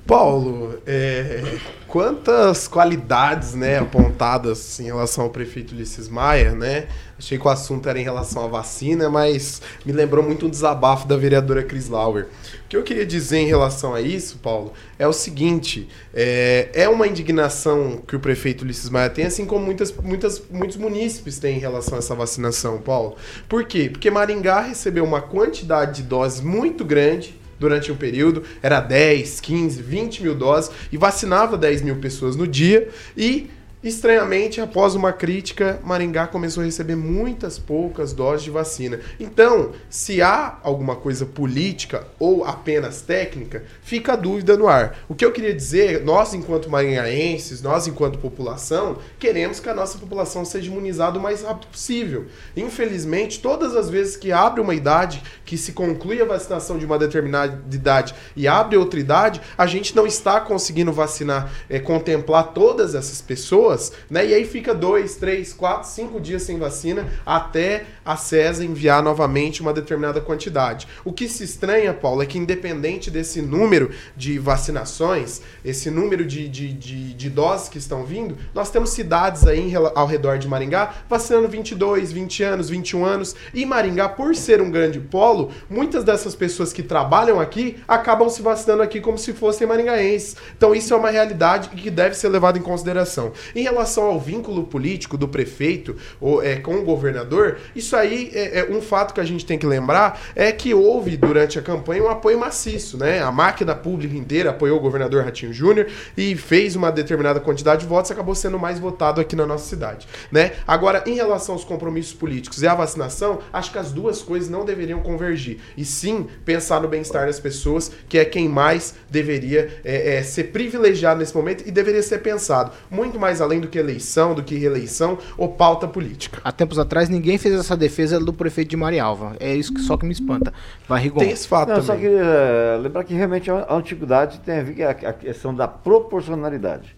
Paulo, 0.06 0.82
é, 0.86 1.58
quantas 1.88 2.68
qualidades 2.68 3.54
né, 3.54 3.80
apontadas 3.80 4.80
em 4.80 4.86
relação 4.86 5.26
ao 5.26 5.30
prefeito 5.30 5.74
Ulisses 5.74 6.10
Maia, 6.10 6.54
né? 6.54 6.88
Achei 7.18 7.38
que 7.38 7.46
o 7.46 7.50
assunto 7.50 7.88
era 7.88 8.00
em 8.00 8.04
relação 8.04 8.44
à 8.44 8.48
vacina, 8.48 9.10
mas 9.10 9.62
me 9.86 9.92
lembrou 9.92 10.24
muito 10.24 10.48
um 10.48 10.50
desabafo 10.50 11.08
da 11.08 11.16
vereadora 11.16 11.62
Cris 11.62 11.88
Lauer. 11.88 12.26
O 12.66 12.68
que 12.68 12.76
eu 12.76 12.82
queria 12.82 13.06
dizer 13.06 13.38
em 13.38 13.46
relação 13.46 13.94
a 13.94 14.02
isso, 14.02 14.40
Paulo, 14.40 14.74
é 14.98 15.08
o 15.08 15.14
seguinte: 15.14 15.88
é, 16.14 16.70
é 16.74 16.90
uma 16.90 17.06
indignação 17.08 18.02
que 18.08 18.16
o 18.16 18.20
prefeito 18.20 18.64
Ulisses 18.64 18.90
Maia 18.90 19.10
tem, 19.10 19.26
assim 19.26 19.46
como 19.46 19.64
muitas, 19.64 19.92
muitas, 19.92 20.42
muitos 20.50 20.78
munícipes 20.78 21.38
têm 21.38 21.58
em 21.58 21.60
relação 21.60 21.96
a 21.96 22.00
essa 22.00 22.16
vacinação, 22.16 22.80
Paulo. 22.80 23.16
Por 23.48 23.66
quê? 23.66 23.90
Porque 23.92 24.10
Maringá 24.10 24.62
recebeu 24.62 25.04
uma 25.04 25.22
quantidade 25.22 26.02
de 26.02 26.04
doses 26.04 26.42
muito 26.42 26.84
grande 26.84 27.41
durante 27.62 27.92
um 27.92 27.96
período, 27.96 28.44
era 28.62 28.82
10, 28.82 29.40
15, 29.40 29.82
20 29.82 30.24
mil 30.24 30.36
doses 30.36 30.72
e 30.92 30.98
vacinava 30.98 31.58
10 31.58 31.84
mil 31.84 31.96
pessoas 31.98 32.36
no 32.36 32.48
dia 32.48 32.90
e 33.16 33.50
Estranhamente, 33.84 34.62
após 34.62 34.94
uma 34.94 35.12
crítica, 35.12 35.80
Maringá 35.84 36.28
começou 36.28 36.62
a 36.62 36.66
receber 36.68 36.96
muitas 36.96 37.58
poucas 37.58 38.14
doses 38.14 38.44
de 38.44 38.52
vacina. 38.52 39.00
Então, 39.20 39.72
se 39.90 40.22
há 40.22 40.60
alguma 40.62 40.96
coisa 40.96 41.26
política 41.26 42.06
ou 42.20 42.46
apenas 42.46 43.02
técnica, 43.02 43.64
fica 43.82 44.14
a 44.14 44.16
dúvida 44.16 44.56
no 44.56 44.68
ar. 44.68 45.00
O 45.10 45.16
que 45.16 45.26
eu 45.26 45.32
queria 45.32 45.52
dizer, 45.52 46.04
nós 46.04 46.36
enquanto 46.36 46.70
maringaenses, 46.70 47.64
nós 47.64 47.88
enquanto 47.88 48.20
população, 48.20 49.00
queremos 49.18 49.60
que 49.60 49.68
a 49.68 49.74
nossa 49.74 49.98
população 49.98 50.46
seja 50.46 50.70
imunizada 50.70 51.18
o 51.18 51.22
mais 51.22 51.42
rápido 51.42 51.70
possível. 51.70 52.28
Infelizmente, 52.56 53.40
todas 53.40 53.76
as 53.76 53.90
vezes 53.90 54.16
que 54.16 54.32
abre 54.32 54.62
uma 54.62 54.76
idade, 54.76 55.24
que 55.44 55.58
se 55.58 55.74
conclui 55.74 56.22
a 56.22 56.26
vacinação 56.26 56.78
de 56.78 56.86
uma 56.86 57.00
determinada 57.00 57.60
idade 57.74 58.14
e 58.36 58.48
abre 58.48 58.78
outra 58.78 59.00
idade, 59.00 59.42
a 59.58 59.66
gente 59.66 59.96
não 59.96 60.06
está 60.06 60.40
conseguindo 60.40 60.94
vacinar, 60.94 61.52
é, 61.68 61.80
contemplar 61.80 62.54
todas 62.54 62.94
essas 62.94 63.22
pessoas 63.22 63.71
pessoas, 63.72 63.92
né? 64.10 64.26
E 64.26 64.34
aí 64.34 64.46
fica 64.46 64.74
dois, 64.74 65.16
três, 65.16 65.54
quatro, 65.54 65.88
cinco 65.90 66.20
dias 66.20 66.44
sem 66.44 66.58
vacina 66.58 67.08
até 67.26 67.86
a 68.04 68.18
CESA 68.18 68.64
enviar 68.64 69.02
novamente 69.04 69.62
uma 69.62 69.74
determinada 69.74 70.20
quantidade. 70.20 70.88
O 71.06 71.14
que 71.14 71.28
se 71.28 71.44
estranha, 71.44 71.94
Paulo, 71.94 72.22
é 72.22 72.26
que 72.26 72.38
independente 72.38 73.10
desse 73.10 73.42
número 73.42 73.92
de 74.16 74.38
vacinações, 74.40 75.42
esse 75.64 75.90
número 75.90 76.26
de, 76.26 76.48
de, 76.48 76.74
de, 76.74 77.14
de 77.14 77.30
doses 77.30 77.70
que 77.70 77.78
estão 77.78 78.04
vindo, 78.04 78.38
nós 78.54 78.70
temos 78.70 78.92
cidades 78.92 79.46
aí 79.48 79.74
ao 79.96 80.08
redor 80.08 80.38
de 80.38 80.48
Maringá 80.48 80.94
vacinando 81.10 81.48
22, 81.48 82.12
20 82.12 82.44
anos, 82.44 82.70
21 82.70 83.06
anos. 83.06 83.36
E 83.54 83.66
Maringá, 83.66 84.10
por 84.10 84.36
ser 84.36 84.62
um 84.62 84.72
grande 84.72 85.00
polo, 85.00 85.52
muitas 85.70 86.04
dessas 86.04 86.36
pessoas 86.36 86.74
que 86.74 86.84
trabalham 86.84 87.40
aqui 87.40 87.78
acabam 87.88 88.30
se 88.30 88.42
vacinando 88.42 88.84
aqui 88.84 89.00
como 89.00 89.18
se 89.18 89.34
fossem 89.34 89.68
maringaenses. 89.68 90.36
Então 90.58 90.74
isso 90.74 90.94
é 90.94 90.98
uma 90.98 91.10
realidade 91.10 91.70
que 91.70 91.90
deve 91.90 92.16
ser 92.16 92.30
levada 92.30 92.58
em 92.58 92.62
consideração. 92.62 93.32
Em 93.62 93.64
relação 93.64 94.06
ao 94.06 94.20
vínculo 94.20 94.64
político 94.64 95.16
do 95.16 95.28
prefeito 95.28 95.96
ou, 96.20 96.42
é, 96.42 96.56
com 96.56 96.78
o 96.78 96.84
governador, 96.84 97.60
isso 97.76 97.96
aí 97.96 98.32
é, 98.34 98.62
é, 98.62 98.72
um 98.72 98.82
fato 98.82 99.14
que 99.14 99.22
a 99.22 99.24
gente 99.24 99.46
tem 99.46 99.56
que 99.56 99.68
lembrar 99.68 100.20
é 100.36 100.52
que 100.52 100.74
houve 100.74 101.16
durante 101.16 101.60
a 101.60 101.62
campanha 101.62 102.04
um 102.04 102.10
apoio 102.10 102.40
maciço, 102.40 102.98
né? 102.98 103.22
A 103.22 103.32
máquina 103.32 103.76
pública 103.76 104.18
inteira 104.18 104.50
apoiou 104.50 104.80
o 104.80 104.82
governador 104.82 105.24
Ratinho 105.24 105.54
Júnior 105.54 105.86
e 106.18 106.36
fez 106.36 106.76
uma 106.76 106.92
determinada 106.92 107.40
quantidade 107.40 107.82
de 107.82 107.88
votos 107.88 108.10
acabou 108.10 108.34
sendo 108.34 108.58
mais 108.58 108.80
votado 108.80 109.22
aqui 109.22 109.36
na 109.36 109.46
nossa 109.46 109.70
cidade, 109.70 110.08
né? 110.32 110.54
Agora, 110.66 111.04
em 111.06 111.14
relação 111.14 111.54
aos 111.54 111.64
compromissos 111.64 112.14
políticos 112.14 112.64
e 112.64 112.68
à 112.68 112.74
vacinação, 112.74 113.42
acho 113.54 113.72
que 113.72 113.78
as 113.78 113.92
duas 113.92 114.24
coisas 114.24 114.50
não 114.50 114.66
deveriam 114.66 115.02
convergir 115.02 115.60
e 115.78 115.86
sim 115.86 116.26
pensar 116.44 116.82
no 116.82 116.88
bem-estar 116.88 117.28
das 117.28 117.40
pessoas, 117.40 117.92
que 118.10 118.18
é 118.18 118.26
quem 118.26 118.50
mais 118.50 118.96
deveria 119.08 119.82
é, 119.86 120.16
é, 120.16 120.24
ser 120.24 120.46
privilegiado 120.46 121.20
nesse 121.20 121.36
momento 121.36 121.64
e 121.68 121.70
deveria 121.70 122.02
ser 122.02 122.18
pensado 122.24 122.72
muito 122.90 123.20
mais 123.20 123.40
além 123.42 123.51
além 123.52 123.60
do 123.60 123.68
que 123.68 123.78
eleição, 123.78 124.34
do 124.34 124.42
que 124.42 124.56
reeleição 124.56 125.18
ou 125.38 125.50
pauta 125.50 125.88
política. 125.88 126.40
Há 126.44 126.52
tempos 126.52 126.80
atrás 126.80 127.10
ninguém 127.10 127.38
fez 127.38 127.54
essa 127.54 127.76
defesa 127.76 128.20
do 128.20 128.32
prefeito 128.32 128.70
de 128.70 128.78
Marialva. 128.78 129.36
É 129.40 129.54
isso 129.54 129.74
que 129.74 129.82
só 129.82 129.98
que 129.98 130.06
me 130.06 130.14
espanta. 130.14 130.54
Vai 130.88 131.02
Rigon. 131.02 131.20
Tem 131.20 131.32
esse 131.32 131.48
fato 131.48 131.70
Não, 131.70 131.76
também. 131.76 131.88
Só 131.88 131.96
queria 131.96 132.22
eh, 132.22 132.80
lembrar 132.82 133.04
que 133.04 133.14
realmente 133.14 133.52
a 133.52 133.74
antiguidade 133.74 134.40
tem 134.40 134.60
a 134.60 134.64
ver 134.64 134.76
com 134.76 135.08
a 135.08 135.14
questão 135.14 135.54
da 135.54 135.68
proporcionalidade. 135.68 136.96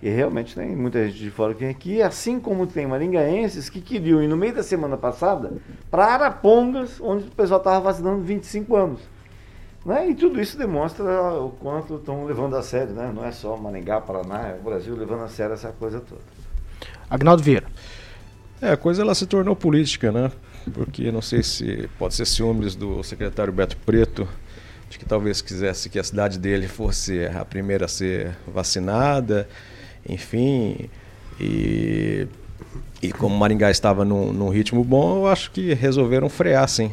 E 0.00 0.08
realmente 0.08 0.54
tem 0.54 0.76
muita 0.76 1.04
gente 1.08 1.18
de 1.18 1.30
fora 1.30 1.52
que 1.52 1.60
vem 1.60 1.70
aqui, 1.70 2.00
assim 2.00 2.38
como 2.38 2.68
tem 2.68 2.86
maringaenses 2.86 3.68
que 3.68 3.80
queriam 3.80 4.22
ir 4.22 4.28
no 4.28 4.36
meio 4.36 4.54
da 4.54 4.62
semana 4.62 4.96
passada 4.96 5.52
para 5.90 6.06
Arapongas, 6.06 7.00
onde 7.00 7.24
o 7.24 7.30
pessoal 7.32 7.58
estava 7.58 7.80
vacinando 7.80 8.22
25 8.22 8.76
anos. 8.76 9.00
Né? 9.84 10.10
E 10.10 10.14
tudo 10.14 10.40
isso 10.40 10.58
demonstra 10.58 11.04
o 11.34 11.50
quanto 11.50 11.96
estão 11.96 12.24
levando 12.24 12.56
a 12.56 12.62
sério, 12.62 12.94
né? 12.94 13.12
não 13.14 13.24
é 13.24 13.32
só 13.32 13.56
Maringá, 13.56 14.00
Paraná, 14.00 14.48
é 14.48 14.58
o 14.58 14.62
Brasil 14.62 14.94
levando 14.96 15.22
a 15.22 15.28
sério 15.28 15.54
essa 15.54 15.72
coisa 15.72 16.00
toda. 16.00 16.20
Agnaldo 17.08 17.42
Vieira. 17.42 17.66
É, 18.60 18.72
a 18.72 18.76
coisa 18.76 19.02
ela 19.02 19.14
se 19.14 19.24
tornou 19.26 19.54
política, 19.54 20.10
né? 20.10 20.32
Porque 20.74 21.12
não 21.12 21.22
sei 21.22 21.42
se 21.42 21.88
pode 21.98 22.14
ser 22.14 22.26
ciúmes 22.26 22.74
do 22.74 23.02
secretário 23.02 23.52
Beto 23.52 23.76
Preto, 23.76 24.28
de 24.90 24.98
que 24.98 25.04
talvez 25.04 25.40
quisesse 25.40 25.88
que 25.88 25.98
a 25.98 26.04
cidade 26.04 26.38
dele 26.38 26.66
fosse 26.66 27.24
a 27.26 27.44
primeira 27.44 27.84
a 27.84 27.88
ser 27.88 28.36
vacinada, 28.46 29.48
enfim. 30.06 30.90
E, 31.40 32.26
e 33.00 33.12
como 33.12 33.36
Maringá 33.36 33.70
estava 33.70 34.04
num, 34.04 34.32
num 34.32 34.48
ritmo 34.48 34.82
bom, 34.82 35.18
eu 35.18 35.28
acho 35.28 35.52
que 35.52 35.72
resolveram 35.72 36.28
frear, 36.28 36.68
sim. 36.68 36.92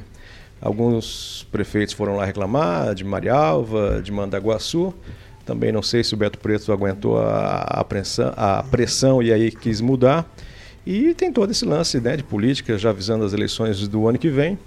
Alguns 0.66 1.46
prefeitos 1.52 1.94
foram 1.94 2.16
lá 2.16 2.26
reclamar, 2.26 2.96
de 2.96 3.04
Marialva, 3.04 4.02
de 4.02 4.12
Mandaguaçu. 4.12 4.92
Também 5.46 5.72
não 5.72 5.84
sei 5.84 6.04
se 6.04 6.16
o 6.16 6.18
Beto 6.18 6.40
Preto 6.40 6.74
aguentou 6.74 7.20
a, 7.20 7.60
a, 7.60 7.84
pressão, 7.84 8.34
a 8.36 8.64
pressão 8.64 9.22
e 9.22 9.32
aí 9.32 9.52
quis 9.52 9.80
mudar. 9.80 10.28
E 10.84 11.14
tem 11.14 11.32
todo 11.32 11.52
esse 11.52 11.64
lance 11.64 12.02
né, 12.02 12.18
de 12.18 12.24
política, 12.24 12.80
já 12.80 12.90
avisando 12.90 13.24
as 13.24 13.32
eleições 13.32 13.88
do 13.88 14.08
ano 14.08 14.18
que 14.18 14.28
vem. 14.28 14.58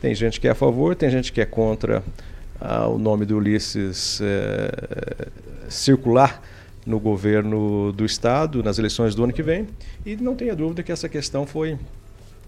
Tem 0.00 0.14
gente 0.14 0.40
que 0.40 0.46
é 0.46 0.52
a 0.52 0.54
favor, 0.54 0.94
tem 0.94 1.10
gente 1.10 1.32
que 1.32 1.40
é 1.40 1.44
contra 1.44 2.04
ah, 2.60 2.86
o 2.86 2.96
nome 2.96 3.26
do 3.26 3.36
Ulisses 3.36 4.20
é, 4.22 5.26
circular 5.68 6.40
no 6.86 7.00
governo 7.00 7.90
do 7.90 8.04
Estado, 8.04 8.62
nas 8.62 8.78
eleições 8.78 9.12
do 9.12 9.24
ano 9.24 9.32
que 9.32 9.42
vem. 9.42 9.66
E 10.06 10.14
não 10.14 10.36
tenha 10.36 10.54
dúvida 10.54 10.84
que 10.84 10.92
essa 10.92 11.08
questão 11.08 11.48
foi, 11.48 11.76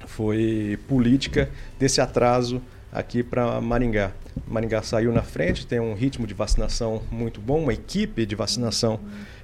foi 0.07 0.79
política 0.87 1.51
desse 1.77 2.01
atraso 2.01 2.63
aqui 2.95 3.23
para 3.23 3.61
Maringá. 3.61 4.13
Maringá 4.47 4.81
saiu 4.83 5.13
na 5.13 5.23
frente, 5.23 5.67
tem 5.67 5.81
um 5.81 5.95
ritmo 5.95 6.27
de 6.27 6.33
vacinação 6.33 7.03
muito 7.11 7.41
bom, 7.41 7.63
uma 7.65 7.73
equipe 7.73 8.25
de 8.25 8.35
vacinação 8.35 9.01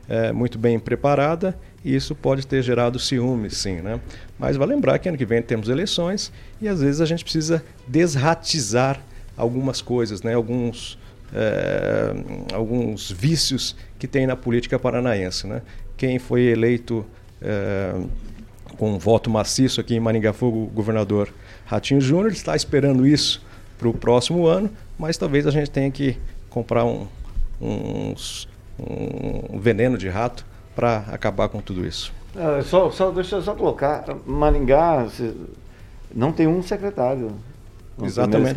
é, 0.08 0.32
muito 0.32 0.58
bem 0.58 0.78
preparada 0.78 1.58
e 1.84 1.94
isso 1.94 2.14
pode 2.14 2.46
ter 2.46 2.62
gerado 2.62 2.98
ciúmes, 2.98 3.56
sim, 3.56 3.80
né? 3.80 4.00
Mas 4.38 4.56
vai 4.56 4.66
lembrar 4.66 4.98
que 4.98 5.08
ano 5.08 5.18
que 5.18 5.26
vem 5.26 5.42
temos 5.42 5.68
eleições 5.68 6.32
e 6.60 6.68
às 6.68 6.80
vezes 6.80 7.00
a 7.00 7.06
gente 7.06 7.24
precisa 7.24 7.62
desratizar 7.86 9.00
algumas 9.36 9.82
coisas, 9.82 10.22
né? 10.22 10.34
Alguns, 10.34 10.98
é, 11.34 12.14
alguns 12.54 13.10
vícios 13.10 13.76
que 13.98 14.06
tem 14.06 14.26
na 14.26 14.36
política 14.36 14.78
paranaense, 14.78 15.46
né? 15.46 15.62
quem 16.00 16.18
foi 16.18 16.44
eleito 16.44 17.04
é, 17.42 17.92
com 18.78 18.94
um 18.94 18.98
voto 18.98 19.28
maciço 19.28 19.82
aqui 19.82 19.94
em 19.94 20.00
Maringá 20.00 20.32
foi 20.32 20.48
o 20.48 20.64
governador 20.72 21.28
Ratinho 21.70 22.00
Júnior, 22.00 22.32
está 22.32 22.56
esperando 22.56 23.06
isso 23.06 23.40
para 23.78 23.88
o 23.88 23.94
próximo 23.94 24.44
ano, 24.44 24.68
mas 24.98 25.16
talvez 25.16 25.46
a 25.46 25.52
gente 25.52 25.70
tenha 25.70 25.88
que 25.88 26.18
comprar 26.48 26.84
um, 26.84 27.06
um, 27.62 28.12
um 29.52 29.58
veneno 29.60 29.96
de 29.96 30.08
rato 30.08 30.44
para 30.74 31.04
acabar 31.12 31.48
com 31.48 31.60
tudo 31.60 31.86
isso. 31.86 32.12
É, 32.34 32.60
só, 32.62 32.90
só, 32.90 33.12
deixa 33.12 33.36
eu 33.36 33.42
só 33.42 33.54
colocar, 33.54 34.04
Maringá 34.26 35.06
não 36.12 36.32
tem 36.32 36.48
um 36.48 36.60
secretário 36.60 37.30
no 37.96 38.04
Exatamente. 38.04 38.52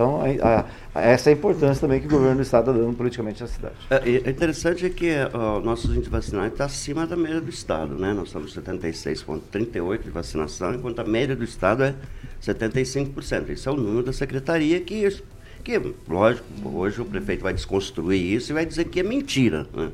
Então, 0.00 0.18
a, 0.42 0.64
a, 0.94 1.02
essa 1.02 1.28
é 1.28 1.34
a 1.34 1.36
importância 1.36 1.82
também 1.82 2.00
que 2.00 2.06
o 2.06 2.10
governo 2.10 2.36
do 2.36 2.42
Estado 2.42 2.70
está 2.70 2.82
dando 2.82 2.96
politicamente 2.96 3.44
à 3.44 3.46
cidade. 3.46 3.74
É, 3.90 3.96
é 3.96 4.30
interessante 4.30 4.88
que 4.88 5.10
o 5.34 5.60
nosso 5.60 5.88
índice 5.88 6.04
de 6.04 6.08
vacinação 6.08 6.46
está 6.46 6.64
acima 6.64 7.06
da 7.06 7.16
média 7.16 7.38
do 7.38 7.50
Estado. 7.50 7.96
Né? 7.96 8.14
Nós 8.14 8.28
estamos 8.28 8.56
76,38% 8.56 10.02
de 10.02 10.08
vacinação, 10.08 10.74
enquanto 10.74 11.00
a 11.00 11.04
média 11.04 11.36
do 11.36 11.44
Estado 11.44 11.82
é 11.82 11.94
75%. 12.42 13.50
Esse 13.50 13.68
é 13.68 13.70
o 13.70 13.76
número 13.76 14.06
da 14.06 14.12
secretaria 14.14 14.80
que, 14.80 15.20
que 15.62 15.78
lógico, 16.08 16.46
hoje 16.64 17.02
o 17.02 17.04
prefeito 17.04 17.42
vai 17.42 17.52
desconstruir 17.52 18.36
isso 18.36 18.52
e 18.52 18.54
vai 18.54 18.64
dizer 18.64 18.86
que 18.86 19.00
é 19.00 19.02
mentira. 19.02 19.66
Né? 19.74 19.90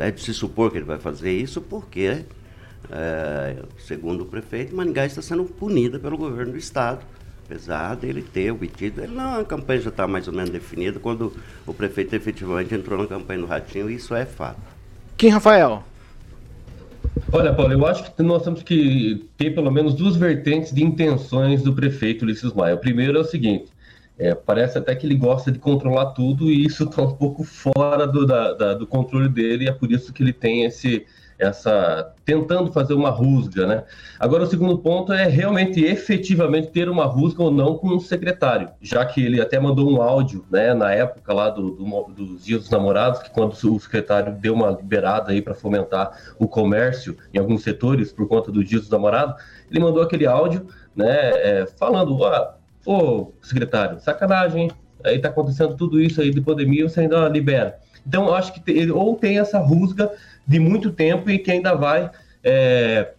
É 0.00 0.10
de 0.10 0.20
se 0.22 0.34
supor 0.34 0.72
que 0.72 0.78
ele 0.78 0.84
vai 0.84 0.98
fazer 0.98 1.30
isso 1.30 1.60
porque, 1.60 2.24
é, 2.90 3.62
segundo 3.78 4.22
o 4.22 4.26
prefeito, 4.26 4.74
Maningá 4.74 5.06
está 5.06 5.22
sendo 5.22 5.44
punida 5.44 6.00
pelo 6.00 6.18
governo 6.18 6.50
do 6.50 6.58
Estado 6.58 7.06
apesar 7.54 7.94
dele 7.94 8.20
ter 8.20 8.50
obtido, 8.50 9.00
ele 9.00 9.14
não, 9.14 9.40
a 9.40 9.44
campanha 9.44 9.80
já 9.80 9.90
está 9.90 10.08
mais 10.08 10.26
ou 10.26 10.34
menos 10.34 10.50
definida, 10.50 10.98
quando 10.98 11.32
o 11.64 11.72
prefeito 11.72 12.14
efetivamente 12.14 12.74
entrou 12.74 12.98
na 12.98 13.06
campanha 13.06 13.40
do 13.40 13.46
Ratinho, 13.46 13.88
isso 13.88 14.12
é 14.12 14.26
fato. 14.26 14.60
Quem, 15.16 15.30
Rafael? 15.30 15.84
Olha, 17.32 17.54
Paulo, 17.54 17.72
eu 17.72 17.86
acho 17.86 18.12
que 18.12 18.22
nós 18.24 18.42
temos 18.42 18.62
que 18.64 19.24
ter 19.36 19.54
pelo 19.54 19.70
menos 19.70 19.94
duas 19.94 20.16
vertentes 20.16 20.72
de 20.72 20.82
intenções 20.82 21.62
do 21.62 21.72
prefeito 21.72 22.24
Ulisses 22.24 22.52
Maia. 22.52 22.74
O 22.74 22.78
primeiro 22.78 23.18
é 23.18 23.20
o 23.20 23.24
seguinte, 23.24 23.66
é, 24.18 24.34
parece 24.34 24.76
até 24.76 24.94
que 24.96 25.06
ele 25.06 25.14
gosta 25.14 25.52
de 25.52 25.60
controlar 25.60 26.06
tudo 26.06 26.50
e 26.50 26.64
isso 26.64 26.84
está 26.84 27.02
um 27.06 27.14
pouco 27.14 27.44
fora 27.44 28.04
do, 28.04 28.26
da, 28.26 28.52
da, 28.52 28.74
do 28.74 28.86
controle 28.86 29.28
dele 29.28 29.66
e 29.66 29.68
é 29.68 29.72
por 29.72 29.92
isso 29.92 30.12
que 30.12 30.24
ele 30.24 30.32
tem 30.32 30.64
esse, 30.64 31.06
essa 31.38 32.12
tentando 32.24 32.72
fazer 32.72 32.94
uma 32.94 33.10
rusga, 33.10 33.66
né? 33.66 33.84
Agora 34.18 34.44
o 34.44 34.46
segundo 34.46 34.78
ponto 34.78 35.12
é 35.12 35.26
realmente 35.26 35.84
efetivamente 35.84 36.68
ter 36.68 36.88
uma 36.88 37.04
rusga 37.04 37.42
ou 37.42 37.50
não 37.50 37.76
com 37.76 37.88
o 37.88 38.00
secretário, 38.00 38.70
já 38.80 39.04
que 39.04 39.24
ele 39.24 39.40
até 39.40 39.58
mandou 39.58 39.90
um 39.90 40.00
áudio, 40.00 40.44
né, 40.50 40.72
na 40.72 40.92
época 40.92 41.32
lá 41.32 41.50
do, 41.50 41.70
do 41.70 42.04
dos 42.14 42.44
dias 42.44 42.62
dos 42.62 42.70
namorados, 42.70 43.20
que 43.20 43.30
quando 43.30 43.52
o 43.52 43.80
secretário 43.80 44.34
deu 44.34 44.54
uma 44.54 44.70
liberada 44.70 45.32
aí 45.32 45.42
para 45.42 45.54
fomentar 45.54 46.18
o 46.38 46.48
comércio 46.48 47.16
em 47.32 47.38
alguns 47.38 47.62
setores 47.62 48.12
por 48.12 48.26
conta 48.28 48.50
do 48.50 48.64
dia 48.64 48.78
dos 48.78 48.88
namorados, 48.88 49.42
ele 49.70 49.80
mandou 49.80 50.02
aquele 50.02 50.26
áudio, 50.26 50.66
né, 50.94 51.06
é, 51.06 51.66
falando, 51.78 52.24
ah, 52.24 52.56
ô 52.86 53.32
secretário, 53.42 54.00
sacanagem, 54.00 54.70
aí 55.04 55.18
tá 55.18 55.28
acontecendo 55.28 55.76
tudo 55.76 56.00
isso 56.00 56.20
aí 56.20 56.30
de 56.30 56.40
pandemia, 56.40 56.88
você 56.88 57.00
ainda 57.00 57.28
libera. 57.28 57.78
Então, 58.06 58.34
acho 58.34 58.52
que 58.52 58.70
ele 58.70 58.90
ou 58.90 59.16
tem 59.16 59.38
essa 59.38 59.58
rusga 59.58 60.10
de 60.46 60.58
muito 60.58 60.90
tempo 60.90 61.30
e 61.30 61.38
que 61.38 61.50
ainda 61.50 61.74
vai 61.74 62.10
é, 62.42 63.12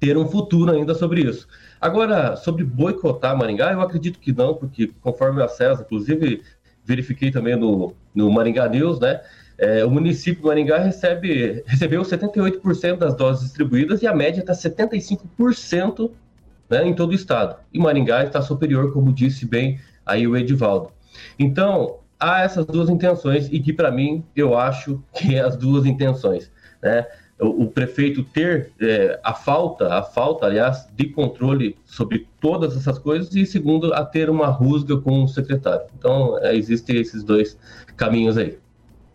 ter 0.00 0.16
um 0.16 0.26
futuro 0.26 0.72
ainda 0.72 0.94
sobre 0.94 1.22
isso. 1.22 1.46
Agora, 1.80 2.36
sobre 2.36 2.64
boicotar 2.64 3.36
Maringá, 3.36 3.72
eu 3.72 3.80
acredito 3.80 4.18
que 4.18 4.32
não, 4.32 4.54
porque 4.54 4.90
conforme 5.00 5.40
o 5.40 5.44
acesso, 5.44 5.82
inclusive 5.82 6.42
verifiquei 6.84 7.30
também 7.30 7.56
no, 7.56 7.94
no 8.14 8.30
Maringá 8.30 8.68
News, 8.68 9.00
né? 9.00 9.20
É, 9.56 9.84
o 9.84 9.90
município 9.90 10.42
de 10.42 10.46
Maringá 10.48 10.78
recebe, 10.78 11.62
recebeu 11.66 12.02
78% 12.02 12.96
das 12.96 13.14
doses 13.14 13.44
distribuídas 13.44 14.02
e 14.02 14.06
a 14.06 14.14
média 14.14 14.40
está 14.40 14.52
75% 14.52 16.10
né, 16.68 16.86
em 16.86 16.92
todo 16.92 17.10
o 17.10 17.14
estado. 17.14 17.56
E 17.72 17.78
Maringá 17.78 18.24
está 18.24 18.42
superior, 18.42 18.92
como 18.92 19.12
disse 19.12 19.46
bem 19.46 19.78
aí 20.04 20.26
o 20.26 20.36
Edivaldo. 20.36 20.90
Então, 21.38 21.98
há 22.18 22.42
essas 22.42 22.66
duas 22.66 22.88
intenções 22.88 23.48
e 23.52 23.60
que, 23.60 23.72
para 23.72 23.90
mim, 23.90 24.24
eu 24.34 24.58
acho 24.58 25.02
que 25.14 25.36
é 25.36 25.40
as 25.40 25.56
duas 25.56 25.86
intenções 25.86 26.50
né? 26.84 27.06
O, 27.40 27.66
prefeito 27.66 28.22
ter 28.22 28.70
é, 28.80 29.18
a 29.24 29.34
falta, 29.34 29.92
a 29.92 30.04
falta, 30.04 30.46
aliás, 30.46 30.86
de 30.94 31.08
controle 31.08 31.76
sobre 31.84 32.28
todas 32.40 32.76
essas 32.76 32.96
coisas 32.96 33.34
e 33.34 33.44
segundo 33.44 33.92
a 33.92 34.04
ter 34.04 34.30
uma 34.30 34.46
rusga 34.46 34.96
com 34.98 35.24
o 35.24 35.28
secretário. 35.28 35.84
Então, 35.98 36.38
é, 36.40 36.54
existem 36.54 36.96
esses 36.96 37.24
dois 37.24 37.58
caminhos 37.96 38.38
aí. 38.38 38.56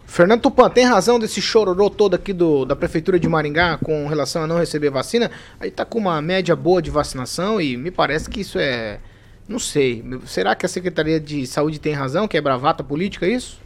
Fernando 0.05 0.41
Tupan, 0.41 0.70
tem 0.70 0.86
razão 0.86 1.17
desse 1.17 1.39
chororô 1.39 1.89
todo 1.89 2.15
aqui 2.15 2.34
do, 2.34 2.65
da 2.65 2.76
Prefeitura 2.76 3.20
de 3.20 3.30
Maringá 3.30 3.78
com 3.78 4.07
relação 4.07 4.43
a 4.43 4.47
não 4.47 4.57
receber 4.57 4.89
vacina? 4.89 5.32
Aí 5.59 5.72
tá 5.72 5.86
com 5.86 5.99
uma 5.99 6.20
média 6.22 6.55
boa 6.55 6.82
de 6.82 6.89
vacinação 6.89 7.61
e 7.61 7.78
me 7.78 7.91
parece 7.91 8.30
que 8.30 8.41
isso 8.41 8.59
é. 8.59 8.99
Não 9.47 9.59
sei. 9.59 10.03
Será 10.26 10.55
que 10.55 10.65
a 10.65 10.70
Secretaria 10.70 11.20
de 11.20 11.45
Saúde 11.47 11.80
tem 11.80 11.93
razão, 11.93 12.28
que 12.28 12.36
é 12.36 12.41
bravata 12.41 12.84
política 12.84 13.28
é 13.28 13.30
isso? 13.30 13.61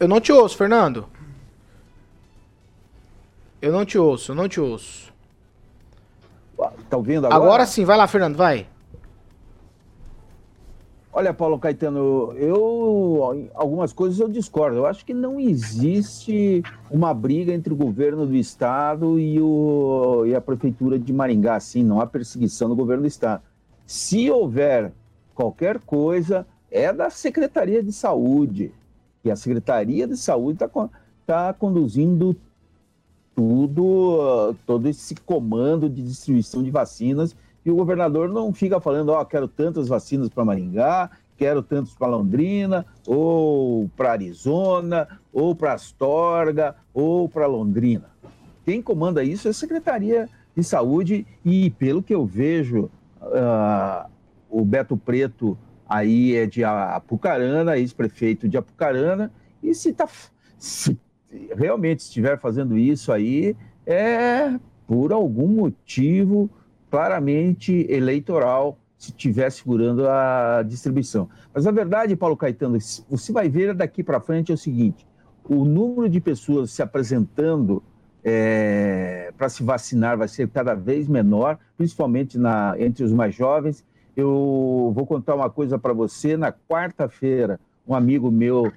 Eu 0.00 0.08
não 0.08 0.18
te 0.18 0.32
ouço, 0.32 0.56
Fernando. 0.56 1.06
Eu 3.60 3.70
não 3.70 3.84
te 3.84 3.98
ouço, 3.98 4.32
eu 4.32 4.34
não 4.34 4.48
te 4.48 4.58
ouço. 4.58 5.12
Tá 6.88 6.96
ouvindo 6.96 7.26
agora? 7.26 7.34
Agora 7.34 7.66
sim, 7.66 7.84
vai 7.84 7.98
lá, 7.98 8.06
Fernando, 8.06 8.34
vai. 8.34 8.66
Olha, 11.12 11.34
Paulo 11.34 11.58
Caetano, 11.58 12.32
eu 12.36 13.50
algumas 13.54 13.92
coisas 13.92 14.18
eu 14.18 14.28
discordo. 14.28 14.78
Eu 14.78 14.86
acho 14.86 15.04
que 15.04 15.12
não 15.12 15.38
existe 15.38 16.62
uma 16.90 17.12
briga 17.12 17.52
entre 17.52 17.70
o 17.70 17.76
governo 17.76 18.26
do 18.26 18.36
estado 18.36 19.18
e, 19.18 19.38
o, 19.38 20.24
e 20.24 20.34
a 20.34 20.40
prefeitura 20.40 20.98
de 20.98 21.12
Maringá, 21.12 21.56
assim, 21.56 21.84
não 21.84 22.00
há 22.00 22.06
perseguição 22.06 22.70
do 22.70 22.76
governo 22.76 23.02
do 23.02 23.08
estado. 23.08 23.42
Se 23.84 24.30
houver 24.30 24.92
qualquer 25.34 25.78
coisa, 25.80 26.46
é 26.70 26.90
da 26.90 27.10
Secretaria 27.10 27.82
de 27.82 27.92
Saúde. 27.92 28.72
E 29.24 29.30
a 29.30 29.36
Secretaria 29.36 30.06
de 30.06 30.16
Saúde 30.16 30.62
está 30.64 30.88
tá 31.26 31.52
conduzindo 31.52 32.36
tudo, 33.34 34.54
todo 34.66 34.88
esse 34.88 35.14
comando 35.14 35.88
de 35.88 36.02
distribuição 36.02 36.62
de 36.62 36.70
vacinas, 36.70 37.34
e 37.64 37.70
o 37.70 37.76
governador 37.76 38.28
não 38.28 38.52
fica 38.52 38.80
falando, 38.80 39.10
ó, 39.10 39.20
oh, 39.20 39.24
quero 39.24 39.46
tantas 39.46 39.88
vacinas 39.88 40.28
para 40.28 40.44
Maringá, 40.44 41.10
quero 41.36 41.62
tantos 41.62 41.94
para 41.94 42.08
Londrina, 42.08 42.84
ou 43.06 43.88
para 43.96 44.12
Arizona, 44.12 45.08
ou 45.32 45.54
para 45.54 45.74
Astorga, 45.74 46.76
ou 46.92 47.28
para 47.28 47.46
Londrina. 47.46 48.10
Quem 48.64 48.82
comanda 48.82 49.24
isso 49.24 49.48
é 49.48 49.50
a 49.50 49.54
Secretaria 49.54 50.28
de 50.56 50.64
Saúde, 50.64 51.26
e 51.44 51.70
pelo 51.70 52.02
que 52.02 52.14
eu 52.14 52.26
vejo, 52.26 52.90
uh, 53.22 54.08
o 54.50 54.64
Beto 54.64 54.96
Preto 54.96 55.56
aí 55.90 56.36
é 56.36 56.46
de 56.46 56.62
Apucarana, 56.62 57.76
ex-prefeito 57.76 58.48
de 58.48 58.56
Apucarana, 58.56 59.32
e 59.60 59.74
se, 59.74 59.92
tá, 59.92 60.08
se 60.56 60.96
realmente 61.56 61.98
estiver 62.00 62.38
fazendo 62.38 62.78
isso 62.78 63.12
aí, 63.12 63.56
é 63.84 64.56
por 64.86 65.12
algum 65.12 65.48
motivo 65.48 66.48
claramente 66.88 67.86
eleitoral, 67.88 68.78
se 68.96 69.10
estiver 69.10 69.50
segurando 69.50 70.08
a 70.08 70.62
distribuição. 70.62 71.28
Mas 71.52 71.66
a 71.66 71.72
verdade, 71.72 72.14
Paulo 72.14 72.36
Caetano, 72.36 72.78
você 73.08 73.32
vai 73.32 73.48
ver 73.48 73.74
daqui 73.74 74.04
para 74.04 74.20
frente 74.20 74.52
é 74.52 74.54
o 74.54 74.58
seguinte: 74.58 75.06
o 75.48 75.64
número 75.64 76.08
de 76.08 76.20
pessoas 76.20 76.70
se 76.70 76.82
apresentando 76.82 77.82
é, 78.22 79.32
para 79.36 79.48
se 79.48 79.62
vacinar 79.62 80.16
vai 80.18 80.28
ser 80.28 80.48
cada 80.48 80.74
vez 80.74 81.08
menor, 81.08 81.58
principalmente 81.76 82.38
na, 82.38 82.74
entre 82.78 83.02
os 83.02 83.12
mais 83.12 83.34
jovens, 83.34 83.84
eu 84.16 84.92
vou 84.94 85.06
contar 85.06 85.34
uma 85.34 85.50
coisa 85.50 85.78
para 85.78 85.92
você. 85.92 86.36
Na 86.36 86.52
quarta-feira, 86.52 87.60
um 87.86 87.94
amigo 87.94 88.30
meu 88.30 88.72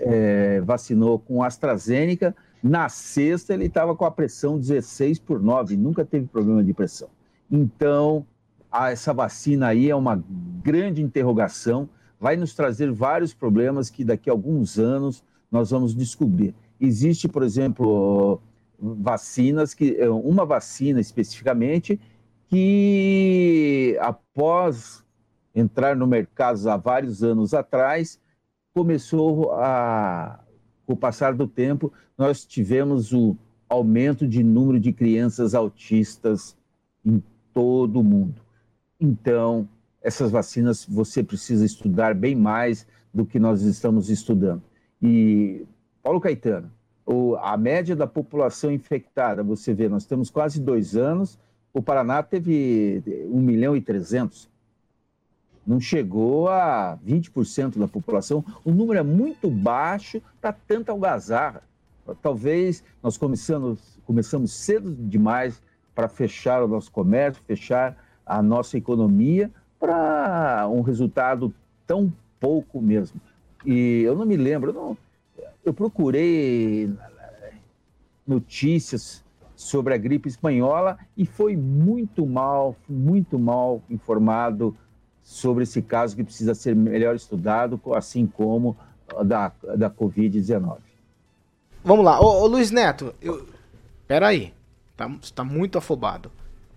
é, 0.00 0.60
vacinou 0.60 1.18
com 1.18 1.42
AstraZeneca. 1.42 2.34
Na 2.62 2.88
sexta, 2.88 3.54
ele 3.54 3.66
estava 3.66 3.94
com 3.94 4.04
a 4.04 4.10
pressão 4.10 4.58
16 4.58 5.18
por 5.20 5.40
9, 5.40 5.76
nunca 5.76 6.04
teve 6.04 6.26
problema 6.26 6.62
de 6.62 6.74
pressão. 6.74 7.08
Então, 7.50 8.26
a, 8.70 8.90
essa 8.90 9.14
vacina 9.14 9.68
aí 9.68 9.88
é 9.88 9.94
uma 9.94 10.22
grande 10.62 11.02
interrogação, 11.02 11.88
vai 12.20 12.36
nos 12.36 12.54
trazer 12.54 12.90
vários 12.90 13.32
problemas 13.32 13.90
que 13.90 14.04
daqui 14.04 14.28
a 14.28 14.32
alguns 14.32 14.78
anos 14.78 15.22
nós 15.50 15.70
vamos 15.70 15.94
descobrir. 15.94 16.54
Existe, 16.80 17.28
por 17.28 17.42
exemplo, 17.42 18.40
vacinas 18.78 19.72
que 19.72 19.96
uma 20.08 20.44
vacina 20.44 21.00
especificamente 21.00 22.00
que 22.48 23.96
após 24.00 25.04
entrar 25.54 25.94
no 25.94 26.06
mercado 26.06 26.68
há 26.68 26.76
vários 26.76 27.22
anos 27.22 27.52
atrás, 27.52 28.20
começou 28.74 29.52
a, 29.52 30.40
com 30.86 30.94
o 30.94 30.96
passar 30.96 31.34
do 31.34 31.46
tempo, 31.46 31.92
nós 32.16 32.44
tivemos 32.44 33.12
o 33.12 33.36
aumento 33.68 34.26
de 34.26 34.42
número 34.42 34.80
de 34.80 34.92
crianças 34.92 35.54
autistas 35.54 36.56
em 37.04 37.22
todo 37.52 38.00
o 38.00 38.04
mundo. 38.04 38.40
Então, 38.98 39.68
essas 40.02 40.30
vacinas 40.30 40.86
você 40.88 41.22
precisa 41.22 41.64
estudar 41.64 42.14
bem 42.14 42.34
mais 42.34 42.86
do 43.12 43.26
que 43.26 43.38
nós 43.38 43.62
estamos 43.62 44.08
estudando. 44.08 44.62
E, 45.02 45.66
Paulo 46.02 46.20
Caetano, 46.20 46.70
a 47.40 47.56
média 47.56 47.96
da 47.96 48.06
população 48.06 48.70
infectada, 48.70 49.42
você 49.42 49.72
vê, 49.74 49.88
nós 49.88 50.04
temos 50.04 50.30
quase 50.30 50.60
dois 50.60 50.96
anos, 50.96 51.38
o 51.78 51.82
Paraná 51.82 52.22
teve 52.22 53.02
1 53.30 53.40
milhão 53.40 53.76
e 53.76 53.80
300. 53.80 54.48
Não 55.64 55.80
chegou 55.80 56.48
a 56.48 56.98
20% 57.06 57.78
da 57.78 57.86
população. 57.86 58.44
O 58.64 58.72
número 58.72 58.98
é 58.98 59.02
muito 59.02 59.48
baixo 59.48 60.20
para 60.40 60.52
tanta 60.52 60.90
algazarra. 60.90 61.62
Talvez 62.22 62.82
nós 63.02 63.16
começamos, 63.16 64.00
começamos 64.04 64.52
cedo 64.52 64.92
demais 64.92 65.62
para 65.94 66.08
fechar 66.08 66.64
o 66.64 66.68
nosso 66.68 66.90
comércio, 66.90 67.42
fechar 67.46 67.96
a 68.24 68.42
nossa 68.42 68.76
economia 68.76 69.50
para 69.78 70.66
um 70.68 70.80
resultado 70.80 71.54
tão 71.86 72.12
pouco 72.40 72.80
mesmo. 72.80 73.20
E 73.64 74.02
eu 74.02 74.16
não 74.16 74.24
me 74.24 74.36
lembro, 74.36 74.70
eu, 74.70 74.74
não, 74.74 74.98
eu 75.64 75.74
procurei 75.74 76.90
notícias 78.26 79.22
sobre 79.58 79.92
a 79.92 79.96
gripe 79.96 80.28
espanhola 80.28 80.96
e 81.16 81.26
foi 81.26 81.56
muito 81.56 82.24
mal, 82.24 82.76
muito 82.88 83.36
mal 83.40 83.82
informado 83.90 84.74
sobre 85.20 85.64
esse 85.64 85.82
caso 85.82 86.14
que 86.14 86.22
precisa 86.22 86.54
ser 86.54 86.76
melhor 86.76 87.16
estudado, 87.16 87.80
assim 87.92 88.24
como 88.24 88.76
da, 89.26 89.50
da 89.76 89.90
Covid-19. 89.90 90.76
Vamos 91.82 92.04
lá, 92.04 92.20
ô, 92.20 92.42
ô 92.42 92.46
Luiz 92.46 92.70
Neto, 92.70 93.12
eu... 93.20 93.48
peraí, 94.06 94.54
tá, 94.96 95.08
você 95.08 95.34
tá 95.34 95.42
muito 95.42 95.76
afobado. 95.76 96.30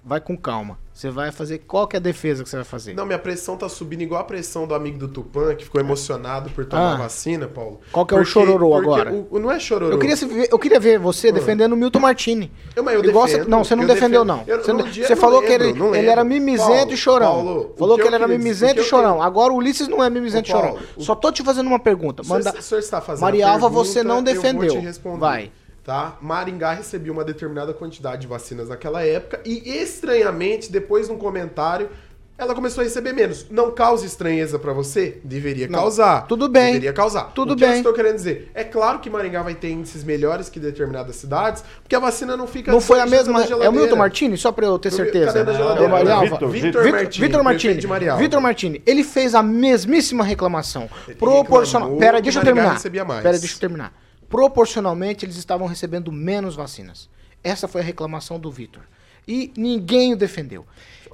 Vai 0.03 0.19
com 0.19 0.35
calma. 0.35 0.79
Você 0.93 1.09
vai 1.09 1.31
fazer. 1.31 1.59
Qual 1.59 1.87
que 1.87 1.95
é 1.95 1.99
a 1.99 2.01
defesa 2.01 2.43
que 2.43 2.49
você 2.49 2.55
vai 2.57 2.65
fazer? 2.65 2.93
Não, 2.93 3.05
minha 3.05 3.17
pressão 3.19 3.55
tá 3.55 3.69
subindo 3.69 4.01
igual 4.01 4.19
a 4.21 4.23
pressão 4.23 4.67
do 4.67 4.73
amigo 4.75 4.97
do 4.97 5.07
Tupã, 5.07 5.55
que 5.55 5.63
ficou 5.63 5.79
emocionado 5.79 6.49
por 6.49 6.65
tomar 6.65 6.93
Ah. 6.93 6.97
vacina, 6.97 7.47
Paulo. 7.47 7.79
Qual 7.91 8.05
que 8.05 8.13
é 8.13 8.17
o 8.19 8.25
chororô 8.25 8.71
porque 8.71 8.85
agora? 8.87 9.13
o- 9.13 9.27
o- 9.31 9.39
não 9.39 9.51
é 9.51 9.59
chororô. 9.59 9.93
Eu 9.93 9.99
queria, 9.99 10.15
ver- 10.15 10.47
eu 10.51 10.59
queria 10.59 10.79
ver 10.79 10.99
você 10.99 11.31
defendendo 11.31 11.73
o 11.73 11.77
Milton 11.77 11.99
Martini. 11.99 12.51
Eu, 12.75 12.83
mas 12.83 12.95
eu 12.95 13.05
Igual 13.05 13.25
você- 13.27 13.33
defendo, 13.37 13.49
não, 13.49 13.63
você 13.63 13.75
não 13.75 13.83
eu 13.83 13.87
defendeu, 13.87 14.25
defendo. 14.25 14.37
não. 14.47 14.53
Eu- 14.53 14.63
você 14.63 14.73
não- 14.73 14.85
você 14.91 15.15
falou 15.15 15.41
que 15.41 15.47
lembro, 15.49 15.67
ele, 15.67 15.79
não 15.79 15.85
ele 15.87 15.97
lembro. 15.97 16.11
era 16.11 16.23
mimizento 16.23 16.67
Paulo, 16.71 16.91
e 16.93 16.97
chorão. 16.97 17.31
Paulo, 17.31 17.75
falou 17.77 17.95
que 17.95 18.01
que 18.01 18.07
ele 18.09 18.15
era 18.15 18.27
mimizento 18.27 18.75
que 18.75 18.81
e 18.81 18.83
chorão. 18.83 19.21
Agora 19.21 19.53
o 19.53 19.55
Ulisses 19.57 19.87
não 19.87 20.03
é 20.03 20.09
mimizento 20.09 20.49
e 20.49 20.51
chorão. 20.51 20.77
o- 20.97 21.01
Só 21.03 21.15
tô 21.15 21.31
te 21.31 21.41
fazendo 21.43 21.67
uma 21.67 21.79
pergunta. 21.79 22.21
O 22.21 22.25
senhor- 22.25 22.43
Manda... 22.43 22.59
o 22.59 22.61
senhor 22.61 22.79
está 22.79 22.99
fazendo 23.01 23.21
Maria 23.21 23.47
Alva, 23.49 23.69
você 23.69 24.03
não 24.03 24.21
defendeu. 24.21 24.73
Vai. 25.17 25.51
Tá? 25.83 26.17
Maringá 26.21 26.73
recebeu 26.73 27.11
uma 27.11 27.23
determinada 27.23 27.73
quantidade 27.73 28.21
de 28.21 28.27
vacinas 28.27 28.69
naquela 28.69 29.03
época 29.03 29.41
e, 29.43 29.67
estranhamente, 29.81 30.71
depois 30.71 31.07
de 31.07 31.13
um 31.13 31.17
comentário, 31.17 31.89
ela 32.37 32.55
começou 32.55 32.81
a 32.81 32.83
receber 32.83 33.13
menos. 33.13 33.45
Não 33.51 33.71
causa 33.71 34.03
estranheza 34.03 34.57
pra 34.57 34.73
você? 34.73 35.19
Deveria 35.23 35.67
Não. 35.67 35.79
causar. 35.79 36.25
Tudo 36.25 36.49
bem. 36.49 36.73
Deveria 36.73 36.93
causar. 36.93 37.25
Tudo 37.33 37.53
o 37.53 37.55
que 37.55 37.61
bem. 37.61 37.71
eu 37.73 37.77
estou 37.77 37.93
querendo 37.93 38.15
dizer? 38.15 38.51
É 38.55 38.63
claro 38.63 38.99
que 38.99 39.11
Maringá 39.11 39.43
vai 39.43 39.53
ter 39.53 39.69
índices 39.69 40.03
melhores 40.03 40.49
que 40.49 40.59
determinadas 40.59 41.15
cidades, 41.17 41.63
porque 41.83 41.95
a 41.95 41.99
vacina 41.99 42.35
não 42.35 42.47
fica... 42.47 42.71
Não 42.71 42.81
foi 42.81 42.99
a 42.99 43.05
mesma. 43.05 43.43
É 43.43 43.69
o. 43.69 43.71
Milton 43.71 43.95
Martini, 43.95 44.37
só 44.37 44.51
pra 44.51 44.65
eu 44.65 44.79
ter 44.79 44.91
certeza. 44.91 45.43
Vitor, 45.43 46.49
Vitor 46.49 46.49
Vitor 46.49 46.83
Vitor 46.83 46.91
Martini, 46.91 47.25
Vitor 47.25 47.43
Martini. 47.43 48.17
Vitor 48.17 48.41
Martini. 48.41 48.81
Ele 48.87 49.03
fez 49.03 49.35
a 49.35 49.43
mesmíssima 49.43 50.23
reclamação. 50.23 50.89
Proporcional. 51.19 51.95
Pera, 51.97 52.21
deixa 52.21 52.39
eu 52.39 52.43
terminar. 52.43 52.73
recebia 52.73 53.05
mais. 53.05 53.21
Pera, 53.21 53.37
deixa 53.37 53.55
eu 53.55 53.59
terminar. 53.59 53.93
Proporcionalmente, 54.31 55.25
eles 55.25 55.35
estavam 55.35 55.67
recebendo 55.67 56.11
menos 56.11 56.55
vacinas. 56.55 57.09
Essa 57.43 57.67
foi 57.67 57.81
a 57.81 57.83
reclamação 57.83 58.39
do 58.39 58.49
Vitor. 58.49 58.83
E 59.27 59.51
ninguém 59.55 60.13
o 60.13 60.15
defendeu. 60.15 60.65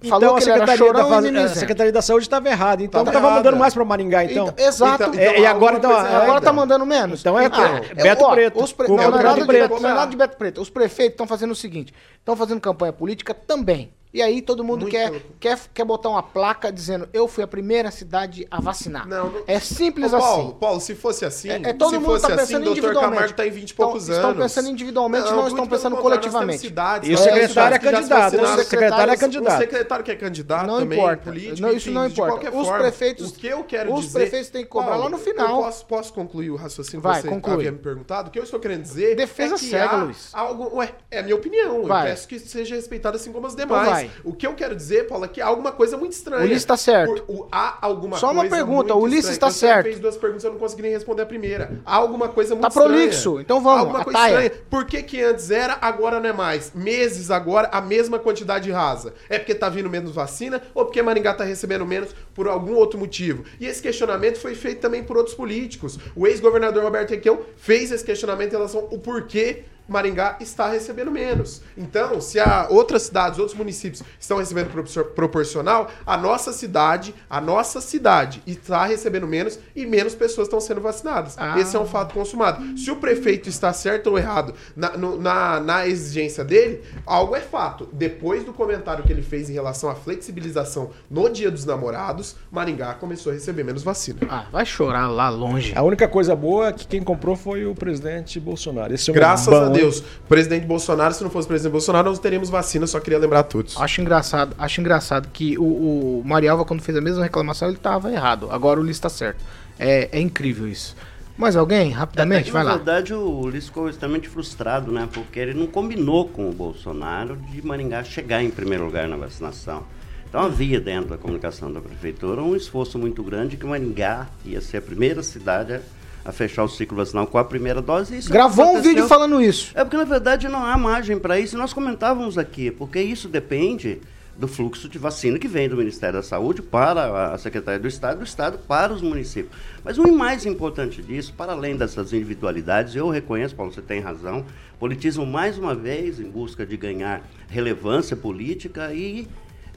Falou 0.04 0.18
então, 0.18 0.36
que 0.36 0.44
a 0.44 0.54
Secretaria, 0.54 0.94
da, 0.94 1.02
chorão 1.02 1.26
e 1.26 1.38
a. 1.40 1.50
Secretaria 1.50 1.92
da 1.92 2.02
Saúde 2.04 2.26
estava 2.26 2.48
errada. 2.48 2.84
Então 2.84 3.04
Tava 3.04 3.18
estava 3.18 3.36
mandando 3.36 3.58
mais 3.58 3.74
para 3.74 3.84
Maringá, 3.84 4.24
então. 4.24 4.50
Então, 4.50 4.66
exato. 4.66 5.20
É, 5.20 5.40
e 5.40 5.46
agora, 5.46 5.78
então. 5.78 5.90
Alguma 5.90 6.10
coisa- 6.10 6.24
agora 6.24 6.42
tá 6.42 6.54
mandando 6.54 6.86
menos. 6.86 7.20
Então 7.22 7.40
é 7.40 7.48
Ah, 7.48 7.82
Beto 7.96 8.24
ó, 8.24 8.32
Preto. 8.32 8.64
Os 8.64 8.72
pre... 8.72 8.88
Não, 8.88 9.02
é 9.02 9.10
nada 9.10 9.42
de 9.46 9.68
não 9.68 9.78
é 9.78 9.94
nada 9.94 10.12
de 10.12 10.16
Beto 10.16 10.38
Preto. 10.38 10.62
Os 10.62 10.70
prefeitos 10.70 11.14
estão 11.14 11.26
fazendo 11.26 11.52
o 11.52 11.56
seguinte: 11.56 11.92
estão 12.20 12.36
fazendo 12.36 12.62
campanha 12.62 12.94
política 12.94 13.34
também. 13.34 13.92
E 14.14 14.22
aí 14.22 14.42
todo 14.42 14.64
mundo 14.64 14.88
quer, 14.88 15.12
quer, 15.40 15.60
quer 15.74 15.84
botar 15.86 16.10
uma 16.10 16.24
placa 16.24 16.72
dizendo 16.72 17.08
eu 17.14 17.28
fui 17.28 17.44
a 17.44 17.48
primeira 17.48 17.92
cidade 17.92 18.48
a 18.50 18.60
vacinar. 18.62 19.06
É 19.46 19.60
simples 19.60 20.14
Ô, 20.14 20.18
Paulo, 20.18 20.44
assim. 20.50 20.58
Paulo, 20.60 20.80
se 20.80 20.96
fosse 20.96 21.26
assim, 21.26 21.50
É, 21.50 21.56
é, 21.70 21.74
todo 21.74 21.90
se 21.92 21.96
mundo 21.98 22.06
fosse 22.06 22.22
tá 22.22 22.28
assim, 22.34 22.38
pensando 22.38 22.64
doutor 22.64 22.72
individualmente. 22.80 23.14
Camargo 23.16 23.34
tá 23.36 23.46
em 23.48 23.52
20 23.52 23.70
e 23.70 23.74
poucos 23.74 24.10
estão 24.10 24.30
anos. 24.32 24.44
pensando 24.44 24.70
individualmente, 24.70 25.26
não, 25.26 25.36
muito 25.36 25.48
estão 25.50 25.68
pensando 25.68 25.98
coletivamente. 25.98 26.60
cidades, 26.60 27.10
E 27.10 27.14
o 27.14 27.18
secretário 27.18 27.76
é 27.76 27.80
cidades 27.80 27.80
que 27.80 27.92
já 27.92 28.02
se 28.02 28.10
candidato, 28.10 28.38
né? 28.38 28.44
O 28.44 28.58
secretário 28.64 29.14
é 29.14 29.18
candidato. 29.18 29.54
O 29.54 29.58
secretário 29.58 30.06
que 30.06 30.12
é 30.12 30.16
candidato 30.16 30.68
Não 30.68 30.80
também, 30.80 30.98
importa. 31.00 31.24
político, 31.24 31.62
Não, 31.62 31.70
isso 31.70 31.76
enfim, 31.90 31.92
não 31.92 32.08
importa. 32.08 32.48
Os 32.50 32.66
forma, 32.68 32.78
prefeitos- 32.80 33.30
o 33.30 33.34
que 33.34 33.48
eu 33.48 33.64
quero 33.66 33.94
os 33.94 34.06
dizer... 34.06 34.20
prefeitos 34.20 34.50
têm 34.50 34.64
que 34.64 34.70
cobrar 34.70 34.90
Paulo, 34.92 35.04
lá 35.04 35.10
no 35.10 35.18
final. 35.18 35.48
Eu 35.58 35.64
posso, 35.64 35.86
posso 35.86 36.14
concluir 36.14 36.50
o 36.50 36.56
raciocínio 36.56 37.02
Vai, 37.02 37.16
que 37.18 37.22
você 37.24 37.28
conclui. 37.30 37.56
havia 37.56 37.72
me 37.72 37.78
perguntado? 37.80 38.30
O 38.30 38.32
que 38.32 38.40
eu 38.40 38.44
estou 38.44 38.60
querendo 38.60 38.82
dizer 38.82 39.16
Defesa 39.16 39.56
é 39.56 39.58
que 39.58 39.66
cega, 39.66 39.90
há 39.92 40.04
Luiz. 40.04 40.30
algo... 40.34 40.78
Ué, 40.78 40.92
é 41.12 41.20
a 41.20 41.24
minha 41.24 41.36
opinião. 41.36 41.84
Vai. 41.86 42.04
Eu 42.08 42.10
peço 42.12 42.28
que 42.28 42.40
seja 42.40 42.76
respeitada 42.76 43.18
assim 43.18 43.32
como 43.32 43.46
as 43.46 43.54
Então 43.54 43.66
demais. 43.68 43.97
Vai. 43.98 44.12
O 44.24 44.34
que 44.34 44.46
eu 44.48 44.54
quero 44.54 44.76
dizer, 44.76 45.08
Paulo, 45.08 45.26
é 45.26 45.28
que 45.28 45.42
há 45.42 45.48
alguma 45.48 45.72
coisa 45.72 45.98
muito 45.98 46.14
estranha. 46.14 46.42
O 46.44 46.46
Ulisses 46.46 46.66
tá 46.66 46.78
certo. 46.78 47.24
O- 47.28 47.48
há 47.52 47.78
alguma 47.82 48.18
Só 48.18 48.32
uma 48.32 48.46
pergunta, 48.46 48.94
o 48.94 49.02
Ulisses 49.02 49.32
estranha. 49.32 49.40
tá 49.40 49.52
Você 49.52 49.60
certo. 49.68 49.84
fez 49.86 50.00
duas 50.00 50.18
perguntas, 50.18 50.44
eu 50.44 50.52
não 50.52 50.60
consegui 50.60 50.84
nem 50.84 50.92
responder 50.92 51.22
a 51.24 51.26
primeira. 51.26 51.80
Há 51.86 51.96
alguma 51.96 52.28
coisa 52.30 52.56
muito 52.56 52.64
Tá 52.64 52.68
estranha. 52.70 52.90
prolixo, 52.90 53.40
então 53.40 53.62
vamos, 53.62 53.80
Alguma 53.80 54.04
coisa 54.04 54.18
ataia. 54.20 54.46
estranha. 54.46 54.64
Por 54.70 54.86
que, 54.86 55.04
que 55.04 55.22
antes 55.22 55.52
era, 55.52 55.78
agora 55.82 56.20
não 56.20 56.30
é 56.30 56.34
mais? 56.34 56.72
Meses 56.74 57.30
agora, 57.32 57.70
a 57.72 57.82
mesma 57.82 58.20
quantidade 58.20 58.70
rasa. 58.72 59.14
É 59.30 59.38
porque 59.40 59.56
tá 59.56 59.70
vindo 59.70 59.90
menos 59.90 60.12
vacina 60.12 60.62
ou 60.74 60.86
porque 60.86 61.02
Maringá 61.02 61.34
tá 61.34 61.44
recebendo 61.44 61.86
menos 61.86 62.10
por 62.34 62.48
algum 62.48 62.74
outro 62.76 63.00
motivo? 63.00 63.44
E 63.60 63.66
esse 63.66 63.82
questionamento 63.82 64.38
foi 64.38 64.56
feito 64.56 64.80
também 64.80 65.04
por 65.04 65.18
outros 65.18 65.36
políticos. 65.36 65.98
O 66.16 66.28
ex-governador 66.28 66.84
Roberto 66.84 67.12
Requião 67.12 67.40
fez 67.58 67.92
esse 67.92 68.04
questionamento 68.04 68.50
em 68.54 68.56
relação 68.58 68.82
ao 68.92 68.98
porquê 69.00 69.64
Maringá 69.88 70.38
está 70.40 70.70
recebendo 70.70 71.12
menos. 71.12 71.62
Então, 71.78 72.20
se 72.22 72.40
há 72.40 72.68
outras 72.70 73.04
cidades, 73.04 73.40
outros 73.40 73.58
municípios 73.58 74.04
estão 74.20 74.38
recebendo 74.38 74.70
propor- 74.72 75.06
proporcional, 75.12 75.90
a 76.06 76.18
nossa 76.18 76.52
cidade, 76.52 77.14
a 77.30 77.40
nossa 77.40 77.80
cidade 77.82 78.42
está 78.46 78.86
recebendo 78.86 79.28
menos 79.28 79.60
e 79.76 79.86
menos 79.86 80.14
pessoas 80.16 80.48
estão 80.48 80.60
sendo 80.60 80.82
vacinadas. 80.82 81.36
Ah. 81.38 81.60
Esse 81.60 81.76
é 81.76 81.80
um 81.80 81.86
fato 81.86 82.14
consumado. 82.14 82.78
Se 82.78 82.90
o 82.92 82.96
prefeito 82.98 83.48
está 83.50 83.72
certo 83.74 84.08
ou 84.08 84.18
errado 84.18 84.54
na, 84.76 84.98
no- 84.98 85.18
na, 85.20 85.60
na 85.60 85.88
exigência 85.88 86.44
dele, 86.44 86.82
algo 87.06 87.36
é 87.36 87.42
fato. 87.42 87.88
Depois 87.94 88.44
do 88.44 88.54
comentário 88.54 89.04
que 89.04 89.12
ele 89.12 89.22
fez 89.22 89.50
em 89.50 89.54
relação 89.54 89.90
à 89.90 89.96
flexibilização 89.96 90.90
no 91.10 91.30
Dia 91.30 91.50
dos 91.52 91.66
Namorados, 91.66 92.36
Maringá 92.52 92.94
começou 92.94 93.32
a 93.32 93.36
receber 93.36 93.64
menos 93.64 93.84
vacina. 93.84 94.20
Ah, 94.30 94.46
vai 94.52 94.66
chorar 94.66 95.08
lá 95.10 95.30
longe. 95.30 95.74
A 95.76 95.82
única 95.84 96.08
coisa 96.08 96.36
boa 96.36 96.68
é 96.68 96.74
que 96.74 96.88
quem 96.88 97.02
comprou 97.02 97.36
foi 97.36 97.66
o 97.66 97.74
presidente 97.76 98.40
Bolsonaro. 98.40 98.94
Esse 98.94 99.10
é 99.10 99.14
Graças 99.14 99.48
a 99.54 99.66
hein? 99.68 99.72
Deus. 99.78 100.04
Presidente 100.28 100.66
Bolsonaro, 100.66 101.14
se 101.14 101.24
não 101.24 101.30
fosse 101.30 101.46
o 101.46 101.50
presidente 101.50 101.72
Bolsonaro, 101.72 102.10
nós 102.10 102.20
teríamos 102.20 102.50
vacina, 102.50 102.86
só 102.88 103.00
queria 103.00 103.20
lembrar 103.20 103.40
a 103.40 103.44
todos. 103.44 103.76
Acho 103.80 104.02
engraçado, 104.02 104.56
acho 104.58 104.82
engraçado 104.82 105.30
que 105.32 105.58
o, 105.58 105.64
o 105.64 106.24
Marialva, 106.26 106.66
quando 106.66 106.82
fez 106.82 106.98
a 106.98 107.02
mesma 107.02 107.24
reclamação, 107.24 107.68
ele 107.68 107.78
tava 107.78 108.12
errado. 108.12 108.50
Agora 108.52 108.80
o 108.80 108.84
Ulisses 108.84 109.00
tá 109.00 109.10
certo. 109.10 109.44
É, 109.80 110.10
é 110.12 110.20
incrível 110.20 110.68
isso. 110.68 110.96
Mais 111.38 111.56
alguém? 111.56 111.92
Rapidamente, 111.92 112.42
É 112.42 112.44
que, 112.46 112.52
vai 112.52 112.64
na 112.64 112.72
lá. 112.72 112.76
verdade, 112.78 113.14
o 113.14 113.42
Ulisses 113.42 113.66
ficou 113.68 113.88
extremamente 113.90 114.28
frustrado, 114.28 114.92
né? 114.92 115.08
Porque 115.14 115.40
ele 115.40 115.54
não 115.54 115.68
combinou 115.68 116.28
com 116.28 116.50
o 116.50 116.52
Bolsonaro 116.52 117.36
de 117.36 117.66
Maringá 117.66 118.04
chegar 118.04 118.42
em 118.44 118.50
primeiro 118.50 118.86
lugar 118.86 119.08
na 119.08 119.18
vacinação. 119.18 119.84
Então 120.28 120.42
havia 120.42 120.80
dentro 120.82 121.10
da 121.12 121.18
comunicação 121.18 121.72
da 121.72 121.80
prefeitura 121.80 122.42
um 122.42 122.56
esforço 122.56 122.98
muito 122.98 123.24
grande 123.24 123.56
que 123.56 123.66
Maringá 123.66 124.28
ia 124.44 124.60
ser 124.60 124.78
a 124.78 124.82
primeira 124.82 125.22
cidade 125.24 125.74
a, 125.76 125.80
a 126.28 126.32
fechar 126.34 126.66
o 126.66 126.68
ciclo 126.68 126.98
vacinal 126.98 127.26
com 127.26 127.38
a 127.38 127.44
primeira 127.46 127.82
dose. 127.82 128.18
isso 128.18 128.30
Gravou 128.30 128.76
um 128.76 128.82
vídeo 128.82 129.08
falando 129.08 129.42
isso. 129.42 129.72
É 129.74 129.86
porque, 129.86 129.96
na 129.96 130.04
verdade, 130.04 130.50
não 130.50 130.66
há 130.66 130.78
margem 130.78 131.18
para 131.18 131.40
isso. 131.40 131.56
E 131.56 131.58
nós 131.58 131.72
comentávamos 131.72 132.38
aqui, 132.38 132.70
porque 132.70 133.00
isso 133.00 133.30
depende 133.30 134.02
do 134.38 134.46
fluxo 134.46 134.90
de 134.90 135.00
vacina 135.00 135.40
que 135.40 135.48
vem 135.48 135.70
do 135.70 135.78
Ministério 135.78 136.18
da 136.18 136.22
Saúde 136.22 136.62
para 136.62 137.34
a 137.34 137.38
Secretaria 137.38 137.80
do 137.80 137.88
Estado, 137.88 138.18
do 138.18 138.26
Estado 138.26 138.58
para 138.58 138.94
os 138.94 139.02
municípios. 139.02 139.58
Mas 139.86 139.98
o 139.98 140.12
mais 140.12 140.46
importante 140.46 141.02
disso, 141.02 141.34
para 141.36 141.54
além 141.54 141.78
dessas 141.78 142.12
individualidades, 142.12 142.94
eu 142.94 143.10
reconheço, 143.10 143.56
Paulo, 143.56 143.72
você 143.72 143.82
tem 143.82 144.02
razão, 144.02 144.46
politismo 144.78 145.26
mais 145.26 145.58
uma 145.58 145.74
vez 145.74 146.20
em 146.20 146.30
busca 146.30 146.66
de 146.66 146.76
ganhar 146.76 147.26
relevância 147.48 148.18
política 148.18 148.94
e, 148.94 149.28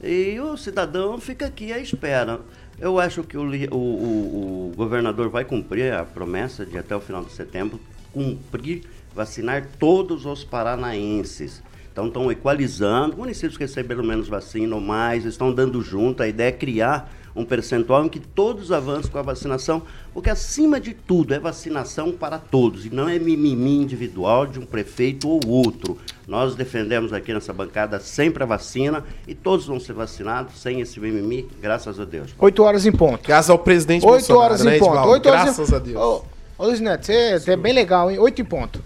e 0.03 0.37
o 0.41 0.57
cidadão 0.57 1.17
fica 1.17 1.45
aqui 1.45 1.71
à 1.71 1.79
espera. 1.79 2.41
Eu 2.81 2.99
acho 2.99 3.23
que 3.23 3.37
o, 3.37 3.43
o- 3.43 3.75
o- 3.77 4.71
o 4.71 4.75
governador 4.75 5.29
vai 5.29 5.45
cumprir 5.45 5.93
a 5.93 6.03
promessa 6.03 6.65
de 6.65 6.77
até 6.79 6.95
o 6.95 6.99
final 6.99 7.23
de 7.23 7.31
setembro 7.31 7.79
cumprir, 8.11 8.81
vacinar 9.15 9.67
todos 9.79 10.25
os 10.25 10.43
paranaenses. 10.43 11.61
Então 11.91 12.07
estão 12.07 12.31
equalizando, 12.31 13.17
municípios 13.17 13.55
que 13.57 13.65
receberam 13.65 14.03
menos 14.03 14.27
vacina 14.27 14.73
ou 14.73 14.81
mais, 14.81 15.25
estão 15.25 15.53
dando 15.53 15.81
junto. 15.81 16.23
A 16.23 16.27
ideia 16.27 16.47
é 16.49 16.51
criar 16.51 17.11
um 17.35 17.45
percentual 17.45 18.05
em 18.05 18.09
que 18.09 18.19
todos 18.19 18.71
avancem 18.71 19.11
com 19.11 19.17
a 19.17 19.21
vacinação, 19.21 19.81
porque 20.13 20.29
acima 20.29 20.79
de 20.79 20.93
tudo 20.93 21.33
é 21.33 21.39
vacinação 21.39 22.11
para 22.11 22.37
todos 22.37 22.85
e 22.85 22.89
não 22.89 23.07
é 23.07 23.17
mimimi 23.17 23.77
individual 23.77 24.45
de 24.45 24.59
um 24.59 24.65
prefeito 24.65 25.29
ou 25.29 25.39
outro. 25.47 25.97
Nós 26.27 26.55
defendemos 26.55 27.13
aqui 27.13 27.33
nessa 27.33 27.51
bancada 27.51 27.99
sempre 27.99 28.43
a 28.43 28.45
vacina 28.45 29.03
e 29.27 29.33
todos 29.33 29.65
vão 29.65 29.79
ser 29.79 29.93
vacinados 29.93 30.59
sem 30.61 30.81
esse 30.81 30.99
mimimi, 30.99 31.47
graças 31.61 31.99
a 31.99 32.05
Deus. 32.05 32.33
8 32.37 32.63
horas 32.63 32.85
em 32.85 32.91
ponto. 32.91 33.27
Graças 33.27 33.49
ao 33.49 33.59
presidente 33.59 34.05
8 34.05 34.11
Bolsonaro, 34.11 34.45
horas 34.45 34.63
né, 34.63 34.75
em 34.75 34.79
ponto. 34.79 34.91
Edivaldo? 34.91 35.11
8 35.11 35.29
horas 35.29 35.43
Graças 35.43 35.71
em... 35.71 35.75
a 35.75 35.79
Deus. 35.79 35.97
Ô, 35.97 36.23
Ô 36.61 36.65
Luiz 36.65 36.79
Neto, 36.79 37.07
você 37.07 37.39
você 37.39 37.51
é 37.53 37.55
bem 37.55 37.73
legal, 37.73 38.11
hein? 38.11 38.19
8 38.19 38.39
em 38.39 38.45
ponto. 38.45 38.83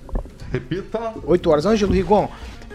Repita. 0.50 1.14
8 1.26 1.50
horas. 1.50 1.66
Ângelo 1.66 1.92
Rigon, 1.92 2.30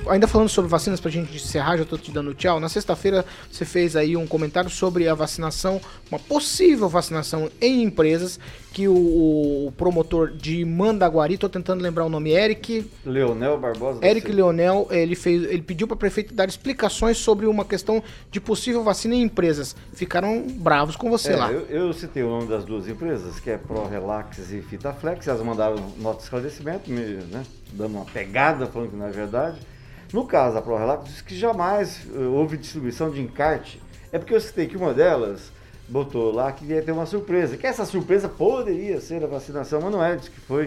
ainda 0.09 0.26
falando 0.26 0.48
sobre 0.48 0.70
vacinas 0.70 1.01
pra 1.01 1.11
gente 1.11 1.34
encerrar, 1.34 1.76
já 1.76 1.84
tô 1.84 1.96
te 1.96 2.11
dando 2.11 2.34
tchau. 2.34 2.61
Na 2.61 2.68
sexta-feira 2.68 3.24
você 3.51 3.64
fez 3.64 3.96
aí 3.96 4.16
um 4.16 4.26
comentário 4.26 4.70
sobre 4.70 5.09
a 5.09 5.14
vacinação, 5.14 5.80
uma 6.11 6.18
possível 6.18 6.88
vacinação 6.88 7.51
em 7.61 7.82
empresas, 7.82 8.38
que 8.72 8.86
o, 8.86 8.94
o 9.66 9.72
promotor 9.76 10.30
de 10.30 10.64
Mandaguari, 10.64 11.36
tô 11.36 11.48
tentando 11.48 11.82
lembrar 11.82 12.05
o 12.05 12.09
nome, 12.09 12.30
Eric, 12.30 12.88
Leonel 13.05 13.59
Barbosa. 13.59 14.05
Eric. 14.07 14.30
Leonel, 14.30 14.86
ele, 14.90 15.16
fez, 15.16 15.42
ele 15.44 15.62
pediu 15.62 15.88
para 15.88 15.96
prefeito 15.96 16.32
dar 16.32 16.48
explicações 16.48 17.18
sobre 17.18 17.46
uma 17.46 17.64
questão 17.64 18.03
de 18.30 18.40
possível 18.40 18.84
vacina 18.84 19.14
em 19.14 19.22
empresas. 19.22 19.74
Ficaram 19.92 20.46
bravos 20.48 20.94
com 20.94 21.11
você 21.11 21.32
É, 21.32 21.36
lá. 21.36 21.51
Eu, 21.51 21.66
eu 21.66 21.92
citei 21.92 22.22
o 22.22 22.28
nome 22.28 22.46
das 22.46 22.64
duas 22.64 22.86
empresas, 22.88 23.40
que 23.40 23.51
é 23.51 23.59
ProRelax 23.59 24.53
e 24.53 24.62
Fitaflex. 24.62 25.26
Elas 25.26 25.42
mandaram 25.42 25.76
nota 25.98 26.18
de 26.18 26.22
esclarecimento, 26.24 26.88
me, 26.90 27.01
né, 27.01 27.42
dando 27.72 27.96
uma 27.96 28.05
pegada, 28.05 28.66
falando 28.66 28.90
que 28.90 28.96
não 28.96 29.07
é 29.07 29.11
verdade. 29.11 29.59
No 30.13 30.27
caso 30.27 30.55
da 30.55 30.63
ProRelax, 30.63 31.05
diz 31.05 31.23
que 31.23 31.37
jamais 31.37 32.07
eh, 32.15 32.19
houve 32.19 32.57
distribuição 32.57 33.11
de 33.11 33.21
encarte. 33.21 33.81
É 34.13 34.19
porque 34.19 34.35
eu 34.35 34.41
citei 34.41 34.67
que 34.67 34.77
uma 34.77 34.93
delas 34.93 35.53
botou 35.89 36.33
lá 36.33 36.51
que 36.53 36.65
ia 36.65 36.83
ter 36.83 36.93
uma 36.93 37.07
surpresa. 37.07 37.57
Que 37.57 37.67
essa 37.67 37.85
surpresa 37.85 38.29
poderia 38.29 39.01
ser 39.01 39.23
a 39.23 39.27
vacinação, 39.27 39.81
mas 39.81 39.93
não 39.93 40.03
é. 40.03 40.17
Diz 40.17 40.29
que 40.29 40.41
foi 40.41 40.67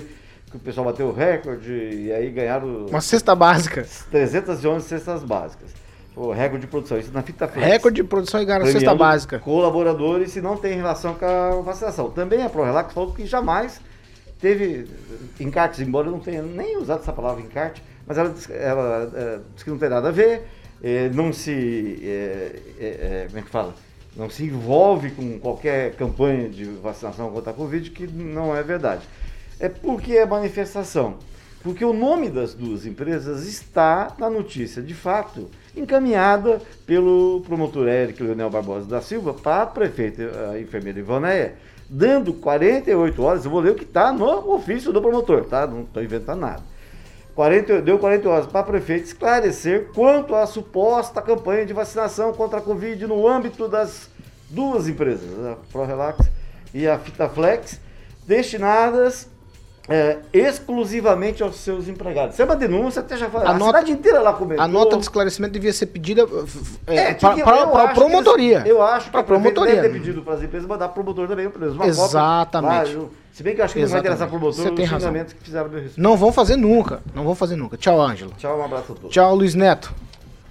que 0.49 0.57
o 0.57 0.59
pessoal 0.59 0.85
bateu 0.85 1.07
o 1.07 1.13
recorde 1.13 1.71
e 1.71 2.11
aí 2.11 2.29
ganharam 2.29 2.85
Uma 2.85 3.01
cesta 3.01 3.35
básica. 3.35 3.85
311 4.11 4.87
cestas 4.87 5.23
básicas. 5.23 5.71
O 6.15 6.31
recorde 6.31 6.65
de 6.65 6.67
produção, 6.67 6.99
isso 6.99 7.11
na 7.11 7.23
Fitaflex. 7.23 7.67
Recorde 7.67 8.01
de 8.01 8.07
produção 8.07 8.39
e 8.39 8.45
ganharam 8.45 8.67
cesta 8.67 8.93
básica. 8.93 9.39
Colaboradores 9.39 10.31
se 10.31 10.41
não 10.41 10.55
tem 10.55 10.75
relação 10.75 11.15
com 11.15 11.25
a 11.25 11.61
vacinação. 11.61 12.11
Também 12.11 12.43
a 12.43 12.49
ProRelax 12.49 12.93
falou 12.93 13.11
que 13.13 13.25
jamais 13.25 13.81
teve 14.43 14.85
encartes, 15.39 15.79
embora 15.79 16.07
eu 16.07 16.11
não 16.11 16.19
tenha 16.19 16.41
nem 16.41 16.77
usado 16.77 16.99
essa 17.01 17.13
palavra 17.13 17.41
encarte, 17.41 17.81
mas 18.05 18.17
ela, 18.17 18.29
diz- 18.29 18.49
ela, 18.49 19.09
eh, 19.15 19.39
que 19.63 19.69
não 19.69 19.77
tem 19.77 19.87
nada 19.89 20.09
a 20.09 20.11
ver, 20.11 20.41
eh, 20.83 21.09
não 21.13 21.31
se. 21.31 21.97
eh, 22.03 23.25
como 23.29 23.39
é 23.39 23.41
que 23.41 23.49
fala? 23.49 23.73
Não 24.17 24.29
se 24.29 24.43
envolve 24.43 25.11
com 25.11 25.39
qualquer 25.39 25.95
campanha 25.95 26.49
de 26.49 26.65
vacinação 26.65 27.31
contra 27.31 27.51
a 27.51 27.53
Covid, 27.53 27.89
que 27.91 28.05
não 28.05 28.53
é 28.55 28.61
verdade. 28.61 29.01
É 29.59 29.69
porque 29.69 30.17
é 30.17 30.25
manifestação. 30.25 31.15
Porque 31.63 31.85
o 31.85 31.93
nome 31.93 32.29
das 32.29 32.53
duas 32.53 32.85
empresas 32.85 33.47
está 33.47 34.13
na 34.19 34.29
notícia, 34.29 34.81
de 34.81 34.93
fato, 34.93 35.49
encaminhada 35.73 36.61
pelo 36.85 37.41
promotor 37.47 37.87
Eric 37.87 38.21
Leonel 38.21 38.49
Barbosa 38.49 38.85
da 38.85 38.99
Silva 39.01 39.33
para 39.33 39.63
a 39.63 39.65
prefeita, 39.65 40.51
a 40.51 40.59
enfermeira 40.59 40.99
Ivoneia, 40.99 41.55
dando 41.89 42.33
48 42.33 43.23
horas, 43.23 43.45
eu 43.45 43.51
vou 43.51 43.59
ler 43.59 43.71
o 43.71 43.75
que 43.75 43.83
está 43.83 44.11
no 44.11 44.53
ofício 44.53 44.91
do 44.91 45.01
promotor, 45.01 45.45
tá? 45.45 45.67
Não 45.67 45.81
estou 45.81 46.03
inventando 46.03 46.39
nada. 46.39 46.63
40, 47.35 47.81
deu 47.81 47.97
40 47.97 48.29
horas 48.29 48.45
para 48.45 48.59
a 48.59 48.63
prefeita 48.63 49.05
esclarecer 49.05 49.89
quanto 49.93 50.35
à 50.35 50.45
suposta 50.45 51.21
campanha 51.21 51.65
de 51.65 51.73
vacinação 51.73 52.31
contra 52.33 52.59
a 52.59 52.61
Covid 52.61 53.07
no 53.07 53.27
âmbito 53.27 53.67
das 53.67 54.09
duas 54.49 54.87
empresas, 54.87 55.27
a 55.45 55.55
ProRelax 55.71 56.29
e 56.73 56.87
a 56.87 56.99
Fitaflex, 56.99 57.79
destinadas 58.27 59.27
é, 59.89 60.17
exclusivamente 60.31 61.43
aos 61.43 61.57
seus 61.57 61.87
empregados. 61.87 62.33
Isso 62.35 62.41
é 62.41 62.45
uma 62.45 62.55
denúncia, 62.55 63.01
até 63.01 63.17
já 63.17 63.29
falei. 63.29 63.47
A 63.47 63.51
A, 63.51 63.53
nota- 63.53 63.79
cidade 63.79 63.91
inteira 63.91 64.21
lá 64.21 64.31
comentou. 64.33 64.63
A 64.63 64.67
nota 64.67 64.95
de 64.95 65.01
esclarecimento 65.03 65.53
devia 65.53 65.73
ser 65.73 65.87
pedida 65.87 66.25
é, 66.87 66.95
É, 66.95 67.13
para 67.15 67.83
a 67.83 67.87
promotoria. 67.89 68.59
eles- 68.59 68.69
eu 68.69 68.81
acho 68.81 69.11
que 69.11 69.17
a 69.17 69.23
promotoria. 69.23 69.75
deve 69.75 69.87
ter 69.89 69.93
pedido 69.93 70.21
para 70.21 70.35
as 70.35 70.43
empresas 70.43 70.67
mandar 70.67 70.87
para 70.89 71.01
o 71.01 71.03
promotor 71.03 71.27
também, 71.27 71.47
uma 71.47 71.85
Exatamente. 71.85 72.75
cópia. 72.93 72.99
Lá, 73.01 73.07
se 73.33 73.43
bem 73.43 73.55
que 73.55 73.61
eu 73.61 73.65
acho 73.65 73.73
que 73.73 73.81
não 73.81 73.87
vai 73.89 73.99
interessar 73.99 74.27
Exatamente. 74.27 74.29
promotor 74.29 74.63
Você 74.63 74.71
tem 74.75 74.85
os 74.85 74.91
razão. 74.91 75.13
que 75.13 75.43
fizeram 75.43 75.65
a 75.65 75.69
meu 75.69 75.81
respeito. 75.81 76.01
Não 76.01 76.15
vão 76.17 76.31
fazer 76.31 76.55
nunca. 76.55 77.01
Não 77.13 77.23
vão 77.25 77.35
fazer 77.35 77.55
nunca. 77.55 77.75
Tchau, 77.77 77.99
Ângelo. 78.01 78.31
Tchau, 78.37 78.57
um 78.59 78.63
abraço 78.63 78.91
a 78.93 78.95
todos. 78.95 79.11
Tchau, 79.11 79.35
Luiz 79.35 79.53
Neto. 79.55 79.93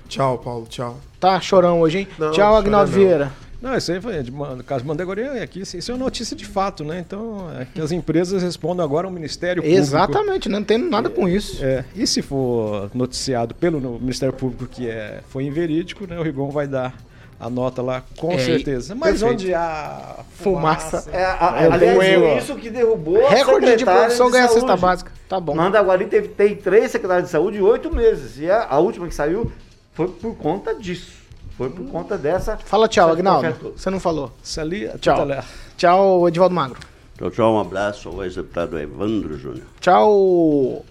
Tchau, 0.09 0.37
Paulo. 0.39 0.67
Tchau. 0.69 0.97
Tá 1.19 1.41
chorão 1.41 1.81
hoje, 1.81 2.01
hein? 2.01 2.09
Não, 2.19 2.33
Tchau, 2.33 2.55
Agnaldo. 2.57 2.91
Vieira. 2.91 3.33
Não, 3.63 3.77
isso 3.77 3.93
aí 3.93 4.01
foi 4.01 4.21
de 4.25 4.31
no 4.33 4.65
caso 4.65 4.83
de 4.83 4.89
Mandaguari, 4.89 5.23
aqui, 5.41 5.61
isso 5.61 5.91
é 5.91 5.95
uma 5.95 6.05
notícia 6.05 6.35
de 6.37 6.45
fato, 6.45 6.83
né? 6.85 6.99
Então, 6.99 7.49
é 7.59 7.65
que 7.65 7.81
as 7.81 7.93
empresas 7.93 8.43
respondem 8.43 8.85
agora 8.85 9.07
ao 9.07 9.13
Ministério 9.13 9.63
Público. 9.63 9.81
Exatamente, 9.81 10.49
não 10.49 10.65
tem 10.65 10.77
nada 10.79 11.09
com 11.09 11.29
isso. 11.29 11.65
É, 11.65 11.85
e 11.95 12.05
se 12.07 12.21
for 12.23 12.91
noticiado 12.93 13.55
pelo 13.55 13.81
no- 13.81 14.01
Ministério 14.01 14.35
Público 14.35 14.67
que 14.67 14.89
é, 14.91 15.21
foi 15.29 15.45
inverídico, 15.45 16.07
né, 16.09 16.19
o 16.19 16.23
Rigon 16.23 16.51
vai 16.51 16.67
dar 16.67 16.93
a 17.39 17.49
nota 17.49 17.81
lá 17.83 18.03
com 18.19 18.33
É, 18.33 18.39
certeza. 18.39 18.95
Mas 18.97 19.21
perfeito. 19.21 19.33
onde 19.33 19.55
há 19.55 20.17
Fumaça. 20.35 21.09
É, 21.13 21.25
a, 21.25 21.55
aliás, 21.65 21.81
tenho 21.81 21.95
foi 21.97 22.15
eu. 22.17 22.39
isso 22.39 22.57
que 22.57 22.69
derrubou 22.71 23.25
a 23.27 23.31
Recorde 23.31 23.77
de 23.77 23.85
produção 23.85 24.31
ganha 24.31 24.47
saúde. 24.49 24.61
cesta 24.61 24.77
básica. 24.77 25.13
Tá 25.29 25.39
bom. 25.41 25.55
Mandaguari 25.55 26.07
teve, 26.07 26.29
tem 26.29 26.55
três 26.57 26.91
secretários 26.91 27.27
de 27.27 27.31
saúde 27.33 27.59
em 27.59 27.61
oito 27.63 27.95
meses. 27.95 28.39
E 28.39 28.51
a, 28.51 28.67
a 28.69 28.79
última 28.81 29.07
que 29.09 29.15
saiu 29.15 29.51
foi 29.93 30.09
por 30.09 30.37
conta 30.37 30.75
disso. 30.75 31.22
Foi 31.63 31.71
por 31.71 31.87
conta 31.87 32.19
dessa. 32.19 32.57
Fala 32.57 32.89
tchau, 32.89 33.09
Agnaldo. 33.09 33.73
Você 33.77 33.89
não 33.89 34.01
falou. 34.01 34.33
Sali, 34.43 34.89
Tchau. 34.99 35.29
Tchau, 35.77 36.29
Edivaldo 36.29 36.53
Magro. 36.53 36.81
Tchau, 37.17 37.31
tchau, 37.31 37.55
um 37.55 37.61
abraço 37.61 38.09
ao 38.09 38.25
ex-deputado 38.25 38.77
Evandro 38.77 39.39
Júnior. 39.39 39.67
Tchau, 39.79 40.85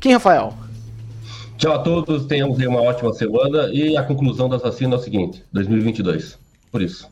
Kim 0.00 0.14
Rafael. 0.14 0.52
Tchau 1.56 1.72
a 1.72 1.78
todos, 1.78 2.26
tenhamos 2.26 2.58
aí 2.58 2.66
uma 2.66 2.82
ótima 2.82 3.12
semana 3.12 3.68
e 3.72 3.96
a 3.96 4.02
conclusão 4.02 4.48
da 4.48 4.56
vacina 4.56 4.96
é 4.96 4.98
o 4.98 5.00
seguinte, 5.00 5.44
2022. 5.52 6.36
Por 6.72 6.82
isso. 6.82 7.08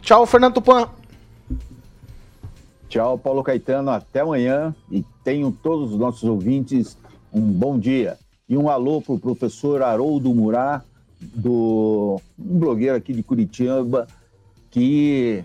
Tchau, 0.00 0.24
Fernando 0.24 0.54
Tupan. 0.54 0.88
Tchau, 2.88 3.18
Paulo 3.18 3.42
Caetano. 3.42 3.90
Até 3.90 4.20
amanhã. 4.20 4.72
E 4.88 5.04
tenham 5.24 5.50
todos 5.50 5.90
os 5.92 5.98
nossos 5.98 6.22
ouvintes 6.22 6.96
um 7.32 7.40
bom 7.40 7.76
dia. 7.76 8.16
E 8.48 8.56
um 8.56 8.68
alô 8.68 9.02
para 9.02 9.14
o 9.14 9.18
professor 9.18 9.82
Haroldo 9.82 10.32
Murá, 10.32 10.80
do, 11.34 12.20
um 12.38 12.58
blogueiro 12.58 12.96
aqui 12.96 13.12
de 13.12 13.22
Curitiba, 13.22 14.06
que 14.70 15.44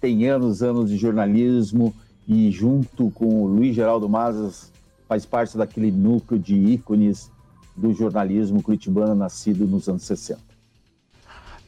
tem 0.00 0.26
anos, 0.28 0.62
anos 0.62 0.90
de 0.90 0.96
jornalismo 0.96 1.94
e 2.26 2.50
junto 2.50 3.10
com 3.10 3.42
o 3.42 3.46
Luiz 3.46 3.74
Geraldo 3.74 4.08
Mazas 4.08 4.72
faz 5.08 5.24
parte 5.24 5.56
daquele 5.56 5.90
núcleo 5.90 6.38
de 6.38 6.54
ícones 6.54 7.30
do 7.76 7.92
jornalismo 7.92 8.62
curitibano 8.62 9.14
nascido 9.14 9.66
nos 9.66 9.88
anos 9.88 10.02
60. 10.02 10.40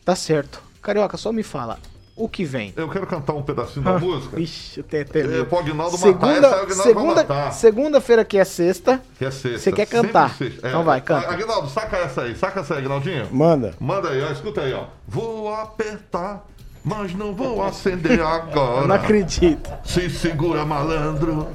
Tá 0.05 0.17
certo. 0.17 0.63
Carioca, 0.81 1.17
só 1.17 1.33
me 1.33 1.43
fala. 1.43 1.79
O 2.19 2.29
que 2.29 2.45
vem? 2.45 2.73
Eu 2.77 2.89
quero 2.89 3.07
cantar 3.07 3.33
um 3.35 3.43
pedacinho 3.43 3.85
da 3.85 3.97
música. 3.97 4.41
Ixi, 4.41 4.81
eu 4.81 4.85
tenho 4.85 5.03
até 5.05 5.21
É, 5.21 5.27
medo. 5.27 5.47
matar, 5.47 5.95
essa 5.95 6.03
Segunda, 6.03 6.25
aí 6.27 6.41
o 6.41 6.47
Aguinaldo 6.47 6.75
vai 6.75 6.87
segunda, 6.87 7.15
matar. 7.15 7.53
segunda-feira 7.53 8.25
que 8.25 8.37
é 8.39 8.45
sexta. 8.45 9.01
Que 9.17 9.25
é 9.25 9.31
sexta. 9.31 9.59
Você 9.61 9.71
quer 9.73 9.87
cantar? 9.87 10.35
sexta. 10.35 10.67
É. 10.67 10.71
Então 10.71 10.83
vai, 10.83 11.01
canta. 11.01 11.31
Aguinaldo, 11.31 11.69
saca 11.69 11.97
essa 11.97 12.23
aí. 12.23 12.35
Saca 12.35 12.59
essa 12.61 12.75
aí, 12.75 12.81
Aguinaldinho. 12.81 13.29
Manda. 13.31 13.73
Manda 13.79 14.09
aí, 14.09 14.21
ó. 14.21 14.33
Escuta 14.33 14.63
aí, 14.63 14.73
ó. 14.73 14.87
Vou 15.07 15.55
apertar, 15.55 16.45
mas 16.85 17.15
não 17.15 17.33
vou 17.33 17.63
acender 17.63 18.21
agora. 18.21 18.81
Eu 18.83 18.89
não 18.89 18.97
acredito. 18.97 19.71
Se 19.85 20.11
segura, 20.11 20.65
malandro. 20.65 21.47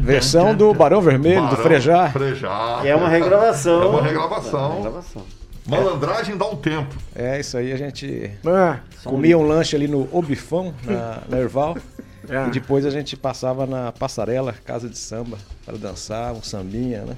Versão 0.00 0.54
do 0.54 0.72
Barão 0.72 1.02
Vermelho, 1.02 1.42
do 1.42 1.48
Barão 1.50 1.62
Frejá. 1.62 2.08
Frejá. 2.10 2.80
É 2.82 2.96
uma 2.96 3.08
regravação. 3.10 3.82
É 3.82 3.86
uma 3.86 3.98
É 3.98 4.00
uma 4.00 4.02
regravação. 4.08 5.39
Malandragem 5.66 6.36
dá 6.36 6.46
um 6.46 6.56
tempo. 6.56 6.94
É, 7.14 7.38
isso 7.40 7.56
aí 7.56 7.72
a 7.72 7.76
gente 7.76 8.30
Ah, 8.46 8.80
comia 9.04 9.36
um 9.38 9.46
lanche 9.46 9.76
ali 9.76 9.86
no 9.86 10.08
Obifão, 10.12 10.74
na, 10.84 11.22
na 11.28 11.38
Erval. 11.38 11.76
Ah. 11.76 12.00
E 12.46 12.50
depois 12.52 12.86
a 12.86 12.90
gente 12.90 13.16
passava 13.16 13.66
na 13.66 13.90
passarela, 13.90 14.52
casa 14.64 14.88
de 14.88 14.96
samba, 14.96 15.36
para 15.66 15.76
dançar, 15.76 16.32
um 16.32 16.40
sambinha, 16.42 17.02
né? 17.02 17.16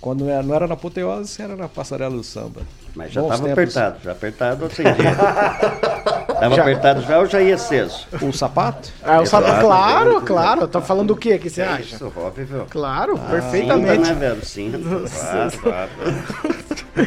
Quando 0.00 0.24
não 0.24 0.30
era, 0.30 0.42
não 0.42 0.54
era 0.54 0.66
na 0.68 0.74
apoteose, 0.74 1.42
era 1.42 1.56
na 1.56 1.68
passarela 1.68 2.14
do 2.14 2.22
samba. 2.22 2.60
Mas 2.96 3.12
já 3.12 3.20
estava 3.22 3.52
apertado, 3.52 3.96
já 4.02 4.12
apertado 4.12 4.64
eu 4.64 4.66
atendi. 4.68 4.90
Estava 6.36 6.60
apertado 6.60 7.00
já 7.02 7.18
ou 7.18 7.26
já 7.26 7.40
ia 7.40 7.54
aceso? 7.54 8.06
O 8.20 8.30
sapato? 8.30 8.90
Ah, 9.02 9.22
o 9.22 9.26
sapato, 9.26 9.60
claro, 9.62 10.20
claro. 10.20 10.68
Tô 10.68 10.82
falando 10.82 11.12
o 11.12 11.16
que 11.16 11.38
que 11.38 11.48
você 11.48 11.62
É 11.62 11.66
acha? 11.66 11.94
Isso, 11.96 12.12
óbvio. 12.14 12.66
Claro, 12.68 13.16
Cinta, 13.16 13.28
perfeitamente. 13.30 14.12
né, 14.12 14.14
velho? 14.14 14.44
Cinta, 14.44 14.78
claro, 14.78 15.50
claro. 15.62 15.90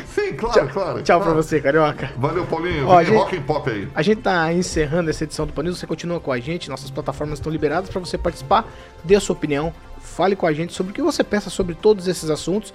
Sim, 0.07 0.33
claro, 0.33 0.69
claro. 0.69 1.01
Tchau 1.03 1.19
pra 1.19 1.25
claro. 1.31 1.43
você, 1.43 1.61
Carioca. 1.61 2.09
Valeu, 2.17 2.45
Paulinho. 2.47 2.87
Ó, 2.87 3.03
gente- 3.03 3.15
rock 3.15 3.37
and 3.37 3.41
pop 3.43 3.69
aí. 3.69 3.87
A 3.93 4.01
gente 4.01 4.21
tá 4.21 4.51
encerrando 4.51 5.11
essa 5.11 5.23
edição 5.23 5.45
do 5.45 5.53
Panil. 5.53 5.75
Você 5.75 5.85
continua 5.85 6.19
com 6.19 6.31
a 6.31 6.39
gente, 6.39 6.67
nossas 6.69 6.89
plataformas 6.89 7.37
estão 7.37 7.51
liberadas 7.51 7.89
para 7.89 7.99
você 7.99 8.17
participar, 8.17 8.65
dê 9.03 9.15
a 9.15 9.19
sua 9.19 9.35
opinião, 9.35 9.71
fale 10.01 10.35
com 10.35 10.47
a 10.47 10.53
gente 10.53 10.73
sobre 10.73 10.91
o 10.91 10.95
que 10.95 11.01
você 11.03 11.23
pensa 11.23 11.51
sobre 11.51 11.75
todos 11.75 12.07
esses 12.07 12.29
assuntos. 12.31 12.73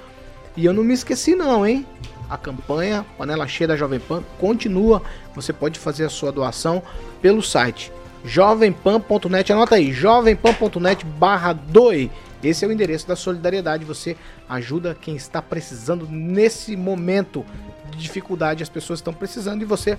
E 0.56 0.64
eu 0.64 0.72
não 0.72 0.84
me 0.84 0.94
esqueci 0.94 1.34
não, 1.34 1.66
hein? 1.66 1.84
A 2.28 2.36
campanha 2.36 3.04
Panela 3.16 3.46
Cheia 3.46 3.68
da 3.68 3.76
Jovem 3.76 4.00
Pan 4.00 4.22
continua. 4.38 5.02
Você 5.34 5.52
pode 5.52 5.78
fazer 5.78 6.04
a 6.04 6.10
sua 6.10 6.32
doação 6.32 6.82
pelo 7.20 7.42
site 7.42 7.92
jovempan.net. 8.24 9.52
Anota 9.52 9.74
aí, 9.74 9.92
jovempan.net 9.92 11.04
barra 11.04 11.52
doe. 11.52 12.10
Esse 12.42 12.64
é 12.64 12.68
o 12.68 12.72
endereço 12.72 13.06
da 13.06 13.16
solidariedade. 13.16 13.84
Você 13.84 14.16
ajuda 14.48 14.96
quem 14.98 15.16
está 15.16 15.40
precisando 15.40 16.06
nesse 16.10 16.76
momento 16.76 17.44
de 17.90 17.98
dificuldade. 17.98 18.62
As 18.62 18.68
pessoas 18.68 18.98
estão 18.98 19.12
precisando 19.12 19.62
e 19.62 19.66
você 19.66 19.98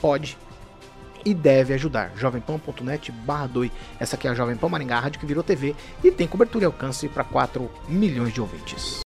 pode 0.00 0.36
e 1.24 1.34
deve 1.34 1.74
ajudar. 1.74 2.12
jovempan.net 2.16 3.10
barra 3.10 3.46
doe. 3.46 3.72
Essa 3.98 4.16
aqui 4.16 4.28
é 4.28 4.30
a 4.30 4.34
Jovem 4.34 4.56
Pan 4.56 4.68
Maringá, 4.68 4.96
a 4.96 5.00
rádio 5.00 5.20
que 5.20 5.26
virou 5.26 5.42
TV 5.42 5.74
e 6.02 6.10
tem 6.10 6.26
cobertura 6.26 6.64
e 6.64 6.66
alcance 6.66 7.08
para 7.08 7.24
4 7.24 7.68
milhões 7.88 8.32
de 8.32 8.40
ouvintes. 8.40 9.00